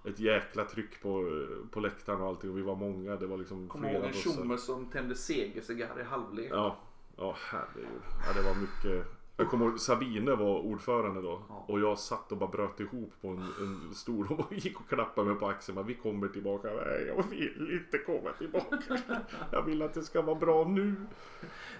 ett 0.04 0.20
jäkla 0.20 0.64
tryck 0.64 1.02
på, 1.02 1.44
på 1.70 1.80
läktaren 1.80 2.20
och 2.20 2.28
allting 2.28 2.50
och 2.50 2.58
vi 2.58 2.62
var 2.62 2.76
många. 2.76 3.16
Det 3.16 3.26
var 3.26 3.38
liksom 3.38 3.68
Kommer 3.68 3.88
ihåg 3.88 3.96
flera 3.96 4.06
en 4.06 4.12
bussar. 4.12 4.32
tjomme 4.32 4.58
som 4.58 4.86
tände 4.86 5.14
segercigarr 5.14 6.00
i 6.00 6.02
halvlek. 6.02 6.48
Ja, 6.50 6.76
ja 7.16 7.36
herregud. 7.38 8.02
Ja, 8.26 8.32
det 8.42 8.48
var 8.48 8.54
mycket. 8.54 9.06
Jag 9.40 9.50
kommer 9.50 9.66
ihåg 9.66 9.80
Sabine 9.80 10.36
var 10.36 10.58
ordförande 10.58 11.20
då 11.22 11.42
Ja. 11.48 11.64
och 11.68 11.80
jag 11.80 11.98
satt 11.98 12.32
och 12.32 12.38
bara 12.38 12.50
bröt 12.50 12.80
ihop 12.80 13.12
på 13.20 13.28
en, 13.28 13.38
en 13.60 13.94
stol 13.94 14.26
och 14.30 14.46
gick 14.52 14.80
och 14.80 14.88
klappade 14.88 15.28
mig 15.30 15.38
på 15.38 15.46
axeln. 15.48 15.76
Bara, 15.76 15.84
vi 15.84 15.94
kommer 15.94 16.28
tillbaka. 16.28 16.68
Nej, 16.68 17.12
jag 17.16 17.22
vill 17.30 17.80
inte 17.82 17.98
komma 17.98 18.30
tillbaka. 18.38 18.76
Jag 19.52 19.62
vill 19.62 19.82
att 19.82 19.94
det 19.94 20.02
ska 20.02 20.22
vara 20.22 20.36
bra 20.36 20.64
nu. 20.64 20.94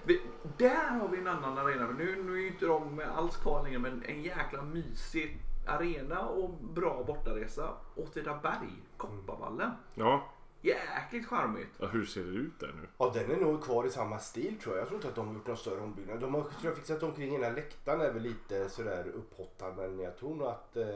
Vi, 0.05 0.20
där 0.59 0.90
har 1.01 1.09
vi 1.09 1.18
en 1.18 1.27
annan 1.27 1.59
arena. 1.59 1.88
Nu, 1.99 2.23
nu 2.23 2.33
är 2.33 2.40
ju 2.40 2.46
inte 2.49 2.66
de 2.66 3.01
alls 3.16 3.37
kvar 3.37 3.62
längre 3.64 3.79
men 3.79 4.03
en 4.05 4.23
jäkla 4.23 4.62
mysig 4.62 5.38
arena 5.66 6.20
och 6.29 6.51
bra 6.51 7.05
bortaresa. 7.07 7.70
Åtvidaberg, 7.96 8.68
Kopparvallen. 8.96 9.70
Ja, 9.94 10.33
Jäkligt 10.61 11.27
charmigt. 11.27 11.68
ja 11.79 11.87
hur 11.87 12.05
ser 12.05 12.25
det 12.25 12.31
ut 12.31 12.61
där 12.61 12.73
nu? 12.83 12.88
Ja 12.99 13.11
den 13.14 13.31
är 13.31 13.37
nog 13.37 13.62
kvar 13.64 13.87
i 13.87 13.90
samma 13.90 14.18
stil 14.18 14.59
tror 14.62 14.75
jag. 14.75 14.81
Jag 14.83 14.88
tror 14.88 14.99
inte 14.99 15.09
att 15.09 15.14
de 15.14 15.27
har 15.29 15.35
gjort 15.35 15.46
någon 15.46 15.57
större 15.57 15.81
ombyggnad. 15.81 16.20
De 16.20 16.35
har 16.35 16.42
tror 16.42 16.55
jag, 16.62 16.77
fixat 16.77 17.03
omkring 17.03 17.31
hela 17.31 17.51
läktaren 17.51 18.01
är 18.01 18.12
väl 18.12 18.23
lite 18.23 18.68
sådär 18.68 19.07
upphottad 19.14 19.73
men 19.77 20.01
jag 20.01 20.16
tror 20.16 20.35
nog 20.35 20.49
att, 20.49 20.77
eh, 20.77 20.87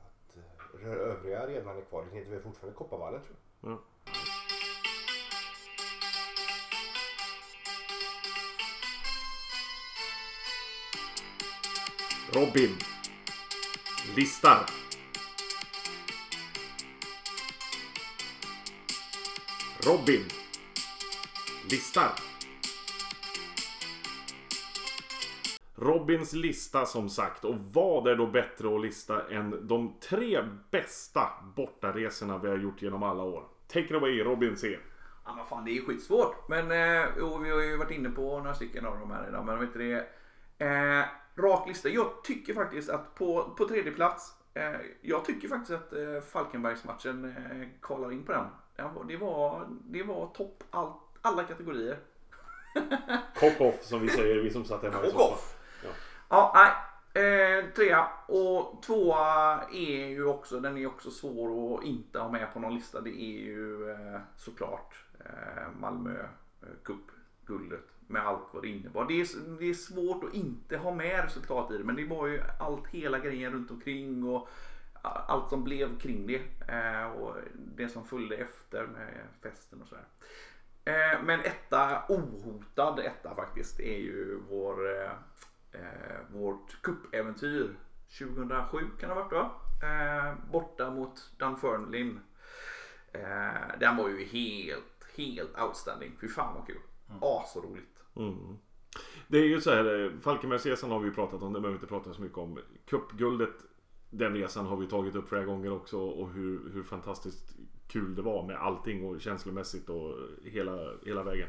att 0.00 0.82
eh, 0.82 0.90
övriga 0.90 1.42
arenan 1.42 1.76
är 1.76 1.82
kvar. 1.82 2.04
Den 2.04 2.12
heter 2.18 2.30
väl 2.30 2.42
fortfarande 2.42 2.78
Kopparvallen 2.78 3.20
tror 3.22 3.36
jag. 3.60 3.70
Ja. 3.72 3.78
Robin. 12.32 12.76
Listar. 14.16 14.87
Robin. 19.88 20.22
Listar. 21.70 22.12
Robins 25.76 26.32
lista 26.32 26.86
som 26.86 27.08
sagt. 27.08 27.44
Och 27.44 27.54
vad 27.72 28.08
är 28.08 28.16
då 28.16 28.26
bättre 28.26 28.74
att 28.74 28.80
lista 28.80 29.28
än 29.30 29.68
de 29.68 29.94
tre 30.00 30.44
bästa 30.70 31.28
bortaresorna 31.56 32.38
vi 32.38 32.48
har 32.48 32.56
gjort 32.56 32.82
genom 32.82 33.02
alla 33.02 33.22
år? 33.22 33.44
Take 33.68 33.80
it 33.80 33.92
away 33.92 34.24
Robin 34.24 34.56
C. 34.56 34.78
Ja 35.24 35.34
men 35.34 35.46
fan 35.46 35.64
det 35.64 35.70
är 35.70 35.74
ju 35.74 35.84
skitsvårt. 35.84 36.48
Men 36.48 36.70
eh, 36.70 37.08
jo, 37.18 37.38
vi 37.38 37.50
har 37.50 37.62
ju 37.62 37.76
varit 37.76 37.90
inne 37.90 38.10
på 38.10 38.38
några 38.38 38.54
stycken 38.54 38.86
av 38.86 38.98
de 38.98 39.10
här 39.10 39.28
idag. 39.28 39.44
Men 39.46 39.60
vet 39.60 39.72
du 39.72 39.78
det. 39.78 40.06
Eh, 40.66 41.04
rak 41.36 41.68
lista. 41.68 41.88
Jag 41.88 42.24
tycker 42.24 42.54
faktiskt 42.54 42.90
att 42.90 43.14
på, 43.14 43.54
på 43.58 43.68
tredje 43.68 43.92
plats. 43.92 44.34
Eh, 44.54 44.80
jag 45.00 45.24
tycker 45.24 45.48
faktiskt 45.48 45.72
att 45.72 45.92
eh, 45.92 46.20
Falkenbergsmatchen 46.20 47.24
eh, 47.24 47.68
kvalar 47.82 48.12
in 48.12 48.24
på 48.24 48.32
den. 48.32 48.46
Det 49.06 49.16
var, 49.16 49.68
det 49.84 50.02
var 50.02 50.26
topp 50.26 50.64
all, 50.70 50.92
alla 51.22 51.44
kategorier. 51.44 51.98
Cock 53.34 53.60
off 53.60 53.82
som 53.82 54.00
vi 54.00 54.08
säger, 54.08 54.42
vi 54.42 54.50
som 54.50 54.64
satt 54.64 54.82
hemma 54.82 55.04
i 55.04 55.10
soffan. 55.10 55.32
off. 55.32 55.54
Ja, 56.28 56.52
nej. 56.54 56.72
Eh, 57.14 57.64
trea 57.76 58.08
och 58.26 58.82
tvåa 58.82 59.60
är 59.72 60.06
ju 60.06 60.24
också, 60.24 60.60
den 60.60 60.78
är 60.78 60.86
också 60.86 61.10
svår 61.10 61.78
att 61.78 61.84
inte 61.84 62.18
ha 62.18 62.30
med 62.30 62.52
på 62.52 62.60
någon 62.60 62.74
lista. 62.74 63.00
Det 63.00 63.22
är 63.22 63.40
ju 63.40 63.90
eh, 63.90 64.20
såklart 64.36 64.94
eh, 65.20 65.80
Malmö 65.80 66.20
eh, 66.62 66.68
Cup-guldet 66.84 67.88
med 68.06 68.26
allt 68.26 68.48
vad 68.52 68.62
det 68.62 68.68
innebar. 68.68 69.04
Det 69.08 69.20
är, 69.20 69.58
det 69.58 69.70
är 69.70 69.74
svårt 69.74 70.24
att 70.24 70.34
inte 70.34 70.76
ha 70.76 70.94
med 70.94 71.24
resultat 71.24 71.70
i 71.70 71.78
det 71.78 71.84
men 71.84 71.96
det 71.96 72.04
var 72.04 72.26
ju 72.26 72.40
allt, 72.60 72.86
hela 72.86 73.18
grejen 73.18 73.52
runt 73.52 73.70
omkring 73.70 74.24
och 74.24 74.48
allt 75.08 75.50
som 75.50 75.64
blev 75.64 75.98
kring 75.98 76.26
det 76.26 76.40
eh, 76.68 77.06
och 77.06 77.34
det 77.54 77.88
som 77.88 78.04
följde 78.04 78.36
efter 78.36 78.86
med 78.86 79.26
festen 79.42 79.82
och 79.82 79.88
sådär. 79.88 80.04
Eh, 80.84 81.22
men 81.22 81.40
etta, 81.40 82.02
ohotad 82.08 82.98
etta 82.98 83.34
faktiskt, 83.34 83.80
är 83.80 83.98
ju 83.98 84.40
vår, 84.48 85.04
eh, 85.72 85.80
vårt 86.32 86.82
cupäventyr 86.82 87.76
2007 88.18 88.78
kan 89.00 89.08
det 89.08 89.14
ha 89.14 89.22
varit 89.22 89.32
va? 89.32 89.50
Borta 90.50 90.90
mot 90.90 91.30
Dunfermline. 91.38 92.20
Den 93.80 93.96
var 93.96 94.08
ju 94.08 94.24
helt, 94.24 95.06
helt 95.16 95.58
outstanding. 95.60 96.12
Fy 96.20 96.28
fan 96.28 96.54
vad 96.54 96.66
kul. 96.66 96.80
Asroligt. 97.20 98.02
Mm. 98.16 98.58
Det 99.28 99.38
är 99.38 99.44
ju 99.44 99.60
så 99.60 99.70
här, 99.70 100.12
Falkenbergsresan 100.20 100.90
har 100.90 100.98
vi 100.98 101.06
ju 101.06 101.14
pratat 101.14 101.42
om, 101.42 101.52
det 101.52 101.60
behöver 101.60 101.78
vi 101.78 101.82
inte 101.82 101.86
prata 101.86 102.14
så 102.14 102.22
mycket 102.22 102.38
om. 102.38 102.58
Cupguldet, 102.86 103.56
den 104.10 104.34
resan 104.34 104.66
har 104.66 104.76
vi 104.76 104.86
tagit 104.86 105.14
upp 105.14 105.28
flera 105.28 105.44
gånger 105.44 105.72
också 105.72 105.98
och 105.98 106.30
hur, 106.30 106.70
hur 106.72 106.82
fantastiskt 106.82 107.56
kul 107.88 108.14
det 108.14 108.22
var 108.22 108.46
med 108.46 108.56
allting 108.56 109.04
och 109.06 109.20
känslomässigt 109.20 109.88
och 109.88 110.14
hela, 110.44 110.90
hela 111.06 111.22
vägen. 111.22 111.48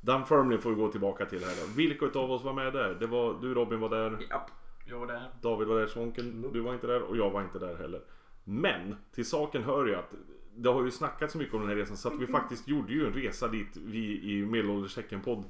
Dunfermline 0.00 0.60
får 0.60 0.70
vi 0.70 0.76
gå 0.76 0.88
tillbaka 0.88 1.26
till 1.26 1.44
här 1.44 1.54
då. 1.60 1.72
Vilka 1.76 2.04
utav 2.04 2.32
oss 2.32 2.44
var 2.44 2.52
med 2.52 2.72
där? 2.72 2.96
Det 3.00 3.06
var, 3.06 3.40
du 3.40 3.54
Robin 3.54 3.80
var 3.80 3.88
där, 3.88 4.18
Japp. 4.30 4.50
Jag 4.86 4.98
var 4.98 5.06
där. 5.06 5.30
David 5.42 5.68
var 5.68 5.80
där, 5.80 5.86
Svånken, 5.86 6.50
du 6.52 6.60
var 6.60 6.74
inte 6.74 6.86
där 6.86 7.02
och 7.02 7.16
jag 7.16 7.30
var 7.30 7.42
inte 7.42 7.58
där 7.58 7.76
heller. 7.76 8.00
Men 8.44 8.96
till 9.14 9.26
saken 9.26 9.62
hör 9.62 9.86
ju 9.86 9.94
att 9.94 10.14
det 10.56 10.68
har 10.68 10.84
ju 10.84 10.90
snackats 10.90 11.32
så 11.32 11.38
mycket 11.38 11.54
om 11.54 11.60
den 11.60 11.68
här 11.68 11.76
resan 11.76 11.96
så 11.96 12.08
att 12.08 12.20
vi 12.20 12.26
faktiskt 12.32 12.68
gjorde 12.68 12.92
ju 12.92 13.06
en 13.06 13.12
resa 13.12 13.48
dit 13.48 13.76
vi 13.76 14.32
i 14.32 14.46
Medelålders 14.46 14.96
Häcken-podd 14.96 15.44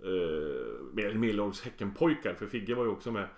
eh, 0.00 0.92
med 0.92 1.16
Medelålders 1.16 1.62
Häcken-pojkar, 1.62 2.34
för 2.34 2.46
Figge 2.46 2.74
var 2.74 2.84
ju 2.84 2.90
också 2.90 3.12
med. 3.12 3.28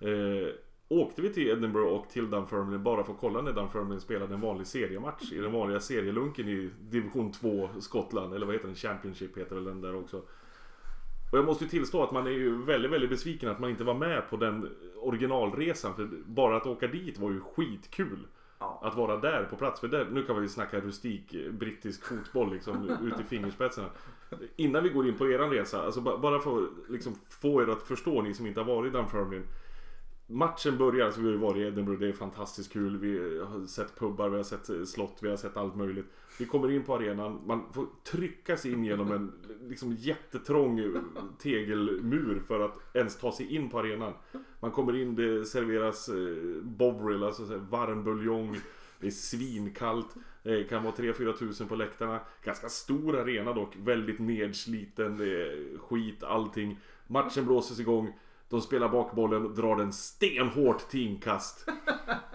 Eh, 0.00 0.48
åkte 0.88 1.22
vi 1.22 1.32
till 1.32 1.48
Edinburgh 1.48 1.86
och 1.88 2.08
till 2.10 2.30
Dunfermline 2.30 2.82
bara 2.82 3.04
för 3.04 3.12
att 3.12 3.18
kolla 3.20 3.42
när 3.42 3.52
Dunfermline 3.52 4.00
spelade 4.00 4.34
en 4.34 4.40
vanlig 4.40 4.66
seriematch 4.66 5.32
i 5.32 5.38
den 5.38 5.52
vanliga 5.52 5.80
serielunken 5.80 6.48
i 6.48 6.70
division 6.80 7.32
2 7.32 7.68
Skottland, 7.80 8.34
eller 8.34 8.46
vad 8.46 8.54
heter 8.54 8.66
den? 8.66 8.76
Championship 8.76 9.38
heter 9.38 9.54
väl 9.54 9.64
den 9.64 9.80
där 9.80 9.94
också. 9.96 10.22
Och 11.32 11.38
jag 11.38 11.44
måste 11.44 11.64
ju 11.64 11.70
tillstå 11.70 12.02
att 12.02 12.12
man 12.12 12.26
är 12.26 12.30
ju 12.30 12.62
väldigt, 12.64 12.90
väldigt 12.90 13.10
besviken 13.10 13.48
att 13.48 13.60
man 13.60 13.70
inte 13.70 13.84
var 13.84 13.94
med 13.94 14.30
på 14.30 14.36
den 14.36 14.68
originalresan. 14.96 15.94
För 15.94 16.08
bara 16.26 16.56
att 16.56 16.66
åka 16.66 16.86
dit 16.86 17.18
var 17.18 17.30
ju 17.30 17.40
skitkul. 17.40 18.26
Ja. 18.58 18.80
Att 18.84 18.96
vara 18.96 19.16
där 19.16 19.44
på 19.44 19.56
plats. 19.56 19.80
För 19.80 19.88
där, 19.88 20.08
nu 20.12 20.22
kan 20.22 20.40
vi 20.42 20.48
snacka 20.48 20.80
rustik 20.80 21.34
eh, 21.34 21.52
brittisk 21.52 22.04
fotboll 22.04 22.52
liksom 22.52 22.90
ut 23.02 23.20
i 23.20 23.24
fingerspetsarna. 23.24 23.88
Innan 24.56 24.82
vi 24.82 24.88
går 24.88 25.08
in 25.08 25.18
på 25.18 25.30
eran 25.30 25.50
resa, 25.50 25.82
alltså 25.82 26.00
ba- 26.00 26.18
bara 26.18 26.38
för 26.40 26.62
att 26.62 26.68
liksom 26.88 27.14
få 27.28 27.62
er 27.62 27.66
att 27.66 27.82
förstå, 27.82 28.22
ni 28.22 28.34
som 28.34 28.46
inte 28.46 28.60
har 28.60 28.74
varit 28.74 28.92
i 28.94 28.96
Dunfermline. 28.96 29.44
Matchen 30.30 30.78
börjar, 30.78 31.06
alltså 31.06 31.20
vi 31.20 31.26
har 31.26 31.32
ju 31.32 31.38
varit 31.38 31.56
i 31.56 31.62
Edinburgh, 31.62 32.00
det 32.00 32.08
är 32.08 32.12
fantastiskt 32.12 32.72
kul. 32.72 32.98
Vi 32.98 33.38
har 33.38 33.66
sett 33.66 33.98
pubbar, 33.98 34.28
vi 34.28 34.36
har 34.36 34.44
sett 34.44 34.68
eh, 34.68 34.84
slott, 34.84 35.18
vi 35.20 35.28
har 35.28 35.36
sett 35.36 35.56
allt 35.56 35.76
möjligt. 35.76 36.06
Vi 36.38 36.44
kommer 36.46 36.70
in 36.70 36.84
på 36.84 36.94
arenan, 36.94 37.40
man 37.46 37.72
får 37.72 37.86
trycka 38.04 38.56
sig 38.56 38.72
in 38.72 38.84
genom 38.84 39.12
en 39.12 39.32
liksom 39.68 39.92
jättetrång 39.92 40.94
tegelmur 41.38 42.42
för 42.46 42.60
att 42.60 42.96
ens 42.96 43.16
ta 43.16 43.32
sig 43.32 43.54
in 43.54 43.70
på 43.70 43.78
arenan. 43.78 44.12
Man 44.60 44.70
kommer 44.70 44.96
in, 44.96 45.14
det 45.14 45.44
serveras 45.44 46.08
eh, 46.08 46.62
bovril, 46.62 47.24
alltså 47.24 47.42
varm 47.70 48.04
buljong. 48.04 48.56
Det 49.00 49.06
är 49.06 49.10
svinkallt. 49.10 50.16
Eh, 50.16 50.52
det 50.52 50.64
kan 50.64 50.82
vara 50.82 50.94
3-4 50.94 51.32
tusen 51.32 51.68
på 51.68 51.74
läktarna. 51.74 52.20
Ganska 52.44 52.68
stor 52.68 53.18
arena 53.18 53.52
dock. 53.52 53.76
Väldigt 53.76 54.18
nedsliten. 54.18 55.16
Det 55.16 55.42
är 55.42 55.78
skit, 55.78 56.22
allting. 56.22 56.78
Matchen 57.06 57.44
blåses 57.44 57.80
igång. 57.80 58.18
De 58.50 58.60
spelar 58.60 58.88
bakbollen, 58.88 59.54
drar 59.54 59.76
den 59.76 59.92
stenhårt 59.92 60.88
till 60.88 61.00
inkast. 61.06 61.68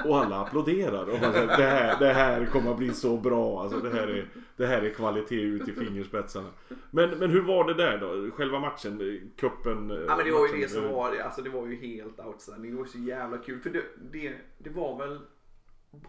Och 0.06 0.18
alla 0.18 0.40
applåderar. 0.42 1.10
Och 1.10 1.22
man 1.22 1.34
säger, 1.34 1.48
det, 1.48 1.64
här, 1.64 2.00
det 2.00 2.14
här 2.14 2.46
kommer 2.46 2.72
att 2.72 2.78
bli 2.78 2.94
så 2.94 3.18
bra. 3.18 3.62
Alltså, 3.62 3.80
det, 3.80 3.90
här 3.90 4.08
är, 4.08 4.28
det 4.58 4.66
här 4.66 4.82
är 4.82 4.94
kvalitet 4.94 5.42
ut 5.42 5.68
i 5.68 5.74
fingerspetsarna. 5.74 6.50
Men, 6.92 7.10
men 7.10 7.30
hur 7.30 7.42
var 7.42 7.64
det 7.66 7.74
där 7.74 7.98
då? 7.98 8.32
Själva 8.36 8.60
matchen? 8.60 9.22
Kuppen? 9.38 9.90
Ja 10.08 10.16
men 10.16 10.26
det 10.26 10.32
var 10.32 10.48
ju 10.48 10.62
det 10.62 10.70
som 10.70 10.86
eh, 10.86 10.92
var 10.92 11.12
det. 11.12 11.26
Alltså 11.26 11.42
det 11.42 11.50
var 11.50 11.68
ju 11.68 11.76
helt 11.76 12.20
outstanding. 12.20 12.72
Det 12.72 12.78
var 12.78 12.86
så 12.86 12.98
jävla 12.98 13.38
kul. 13.38 13.60
För 13.60 13.70
det, 13.70 13.84
det, 14.12 14.34
det 14.58 14.70
var 14.70 14.98
väl... 15.00 15.20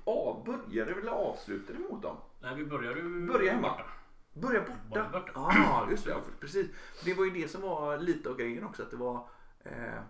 Ja, 0.05 0.43
började 0.47 0.93
eller 0.93 1.11
avslutade 1.11 1.79
vi 1.79 1.85
mot 1.95 2.03
dem? 2.03 2.17
Nej, 2.43 2.55
vi 2.57 2.65
började 2.65 3.01
ju 3.01 3.27
Börja 3.27 3.53
hemma. 3.53 3.69
borta. 3.69 3.85
Börja 4.33 4.61
borta. 4.91 5.31
Ja, 5.35 5.87
just 5.91 6.05
det. 6.05 6.11
Ja, 6.11 6.17
precis. 6.41 6.67
Det 7.05 7.15
var 7.15 7.25
ju 7.25 7.31
det 7.31 7.49
som 7.49 7.61
var 7.63 7.99
lite 7.99 8.29
av 8.29 8.37
grejen 8.37 8.65
också. 8.65 8.83
Att 8.83 8.91
det 8.91 8.97
var... 8.97 9.29
Eh, 9.65 10.01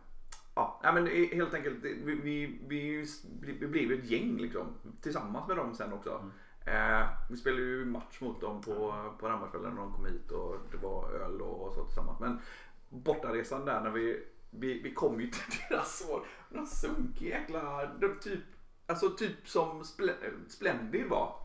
ja, 0.55 0.81
men 0.83 1.07
helt 1.07 1.55
enkelt. 1.55 1.77
Vi, 1.83 1.95
vi, 2.15 2.59
vi, 2.69 3.07
vi 3.41 3.67
blev 3.67 3.91
ju 3.91 3.99
ett 3.99 4.11
gäng 4.11 4.37
liksom. 4.39 4.67
Tillsammans 5.01 5.49
med 5.49 5.57
dem 5.57 5.75
sen 5.75 5.93
också. 5.93 6.31
Eh, 6.67 7.09
vi 7.31 7.37
spelade 7.37 7.63
ju 7.63 7.85
match 7.85 8.21
mot 8.21 8.41
dem 8.41 8.61
på, 8.63 8.95
på 9.21 9.29
Rammarskvällen 9.29 9.75
när 9.75 9.81
de 9.83 9.93
kom 9.93 10.07
hit 10.07 10.31
och 10.31 10.57
det 10.71 10.77
var 10.77 11.11
öl 11.11 11.41
och, 11.41 11.67
och 11.67 11.73
så 11.75 11.85
tillsammans. 11.85 12.21
Men 12.21 12.41
bortaresan 12.89 13.65
där 13.65 13.81
när 13.81 13.91
vi, 13.91 14.27
vi, 14.51 14.83
vi 14.83 14.95
kom 14.95 15.21
ju 15.21 15.27
till 15.31 15.43
deras 15.71 15.99
så, 15.99 16.25
någon 16.49 16.67
sunkig 16.67 17.29
jäkla, 17.29 17.91
typ, 18.23 18.41
alltså 18.87 19.11
typ 19.11 19.49
som 19.49 19.83
Spl- 19.83 20.49
Splendid 20.49 21.07
var. 21.09 21.37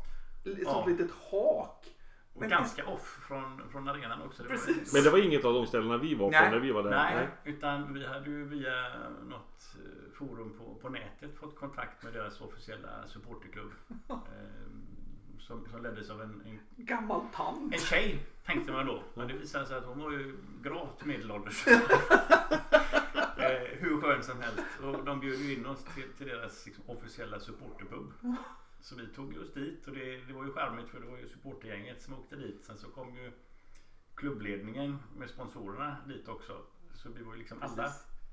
Som 0.44 0.56
Ja. 0.62 0.82
ett 0.82 0.88
litet 1.00 1.12
hak. 1.32 1.96
Och 2.40 2.44
Men- 2.50 2.58
ganska 2.58 2.86
off 2.86 3.20
från, 3.28 3.62
från 3.72 3.88
arenan 3.88 4.22
också. 4.22 4.44
Det 4.44 4.50
Precis. 4.50 4.94
Men 4.94 5.04
det 5.04 5.10
var 5.10 5.18
inget 5.18 5.46
av 5.46 5.54
de 5.54 5.68
ställena 5.68 5.98
vi 5.98 6.16
var 6.16 6.26
på 6.26 6.32
Nej. 6.32 6.52
när 6.52 6.60
vi 6.60 6.72
var 6.72 6.84
där? 6.84 6.90
Nej, 6.90 7.28
utan 7.44 7.94
vi 7.94 8.08
hade 8.08 8.30
ju 8.30 8.46
via 8.46 8.90
något 9.30 9.76
eh, 9.76 10.14
forum 10.14 10.54
på, 10.58 10.76
på 10.82 10.90
nätet 10.90 11.38
fått 11.40 11.56
kontakt 11.56 12.04
med 12.04 12.14
deras 12.14 12.42
officiella 12.42 13.08
supporterklubb. 13.08 13.72
eh, 14.10 14.16
som, 15.40 15.68
som 15.72 15.84
leddes 15.84 16.10
av 16.10 16.22
en, 16.22 16.42
en, 16.46 16.60
Gammal 16.86 17.22
tant. 17.36 17.74
en 17.74 17.80
tjej 17.80 18.20
tänkte 18.46 18.72
man 18.72 18.86
då. 18.86 19.04
Men 19.14 19.28
det 19.28 19.34
visade 19.34 19.66
sig 19.66 19.78
att 19.78 19.86
hon 19.86 20.00
var 20.04 20.12
ju 20.12 20.38
gravt 20.62 21.06
medelålders. 21.06 21.68
eh, 21.68 21.76
hur 23.80 24.02
skön 24.02 24.24
som 24.24 24.42
helst. 24.42 24.64
Och 24.84 25.04
de 25.06 25.20
bjöd 25.20 25.40
ju 25.40 25.54
in 25.56 25.66
oss 25.66 25.84
till, 25.84 26.04
till 26.18 26.28
deras 26.28 26.66
liksom, 26.66 26.84
officiella 26.88 27.40
supporterpub. 27.40 28.12
Så 28.82 28.96
vi 28.96 29.08
tog 29.08 29.38
oss 29.38 29.54
dit 29.54 29.88
och 29.88 29.94
det, 29.94 30.18
det 30.28 30.34
var 30.34 30.46
ju 30.46 30.52
charmigt 30.54 30.90
för 30.90 31.00
det 31.00 31.08
var 31.08 31.18
ju 31.18 31.28
supportergänget 31.28 32.02
som 32.02 32.14
åkte 32.14 32.36
dit. 32.36 32.66
Sen 32.66 32.78
så 32.78 32.90
kom 32.90 33.16
ju 33.16 33.32
klubbledningen 34.16 34.98
med 35.18 35.30
sponsorerna 35.30 35.98
dit 36.08 36.28
också. 36.28 36.62
Så 36.94 37.10
vi 37.10 37.24
var 37.24 37.34
ju 37.34 37.40
liksom 37.40 37.62
alla, 37.62 37.92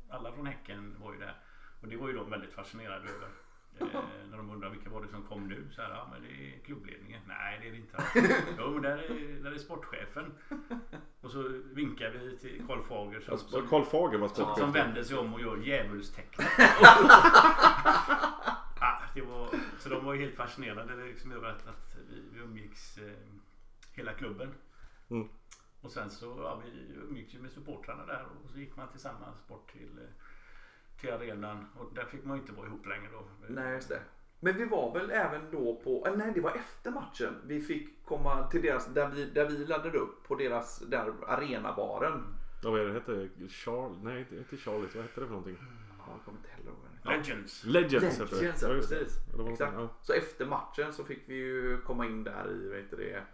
alla 0.09 0.33
från 0.33 0.47
Häcken 0.47 0.97
var 1.01 1.13
ju 1.13 1.19
där. 1.19 1.35
Och 1.81 1.89
det 1.89 1.97
var 1.97 2.09
ju 2.09 2.15
de 2.15 2.31
väldigt 2.31 2.53
fascinerade 2.53 3.09
över. 3.09 3.29
Eh, 3.81 3.87
när 4.31 4.37
de 4.37 4.51
undrar 4.51 4.71
vilka 4.71 4.91
var 4.91 5.03
det 5.03 5.09
som 5.09 5.23
kom 5.23 5.49
nu? 5.49 5.69
Så 5.73 5.83
här, 5.83 5.91
ja 5.91 6.09
men 6.13 6.23
det 6.23 6.29
är 6.29 6.59
klubbledningen. 6.65 7.21
Nej 7.29 7.59
det 7.61 7.69
är 7.69 7.73
det 7.73 7.79
inte. 7.79 8.05
Jo 8.59 8.71
men 8.71 8.83
där 8.83 8.99
är, 8.99 9.43
där 9.43 9.53
är 9.53 9.59
sportchefen. 9.59 10.35
Och 11.21 11.31
så 11.31 11.43
vinkar 11.65 12.11
vi 12.11 12.39
till 12.39 12.63
Karl 12.67 12.83
Fager 12.83 13.21
som, 13.21 13.39
som, 13.39 13.69
Karl 13.69 13.85
Fager 13.85 14.19
var 14.19 14.29
som, 14.29 14.37
som 14.37 14.55
sportchef. 14.55 14.75
vänder 14.75 15.03
sig 15.03 15.17
om 15.17 15.35
och 15.35 15.41
gör 15.41 15.57
djävulstecknet. 15.57 16.49
det 19.17 19.23
var, 19.23 19.49
så 19.79 19.89
de 19.89 20.05
var 20.05 20.15
ju 20.15 20.21
helt 20.21 20.35
fascinerade 20.37 21.05
liksom 21.05 21.33
över 21.33 21.49
att, 21.49 21.67
att 21.67 21.97
vi, 22.11 22.23
vi 22.33 22.41
umgicks 22.41 22.99
eh, 22.99 23.13
hela 23.93 24.13
klubben. 24.13 24.49
Mm. 25.09 25.29
Och 25.81 25.91
sen 25.91 26.11
så 26.11 26.25
ja, 26.43 26.63
vi 26.65 26.95
umgicks 27.09 27.35
ju 27.35 27.39
med 27.39 27.51
supportrarna 27.51 28.07
där 28.07 28.25
och 28.45 28.51
så 28.51 28.59
gick 28.59 28.77
man 28.77 28.89
tillsammans 28.89 29.49
bort 29.49 29.73
till, 29.73 29.99
eh, 29.99 30.09
till 31.01 31.13
arenan. 31.13 31.67
Och 31.79 31.95
där 31.95 32.05
fick 32.05 32.25
man 32.25 32.37
ju 32.37 32.41
inte 32.43 32.53
vara 32.53 32.67
ihop 32.67 32.87
längre 32.87 33.09
då. 33.13 33.29
Nej, 33.49 33.75
just 33.75 33.89
det. 33.89 34.01
Men 34.41 34.57
vi 34.57 34.65
var 34.65 34.95
väl 34.95 35.11
även 35.11 35.51
då 35.51 35.81
på, 35.85 36.15
nej 36.17 36.33
det 36.35 36.41
var 36.41 36.51
efter 36.51 36.91
matchen. 36.91 37.35
Vi 37.45 37.61
fick 37.63 38.05
komma 38.05 38.47
till 38.51 38.63
deras, 38.63 38.87
där 38.87 39.09
vi, 39.09 39.25
där 39.25 39.49
vi 39.49 39.67
laddade 39.67 39.99
upp 39.99 40.29
på 40.29 40.35
deras, 40.35 40.79
där 40.79 41.13
arenabaren. 41.27 42.25
Ja, 42.63 42.71
vad 42.71 42.81
är 42.81 42.85
det 42.87 42.93
hette? 42.93 43.29
Charles? 43.49 43.99
Nej, 44.03 44.27
inte- 44.33 44.57
Charles. 44.57 44.95
Vad 44.95 45.05
hette 45.05 45.21
det 45.21 45.27
för 45.27 45.35
någonting? 45.35 45.57
Ja, 45.99 46.05
jag 46.13 46.25
kommer 46.25 46.39
inte 46.39 46.51
heller 46.51 46.71
ihåg 46.71 46.86
Legends. 47.09 47.65
Legends 47.65 48.19
hette 48.19 48.35
det. 48.35 48.41
Legends, 48.41 48.63
ja, 48.63 48.75
just 48.75 48.91
det. 48.91 48.97
precis. 48.99 49.19
Ja, 49.39 49.51
Exakt. 49.51 49.75
ja. 49.75 49.89
Så 50.03 50.13
efter 50.13 50.47
matchen 50.47 50.93
så 50.93 51.05
fick 51.05 51.23
vi 51.29 51.35
ju 51.35 51.81
komma 51.81 52.07
in 52.07 52.25
där 52.25 52.51
i, 52.51 52.69
vad 52.69 52.77
heter 52.79 52.97
det, 52.97 53.25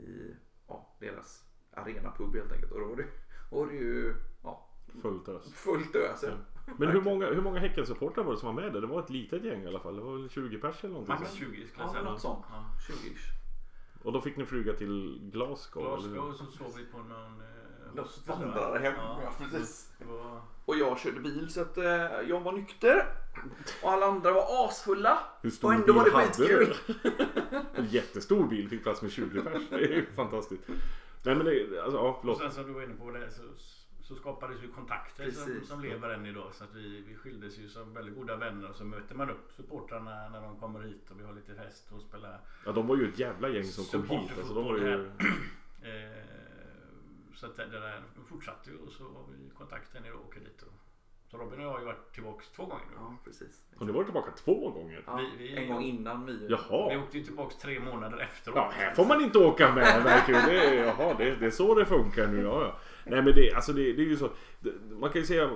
i 0.00 0.34
ja, 0.68 0.96
deras 1.00 1.44
arenapub 1.76 2.34
helt 2.36 2.52
enkelt. 2.52 2.72
Och 2.72 2.80
då 2.80 2.86
var 2.86 2.96
det, 2.96 3.06
var 3.50 3.66
det 3.66 3.74
ju 3.74 4.14
ja, 4.42 4.66
Fullt 5.02 5.28
ös. 5.28 5.52
fullt 5.54 5.96
ös. 5.96 6.22
Ja. 6.22 6.30
Men 6.78 6.88
hur 6.88 7.00
många, 7.00 7.26
hur 7.26 7.42
många 7.42 7.58
Häckensupportrar 7.60 8.24
var 8.24 8.32
det 8.32 8.38
som 8.38 8.54
var 8.54 8.62
med 8.62 8.72
där? 8.72 8.80
Det 8.80 8.86
var 8.86 9.00
ett 9.02 9.10
litet 9.10 9.44
gäng 9.44 9.62
i 9.62 9.66
alla 9.66 9.80
fall. 9.80 9.96
Det 9.96 10.02
var 10.02 10.12
väl 10.18 10.28
20 10.30 10.58
pers 10.58 10.84
eller 10.84 10.92
någonting. 10.92 11.14
Max 11.14 11.28
sånt. 11.30 11.38
20 11.40 11.46
skulle 11.66 11.84
jag 11.84 11.88
Ja, 11.88 11.92
säga. 11.92 12.04
något 12.04 12.20
sånt. 12.20 12.44
Ja. 12.50 12.64
20 12.86 12.94
Och 14.04 14.12
då 14.12 14.20
fick 14.20 14.36
ni 14.36 14.46
flyga 14.46 14.72
till 14.72 15.18
Glasgow? 15.32 15.82
Glasgow 15.82 16.12
eller? 16.12 16.28
och 16.28 16.34
så 16.34 16.44
sov 16.46 16.72
vi 16.76 16.84
på 16.84 16.98
någon 16.98 17.42
eh, 17.98 18.04
vandrade 18.26 18.78
hem. 18.78 18.94
Ja, 18.96 19.32
precis. 19.38 19.90
Var... 19.98 20.40
Och 20.64 20.76
jag 20.76 20.98
körde 20.98 21.20
bil 21.20 21.52
så 21.52 21.60
att 21.60 21.76
eh, 21.78 21.84
jag 22.28 22.40
var 22.40 22.52
nykter. 22.52 23.06
Och 23.82 23.90
alla 23.92 24.06
andra 24.06 24.32
var 24.32 24.66
asfulla. 24.68 25.18
Hur 25.42 25.50
stor 25.50 25.68
Och 25.68 25.74
ändå 25.74 25.92
var 25.92 26.04
det 26.04 26.10
bil 26.10 26.14
hade 26.20 26.26
skitkul. 26.28 26.76
du? 27.02 27.26
En 27.80 27.86
jättestor 27.86 28.46
bil 28.46 28.68
fick 28.68 28.82
plats 28.82 29.02
med 29.02 29.10
20 29.10 29.40
pers. 29.42 29.62
Det 29.70 29.76
är 29.76 29.88
ju 29.88 30.06
fantastiskt. 30.12 30.62
Nej 31.22 31.34
men 31.34 31.44
det, 31.46 31.80
alltså 31.82 31.98
ja 31.98 32.08
Och 32.08 32.18
förlåt. 32.20 32.38
sen 32.38 32.52
som 32.52 32.66
du 32.66 32.72
var 32.72 32.82
inne 32.82 32.94
på 32.94 33.10
det 33.10 33.30
så, 33.30 33.42
så 34.00 34.14
skapades 34.14 34.62
ju 34.62 34.68
kontakter 34.72 35.30
som, 35.30 35.60
som 35.66 35.80
lever 35.82 36.08
än 36.08 36.26
idag. 36.26 36.50
Så 36.54 36.64
att 36.64 36.74
vi, 36.74 37.04
vi 37.08 37.14
skildes 37.14 37.58
ju 37.58 37.68
som 37.68 37.94
väldigt 37.94 38.14
goda 38.14 38.36
vänner 38.36 38.70
och 38.70 38.76
så 38.76 38.84
möter 38.84 39.14
man 39.14 39.30
upp 39.30 39.52
supportrarna 39.56 40.28
när 40.28 40.42
de 40.42 40.56
kommer 40.60 40.80
hit 40.82 41.10
och 41.10 41.20
vi 41.20 41.24
har 41.24 41.32
lite 41.32 41.54
fest 41.54 41.92
och 41.92 42.02
spelar 42.02 42.40
Ja 42.66 42.72
de 42.72 42.86
var 42.86 42.96
ju 42.96 43.08
ett 43.08 43.18
jävla 43.18 43.48
gäng 43.48 43.64
som 43.64 43.84
kom 44.08 44.18
hit. 44.18 44.30
Alltså, 44.38 44.54
de 44.54 44.64
var 44.64 44.76
ju... 44.76 45.10
Så 47.40 47.46
att 47.46 47.56
det 47.56 47.66
där 47.66 48.02
fortsatte 48.28 48.70
ju 48.70 48.76
och 48.76 48.92
så 48.92 49.04
har 49.04 49.24
vi 49.32 49.50
kontakten 49.58 50.04
idag 50.04 50.18
och 50.20 50.26
åker 50.26 50.40
dit. 50.40 50.62
Och, 50.62 50.72
så 51.30 51.36
Robin 51.36 51.58
och 51.58 51.64
jag 51.64 51.70
har 51.70 51.78
ju 51.78 51.84
varit 51.84 52.12
tillbaks 52.12 52.50
två 52.50 52.62
gånger 52.66 52.84
nu. 52.90 52.96
Ja, 52.96 53.16
precis. 53.24 53.62
Har 53.76 53.86
ni 53.86 53.92
varit 53.92 54.06
tillbaka 54.06 54.30
två 54.30 54.70
gånger? 54.70 55.02
Ja, 55.06 55.16
Vi- 55.16 55.36
vi- 55.44 55.56
en 55.56 55.68
gång 55.72 55.82
innan 55.82 56.26
vi. 56.26 56.32
Vi 56.32 56.46
Jaha. 56.50 56.98
åkte 57.02 57.18
ju 57.18 57.24
tillbaks 57.24 57.56
tre 57.56 57.80
månader 57.80 58.18
efteråt. 58.18 58.56
Ja, 58.56 58.70
här 58.74 58.94
får 58.94 59.04
man 59.04 59.20
inte 59.20 59.38
åka 59.38 59.74
med 59.74 60.02
verkligen. 60.04 60.44
Det 60.46 60.64
är, 60.66 60.84
jaha, 60.84 61.14
det, 61.18 61.36
det 61.36 61.46
är 61.46 61.50
så 61.50 61.74
det 61.74 61.84
funkar 61.86 62.26
nu. 62.26 62.42
Ja, 62.42 62.62
ja. 62.62 62.78
Nej 63.06 63.22
men 63.22 63.34
det, 63.34 63.52
alltså 63.54 63.72
det, 63.72 63.92
det 63.92 64.02
är 64.02 64.06
ju 64.06 64.16
så. 64.16 64.30
Det, 64.60 64.72
man 64.90 65.10
kan 65.10 65.20
ju 65.20 65.26
säga 65.26 65.50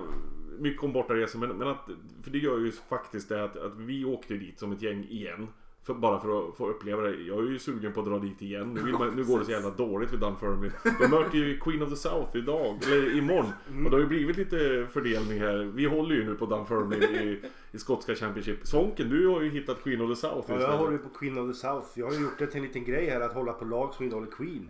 mycket 0.59 0.83
om 0.83 0.93
bortaresor 0.93 1.39
men, 1.39 1.57
men 1.57 1.67
att, 1.67 1.85
för 2.23 2.31
det 2.31 2.37
gör 2.37 2.57
ju 2.59 2.71
faktiskt 2.71 3.29
det 3.29 3.43
att, 3.43 3.57
att 3.57 3.75
vi 3.77 4.05
åkte 4.05 4.33
dit 4.33 4.59
som 4.59 4.71
ett 4.71 4.81
gäng 4.81 5.03
igen. 5.03 5.47
För, 5.85 5.93
bara 5.93 6.19
för 6.19 6.49
att 6.49 6.57
få 6.57 6.69
uppleva 6.69 7.01
det. 7.01 7.15
Jag 7.15 7.39
är 7.39 7.49
ju 7.49 7.59
sugen 7.59 7.93
på 7.93 7.99
att 7.99 8.05
dra 8.05 8.19
dit 8.19 8.41
igen. 8.41 8.73
Nu, 8.73 8.83
vill 8.83 8.93
man, 8.93 9.15
nu 9.15 9.23
går 9.23 9.39
det 9.39 9.45
så 9.45 9.51
jävla 9.51 9.69
dåligt 9.69 10.09
för 10.09 10.17
Dunfermline. 10.17 10.71
De 10.99 11.07
möter 11.07 11.37
ju 11.37 11.59
Queen 11.59 11.83
of 11.83 11.89
the 11.89 11.95
South 11.95 12.37
idag, 12.37 12.79
eller 12.83 13.17
imorgon. 13.17 13.45
Och 13.85 13.89
det 13.89 13.95
har 13.95 13.99
ju 13.99 14.07
blivit 14.07 14.37
lite 14.37 14.87
fördelning 14.91 15.39
här. 15.39 15.71
Vi 15.73 15.85
håller 15.85 16.15
ju 16.15 16.25
nu 16.25 16.35
på 16.35 16.45
Dunfermline 16.45 17.03
i, 17.03 17.41
i 17.71 17.77
skotska 17.77 18.15
Championship. 18.15 18.67
Sonken, 18.67 19.09
du 19.09 19.27
har 19.27 19.41
ju 19.41 19.49
hittat 19.49 19.83
Queen 19.83 20.01
of 20.01 20.09
the 20.09 20.15
South 20.15 20.51
Ja, 20.51 20.61
jag 20.61 20.77
håller 20.77 20.91
ju 20.91 20.97
på 20.97 21.09
Queen 21.09 21.37
of 21.37 21.55
the 21.55 21.59
South. 21.59 21.87
Jag 21.93 22.05
har 22.05 22.13
ju 22.13 22.21
gjort 22.21 22.39
det 22.39 22.47
till 22.47 22.57
en 22.57 22.67
liten 22.67 22.83
grej 22.83 23.09
här 23.09 23.21
att 23.21 23.33
hålla 23.33 23.53
på 23.53 23.65
lag 23.65 23.93
som 23.93 24.05
innehåller 24.05 24.31
Queen. 24.31 24.69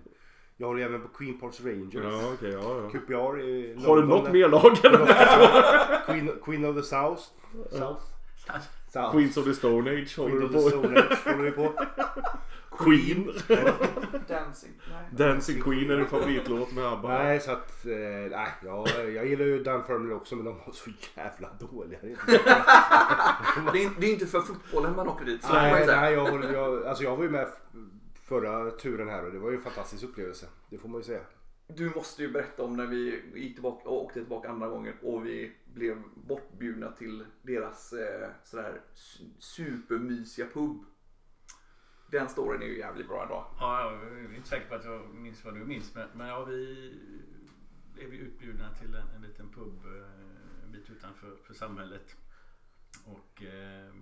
Jag 0.57 0.67
håller 0.67 0.85
även 0.85 1.01
på 1.01 1.07
Queen 1.07 1.39
Parts 1.39 1.61
Rangers. 1.65 2.03
Ja, 2.03 2.33
okej, 2.33 2.51
ja, 2.51 2.81
ja. 2.83 2.89
QPR 2.89 3.41
i 3.41 3.75
Har 3.85 3.97
du 3.97 4.03
något 4.07 4.31
mer 4.31 4.49
lag 4.49 4.85
än 4.85 4.91
de 4.91 4.97
här 5.07 6.05
två? 6.05 6.13
Queen, 6.13 6.31
Queen 6.45 6.65
of 6.65 6.75
the 6.75 6.83
South. 6.83 7.21
South. 7.71 8.14
South. 8.93 9.11
Queens 9.15 9.37
of 9.37 9.45
the 9.45 9.53
Stone 9.53 9.91
Age 9.91 10.17
håller 10.17 10.39
du 10.39 10.47
på. 10.49 10.59
Håller. 10.77 11.71
Queen. 12.77 13.31
Dancing. 14.27 14.71
Nej. 14.91 15.05
Dancing 15.11 15.61
Queen 15.61 15.91
är 15.91 15.97
din 15.97 16.05
favoritlåt 16.05 16.73
med 16.73 16.85
ABBA. 16.85 17.07
Nej, 17.23 17.39
så 17.39 17.51
att... 17.51 17.85
Eh, 17.85 17.91
nej, 18.31 18.47
ja, 18.65 18.85
jag 19.13 19.27
gillar 19.27 19.45
ju 19.45 19.63
Dunfermline 19.63 20.13
också 20.15 20.35
men 20.35 20.45
de 20.45 20.57
var 20.65 20.73
så 20.73 20.89
jävla 21.15 21.49
dåliga. 21.59 21.99
Det 22.01 22.07
är 22.07 22.11
inte- 22.11 23.99
Det, 23.99 24.07
är, 24.07 24.11
inte 24.13 24.25
för 24.25 24.39
fotbollen 24.39 24.95
man 24.95 25.07
åker 25.07 25.25
dit. 25.25 25.43
Så 25.43 25.53
nej, 25.53 25.85
nej 25.87 26.13
jag, 26.13 26.25
håller- 26.31 26.53
jag, 26.53 26.85
alltså 26.85 27.03
jag 27.03 27.15
var 27.15 27.23
ju 27.23 27.29
med 27.29 27.47
förra 28.27 28.71
turen 28.71 29.09
här 29.09 29.25
och 29.25 29.31
det 29.31 29.39
var 29.39 29.49
ju 29.49 29.55
en 29.55 29.61
fantastisk 29.61 30.03
upplevelse. 30.03 30.45
Det 30.69 30.77
får 30.77 30.89
man 30.89 30.99
ju 30.99 31.03
säga. 31.05 31.19
Du 31.67 31.89
måste 31.95 32.21
ju 32.21 32.31
berätta 32.31 32.63
om 32.63 32.77
när 32.77 32.85
vi 32.85 33.21
gick 33.35 33.53
tillbaka 33.53 33.89
och 33.89 34.03
åkte 34.03 34.19
tillbaka 34.19 34.49
andra 34.49 34.67
gången 34.67 34.93
och 35.03 35.25
vi 35.25 35.51
blev 35.75 36.01
bortbjudna 36.15 36.91
till 36.91 37.25
deras 37.41 37.93
eh, 37.93 38.29
sådär 38.43 38.81
supermysiga 39.39 40.47
pub. 40.47 40.85
Den 42.11 42.29
storyn 42.29 42.61
är 42.61 42.65
ju 42.65 42.77
jävligt 42.77 43.07
bra 43.07 43.23
ändå. 43.23 43.47
Ja, 43.59 43.91
jag 43.91 44.19
är 44.19 44.35
inte 44.35 44.49
säker 44.49 44.69
på 44.69 44.75
att 44.75 44.85
jag 44.85 45.09
minns 45.15 45.45
vad 45.45 45.53
du 45.53 45.65
minns. 45.65 45.95
Men, 45.95 46.07
men 46.13 46.27
ja, 46.27 46.43
vi 46.45 46.93
blev 47.93 48.13
ju 48.13 48.19
utbjudna 48.19 48.73
till 48.73 48.95
en, 48.95 49.07
en 49.15 49.21
liten 49.21 49.49
pub 49.49 49.85
eh, 49.85 50.63
en 50.63 50.71
bit 50.71 50.89
utanför 50.89 51.35
för 51.43 51.53
samhället. 51.53 52.15
Och 53.05 53.43
eh, 53.43 53.93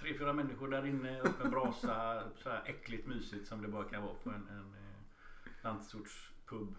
tre, 0.00 0.18
fyra 0.18 0.32
människor 0.32 0.68
där 0.68 0.86
inne, 0.86 1.20
öppen 1.20 1.50
brasa, 1.50 2.22
så 2.42 2.50
här 2.50 2.62
äckligt 2.66 3.06
mysigt 3.06 3.48
som 3.48 3.62
det 3.62 3.68
bara 3.68 3.84
kan 3.84 4.02
vara 4.02 4.14
på 4.14 4.30
en, 4.30 4.48
en 4.48 4.74
eh, 4.74 5.52
landsortspub. 5.62 6.74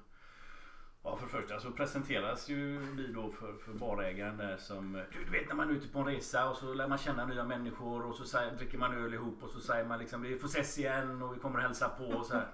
Ja, 1.03 1.15
för 1.15 1.25
det 1.25 1.31
första 1.31 1.59
så 1.59 1.71
presenteras 1.71 2.49
ju 2.49 2.77
vi 2.77 3.07
då 3.07 3.31
för, 3.31 3.53
för 3.53 3.73
barägaren 3.73 4.37
där 4.37 4.57
som 4.57 5.03
du, 5.11 5.31
vet 5.31 5.47
när 5.47 5.55
man 5.55 5.69
är 5.69 5.73
ute 5.73 5.87
på 5.87 5.99
en 5.99 6.05
resa 6.05 6.49
och 6.49 6.57
så 6.57 6.73
lär 6.73 6.87
man 6.87 6.97
känna 6.97 7.25
nya 7.25 7.43
människor 7.43 8.05
och 8.05 8.15
så 8.15 8.25
säger, 8.25 8.51
dricker 8.51 8.77
man 8.77 8.93
öl 8.93 9.13
ihop 9.13 9.43
och 9.43 9.49
så 9.49 9.59
säger 9.59 9.85
man 9.85 9.99
liksom 9.99 10.21
vi 10.21 10.39
får 10.39 10.47
ses 10.47 10.77
igen 10.77 11.21
och 11.21 11.35
vi 11.35 11.39
kommer 11.39 11.59
hälsa 11.59 11.89
på 11.89 12.03
och 12.05 12.25
så 12.25 12.33
här. 12.33 12.47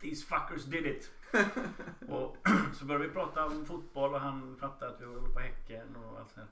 These 0.00 0.26
fuckers 0.26 0.64
did 0.64 0.86
it. 0.86 1.10
och 2.08 2.36
så 2.74 2.84
började 2.84 3.06
vi 3.06 3.14
prata 3.14 3.46
om 3.46 3.66
fotboll 3.66 4.14
och 4.14 4.20
han 4.20 4.56
fattade 4.56 4.94
att 4.94 5.00
vi 5.00 5.04
håller 5.04 5.28
på 5.28 5.40
Häcken 5.40 5.96
och 5.96 6.18
allt 6.18 6.30
så 6.30 6.40
här. 6.40 6.48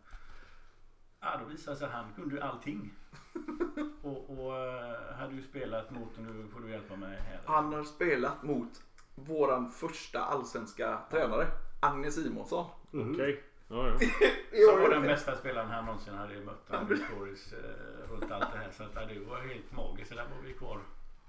Ja, 1.20 1.40
då 1.42 1.44
visade 1.44 1.74
det 1.74 1.78
sig 1.78 1.86
att 1.86 1.92
han 1.92 2.12
kunde 2.14 2.34
ju 2.34 2.40
allting. 2.40 2.94
och, 4.02 4.30
och 4.30 4.56
eh, 4.56 5.16
hade 5.16 5.34
ju 5.34 5.42
spelat 5.42 5.90
mot, 5.90 6.16
och 6.16 6.22
nu 6.22 6.48
får 6.52 6.60
du 6.60 6.70
hjälpa 6.70 6.96
mig 6.96 7.18
här. 7.20 7.40
Han 7.46 7.72
har 7.72 7.84
spelat 7.84 8.42
mot 8.42 8.82
våran 9.16 9.70
första 9.70 10.24
allsvenska 10.24 10.98
tränare, 11.10 11.46
Agne 11.80 12.10
Simonsson. 12.10 12.66
Okej. 12.92 13.42
Ja, 13.68 13.88
ja. 13.88 13.98
Som 14.70 14.80
var 14.82 14.90
den 14.90 15.02
bästa 15.02 15.36
spelaren 15.36 15.68
han 15.68 15.84
någonsin 15.84 16.14
hade 16.14 16.40
mött. 16.40 16.64
Han 16.68 16.86
stories 16.86 17.52
eh, 17.52 18.10
runt 18.10 18.32
allt 18.32 18.52
det 18.52 18.58
här. 18.58 18.70
Så 18.76 18.82
att, 18.82 18.90
ja, 18.94 19.00
det 19.00 19.20
var 19.20 19.40
helt 19.40 19.72
magiskt. 19.72 20.08
Så 20.08 20.14
där 20.14 20.22
var 20.22 20.42
vi 20.46 20.52
kvar. 20.52 20.78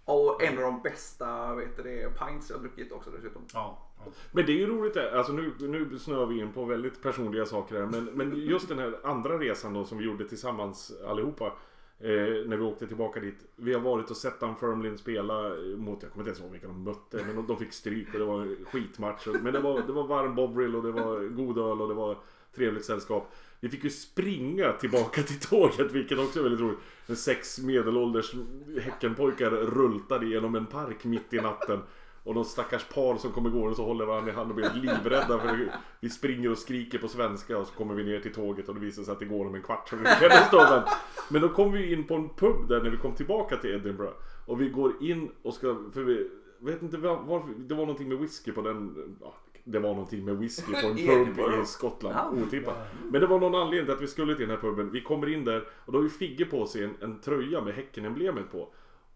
Och 0.05 0.43
en 0.43 0.57
av 0.57 0.63
de 0.63 0.81
bästa 0.81 1.55
vet 1.55 1.77
du, 1.77 2.11
pints 2.19 2.49
jag 2.49 2.61
druckit 2.61 2.91
också 2.91 3.09
dessutom. 3.11 3.41
Ja, 3.53 3.77
ja. 3.97 4.11
Men 4.31 4.45
det 4.45 4.51
är 4.51 4.57
ju 4.57 4.67
roligt 4.67 4.93
det. 4.93 5.17
Alltså 5.17 5.33
nu, 5.33 5.53
nu 5.59 5.99
snöar 5.99 6.25
vi 6.25 6.39
in 6.39 6.53
på 6.53 6.65
väldigt 6.65 7.01
personliga 7.01 7.45
saker 7.45 7.75
här. 7.75 7.85
Men, 7.85 8.05
men 8.05 8.35
just 8.35 8.69
den 8.69 8.79
här 8.79 8.99
andra 9.03 9.39
resan 9.39 9.73
då 9.73 9.85
som 9.85 9.97
vi 9.97 10.05
gjorde 10.05 10.27
tillsammans 10.29 10.91
allihopa. 11.07 11.53
Eh, 11.99 12.47
när 12.47 12.57
vi 12.57 12.63
åkte 12.63 12.87
tillbaka 12.87 13.19
dit. 13.19 13.45
Vi 13.55 13.73
har 13.73 13.81
varit 13.81 14.11
och 14.11 14.17
sett 14.17 14.39
Dunfermline 14.39 14.97
spela 14.97 15.49
mot, 15.77 16.03
jag 16.03 16.11
kommer 16.11 16.23
inte 16.23 16.29
ens 16.29 16.39
ihåg 16.39 16.51
vilka 16.51 16.67
de 16.67 16.83
mötte. 16.83 17.23
Men 17.25 17.35
de, 17.35 17.47
de 17.47 17.57
fick 17.57 17.73
stryk 17.73 18.13
och 18.13 18.19
det 18.19 18.25
var 18.25 18.65
skitmatch. 18.65 19.27
Men 19.41 19.53
det 19.53 19.59
var, 19.59 19.81
det 19.81 19.93
var 19.93 20.07
varm 20.07 20.35
bovril 20.35 20.75
och 20.75 20.83
det 20.83 20.91
var 20.91 21.19
god 21.19 21.57
öl 21.57 21.81
och 21.81 21.87
det 21.87 21.93
var 21.93 22.17
trevligt 22.55 22.85
sällskap. 22.85 23.33
Vi 23.59 23.69
fick 23.69 23.83
ju 23.83 23.89
springa 23.89 24.71
tillbaka 24.71 25.23
till 25.23 25.39
tåget 25.39 25.91
vilket 25.91 26.19
också 26.19 26.39
är 26.39 26.43
väldigt 26.43 26.61
roligt. 26.61 26.79
Sex 27.19 27.59
medelålders 27.59 28.33
Häckenpojkar 28.81 29.49
rultade 29.49 30.25
genom 30.25 30.55
en 30.55 30.65
park 30.65 31.03
mitt 31.03 31.33
i 31.33 31.37
natten. 31.37 31.79
Och 32.27 32.33
de 32.33 32.45
stackars 32.45 32.83
par 32.85 33.15
som 33.17 33.31
kommer 33.31 33.49
gående 33.49 33.75
så 33.75 33.83
håller 33.85 34.05
varandra 34.05 34.31
i 34.31 34.35
hand 34.35 34.49
och 34.49 34.55
blir 34.55 34.71
livrädda 34.75 35.39
för 35.39 35.71
vi 35.99 36.09
springer 36.09 36.51
och 36.51 36.57
skriker 36.57 36.97
på 36.97 37.07
svenska 37.07 37.57
och 37.57 37.67
så 37.67 37.73
kommer 37.73 37.93
vi 37.95 38.03
ner 38.03 38.19
till 38.19 38.33
tåget 38.33 38.69
och 38.69 38.75
det 38.75 38.81
visar 38.81 39.03
sig 39.03 39.11
att 39.11 39.19
det 39.19 39.25
går 39.25 39.45
om 39.47 39.55
en 39.55 39.61
kvart. 39.61 39.89
Så 39.89 39.95
vi 39.95 40.03
kan 40.05 40.31
stå 40.47 40.57
där. 40.57 40.83
Men 41.29 41.41
då 41.41 41.49
kom 41.49 41.71
vi 41.71 41.93
in 41.93 42.03
på 42.07 42.15
en 42.15 42.29
pub 42.29 42.67
där 42.67 42.81
när 42.83 42.89
vi 42.89 42.97
kom 42.97 43.13
tillbaka 43.15 43.57
till 43.57 43.69
Edinburgh. 43.69 44.13
Och 44.45 44.61
vi 44.61 44.69
går 44.69 44.93
in 45.01 45.31
och 45.41 45.53
ska, 45.53 45.77
för 45.93 46.01
vi 46.03 46.29
vet 46.59 46.81
inte 46.81 46.97
var- 46.97 47.23
varför, 47.27 47.49
det 47.57 47.73
var 47.75 47.81
någonting 47.81 48.09
med 48.09 48.17
whisky 48.17 48.51
på 48.51 48.61
den, 48.61 48.95
ja, 49.21 49.33
det 49.63 49.79
var 49.79 49.89
någonting 49.89 50.25
med 50.25 50.37
whisky 50.37 50.71
på 50.81 50.87
en 50.87 50.95
pub 51.35 51.37
i 51.63 51.65
Skottland. 51.65 52.15
Ja. 52.15 52.41
Otippat. 52.43 52.75
Men 53.11 53.21
det 53.21 53.27
var 53.27 53.39
någon 53.39 53.55
anledning 53.55 53.85
till 53.85 53.95
att 53.95 54.01
vi 54.01 54.07
skulle 54.07 54.35
till 54.35 54.47
den 54.47 54.55
här 54.55 54.61
puben. 54.69 54.91
Vi 54.91 55.01
kommer 55.01 55.33
in 55.33 55.45
där 55.45 55.63
och 55.85 55.91
då 55.91 55.97
har 55.97 56.03
ju 56.03 56.09
Figge 56.09 56.45
på 56.45 56.65
sig 56.65 56.83
en, 56.83 56.95
en 57.01 57.19
tröja 57.19 57.61
med 57.61 57.73
Häcken-emblemet 57.73 58.51
på. 58.51 58.67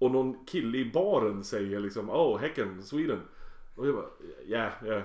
Och 0.01 0.11
någon 0.11 0.45
kille 0.45 0.77
i 0.77 0.91
baren 0.91 1.43
säger 1.43 1.79
liksom 1.79 2.09
Oh, 2.09 2.37
Häcken, 2.39 2.83
Sweden. 2.83 3.19
Och 3.75 3.87
jag 3.87 3.95
bara 3.95 4.05
ja, 4.47 4.69
ja. 4.81 4.87
Yeah. 4.87 5.03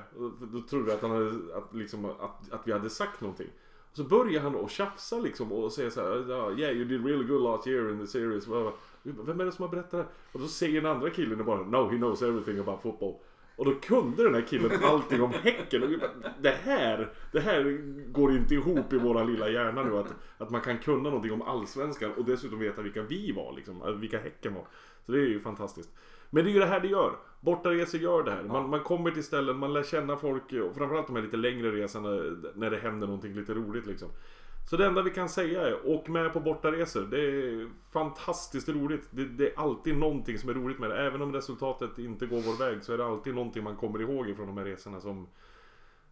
Då 0.53 0.61
trodde 0.61 0.89
jag 0.89 0.97
att, 0.97 1.03
han 1.03 1.11
hade, 1.11 1.57
att, 1.57 1.75
liksom, 1.75 2.05
att, 2.05 2.53
att 2.53 2.61
vi 2.65 2.73
hade 2.73 2.91
sagt 2.91 3.21
någonting. 3.21 3.49
Och 3.91 3.97
så 3.97 4.05
börjar 4.05 4.41
han 4.41 4.55
och 4.55 4.71
tjafsa 4.71 5.19
liksom 5.19 5.53
och 5.53 5.73
säger 5.73 5.91
så 5.91 6.01
här, 6.01 6.31
"Ja, 6.31 6.51
Yeah, 6.53 6.77
you 6.77 6.85
did 6.85 7.07
really 7.07 7.25
good 7.25 7.43
last 7.43 7.67
year 7.67 7.91
in 7.91 7.99
the 7.99 8.07
series. 8.07 8.49
Och 8.49 8.57
jag 8.57 8.65
bara, 8.65 9.25
Vem 9.25 9.41
är 9.41 9.45
det 9.45 9.53
som 9.53 9.63
har 9.63 9.71
berättat 9.71 9.91
det 9.91 9.97
här? 9.97 10.07
Och 10.33 10.41
då 10.41 10.47
säger 10.47 10.83
den 10.83 10.91
andra 10.93 11.11
killen 11.11 11.45
bara 11.45 11.63
No, 11.63 11.91
he 11.91 11.97
knows 11.97 12.23
everything 12.23 12.59
about 12.59 12.83
football. 12.83 13.15
Och 13.57 13.65
då 13.65 13.75
kunde 13.75 14.23
den 14.23 14.35
här 14.35 14.43
killen 14.43 14.71
allting 14.85 15.23
om 15.23 15.33
Häcken. 15.33 15.83
Och 15.83 15.89
bara, 16.01 16.33
det 16.41 16.57
här, 16.65 17.13
det 17.33 17.41
här 17.41 17.81
går 18.13 18.33
inte 18.33 18.55
ihop 18.55 18.93
i 18.93 18.99
våra 18.99 19.25
lilla 19.25 19.49
hjärna 19.49 19.83
nu. 19.83 19.99
Att, 19.99 20.15
att 20.39 20.51
man 20.51 20.61
kan 20.61 20.79
kunna 20.79 21.03
någonting 21.03 21.33
om 21.33 21.43
Allsvenskan 21.43 22.13
och 22.17 22.25
dessutom 22.25 22.59
veta 22.59 22.83
vilka 22.83 23.03
vi 23.03 23.33
var. 23.33 23.53
Liksom, 23.57 24.01
vilka 24.01 24.19
Häcken 24.19 24.55
var. 24.55 24.65
Så 25.07 25.13
det 25.13 25.19
är 25.19 25.27
ju 25.27 25.41
fantastiskt. 25.41 25.91
Men 26.31 26.45
det 26.45 26.51
är 26.51 26.53
ju 26.53 26.61
det 26.61 26.67
här 26.67 26.81
det 26.81 26.89
gör. 26.89 27.13
Bortaresor 27.41 28.01
gör 28.01 28.23
det 28.23 28.31
här. 28.31 28.43
Man, 28.43 28.71
man 28.71 28.81
kommer 28.81 29.11
till 29.11 29.25
ställen, 29.25 29.59
man 29.59 29.73
lär 29.73 29.83
känna 29.83 30.17
folk. 30.17 30.53
Och 30.53 30.77
framförallt 30.77 31.07
de 31.07 31.17
här 31.17 31.23
lite 31.23 31.37
längre 31.37 31.71
resorna 31.71 32.09
när 32.55 32.71
det 32.71 32.77
händer 32.77 33.07
någonting 33.07 33.35
lite 33.35 33.55
roligt 33.55 33.87
liksom. 33.87 34.09
Så 34.71 34.77
det 34.77 34.87
enda 34.87 35.03
vi 35.03 35.11
kan 35.11 35.29
säga 35.29 35.69
är 35.69 35.87
åk 35.89 36.09
med 36.09 36.33
på 36.33 36.41
bortaresor. 36.41 37.03
Det 37.03 37.21
är 37.21 37.71
fantastiskt 37.93 38.69
roligt. 38.69 39.09
Det, 39.11 39.25
det 39.25 39.47
är 39.47 39.61
alltid 39.61 39.97
någonting 39.97 40.39
som 40.39 40.49
är 40.49 40.55
roligt 40.55 40.79
med 40.79 40.91
det. 40.91 41.07
Även 41.07 41.23
om 41.23 41.33
resultatet 41.33 41.99
inte 41.99 42.27
går 42.27 42.41
vår 42.41 42.59
väg 42.59 42.85
så 42.85 42.93
är 42.93 42.99
det 42.99 43.07
alltid 43.07 43.35
någonting 43.35 43.65
man 43.65 43.77
kommer 43.77 44.01
ihåg 44.01 44.29
ifrån 44.29 44.47
de 44.47 44.59
här 44.59 44.65
resorna 44.65 45.01
som, 45.01 45.27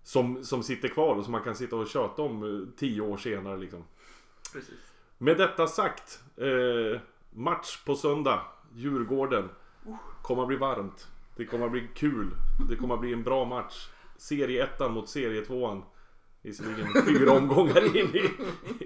som, 0.02 0.44
som 0.44 0.62
sitter 0.62 0.88
kvar 0.88 1.14
och 1.14 1.24
som 1.24 1.32
man 1.32 1.42
kan 1.42 1.54
sitta 1.54 1.76
och 1.76 1.88
köta 1.88 2.22
om 2.22 2.42
eh, 2.42 2.78
tio 2.78 3.00
år 3.00 3.16
senare 3.16 3.56
liksom. 3.56 3.84
Precis. 4.52 4.74
Med 5.18 5.36
detta 5.38 5.66
sagt. 5.66 6.22
Eh, 6.36 7.00
match 7.30 7.84
på 7.84 7.94
söndag. 7.94 8.42
Djurgården. 8.74 9.48
Kommer 10.22 10.42
att 10.42 10.48
bli 10.48 10.56
varmt. 10.56 11.08
Det 11.36 11.44
kommer 11.44 11.66
att 11.66 11.72
bli 11.72 11.88
kul. 11.94 12.30
Det 12.68 12.76
kommer 12.76 12.94
att 12.94 13.00
bli 13.00 13.12
en 13.12 13.22
bra 13.22 13.44
match. 13.44 13.88
serieettan 14.16 14.92
mot 14.92 15.08
serietvåan. 15.08 15.82
Visserligen 16.44 16.86
fyra 17.06 17.32
omgångar 17.32 17.96
in 17.96 18.16
i, 18.16 18.30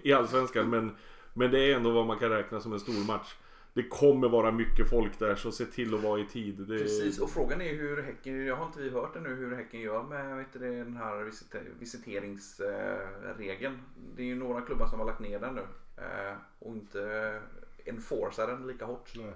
i 0.09 0.13
Allsvenskan 0.13 0.71
men, 0.71 0.97
men 1.35 1.51
det 1.51 1.73
är 1.73 1.77
ändå 1.77 1.91
vad 1.91 2.07
man 2.07 2.19
kan 2.19 2.31
räkna 2.31 2.61
som 2.61 2.73
en 2.73 2.81
stor 2.81 3.07
match. 3.07 3.35
Det 3.75 3.83
kommer 3.83 4.29
vara 4.29 4.53
mycket 4.53 4.91
folk 4.91 5.19
där 5.19 5.35
så 5.35 5.53
se 5.53 5.65
till 5.65 5.95
att 5.95 6.03
vara 6.03 6.21
i 6.21 6.25
tid. 6.25 6.55
Det, 6.55 6.79
Precis, 6.79 7.19
och 7.19 7.31
frågan 7.31 7.61
är 7.61 7.75
hur 7.75 8.03
Häcken, 8.03 8.47
jag 8.47 8.57
har 8.57 8.67
inte 8.67 8.81
vi 8.81 8.91
hört 8.91 9.17
ännu 9.17 9.35
hur 9.35 9.57
Häcken 9.57 9.81
gör 9.81 10.03
med 10.03 10.37
vet 10.37 10.53
du, 10.53 10.59
det, 10.59 10.85
den 10.85 10.97
här 10.97 11.23
visiter, 11.23 11.63
visiteringsregeln. 11.79 13.83
Det 14.17 14.23
är 14.23 14.27
ju 14.27 14.35
några 14.35 14.61
klubbar 14.61 14.87
som 14.87 14.99
har 14.99 15.07
lagt 15.07 15.21
ner 15.21 15.41
den 15.41 15.55
nu 15.55 15.67
eh, 15.97 16.35
och 16.59 16.73
inte 16.73 17.41
enforcar 17.85 18.47
den 18.47 18.67
lika 18.67 18.85
hårt. 18.85 19.13
Nej. 19.17 19.33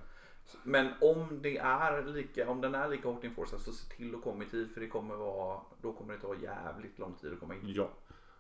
Men 0.63 0.89
om 1.01 1.43
det 1.43 1.59
är 1.59 2.03
lika, 2.03 2.51
om 2.51 2.61
den 2.61 2.75
är 2.75 2.89
lika 2.89 3.09
hårt 3.09 3.25
enforcad 3.25 3.61
så 3.61 3.73
se 3.73 3.97
till 3.97 4.15
att 4.15 4.23
komma 4.23 4.45
i 4.45 4.47
tid 4.47 4.71
för 4.75 4.81
det 4.81 4.89
kommer 4.89 5.15
vara, 5.15 5.61
då 5.83 5.93
kommer 5.93 6.15
det 6.15 6.21
ta 6.21 6.35
jävligt 6.35 6.99
lång 6.99 7.15
tid 7.15 7.33
att 7.33 7.41
komma 7.41 7.55
in. 7.55 7.61
Ja. 7.65 7.91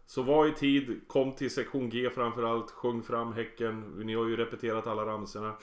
Så 0.07 0.23
var 0.23 0.47
i 0.47 0.53
tid, 0.53 1.01
kom 1.07 1.33
till 1.33 1.51
sektion 1.51 1.91
G 1.91 2.11
framförallt, 2.15 2.71
sjung 2.71 3.03
fram 3.03 3.33
Häcken. 3.33 3.81
Ni 4.05 4.15
har 4.15 4.29
ju 4.29 4.37
repeterat 4.37 4.87
alla 4.87 5.07
ramsorna. 5.07 5.49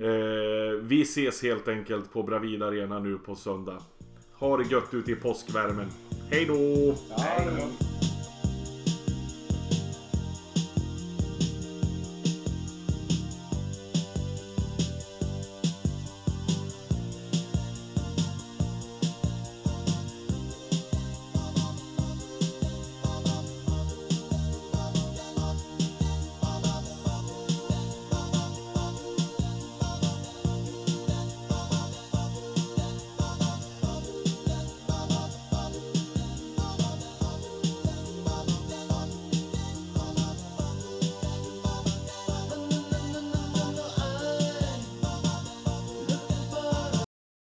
eh, 0.00 0.80
vi 0.80 1.02
ses 1.02 1.42
helt 1.42 1.68
enkelt 1.68 2.12
på 2.12 2.22
Bravida 2.22 2.66
Arena 2.66 2.98
nu 2.98 3.18
på 3.18 3.34
söndag. 3.34 3.82
Ha 4.34 4.56
det 4.56 4.70
gött 4.70 4.94
ute 4.94 5.12
i 5.12 5.14
påskvärmen. 5.14 5.88
Hej 6.30 6.44
då! 6.46 6.54
Var- 6.54 7.92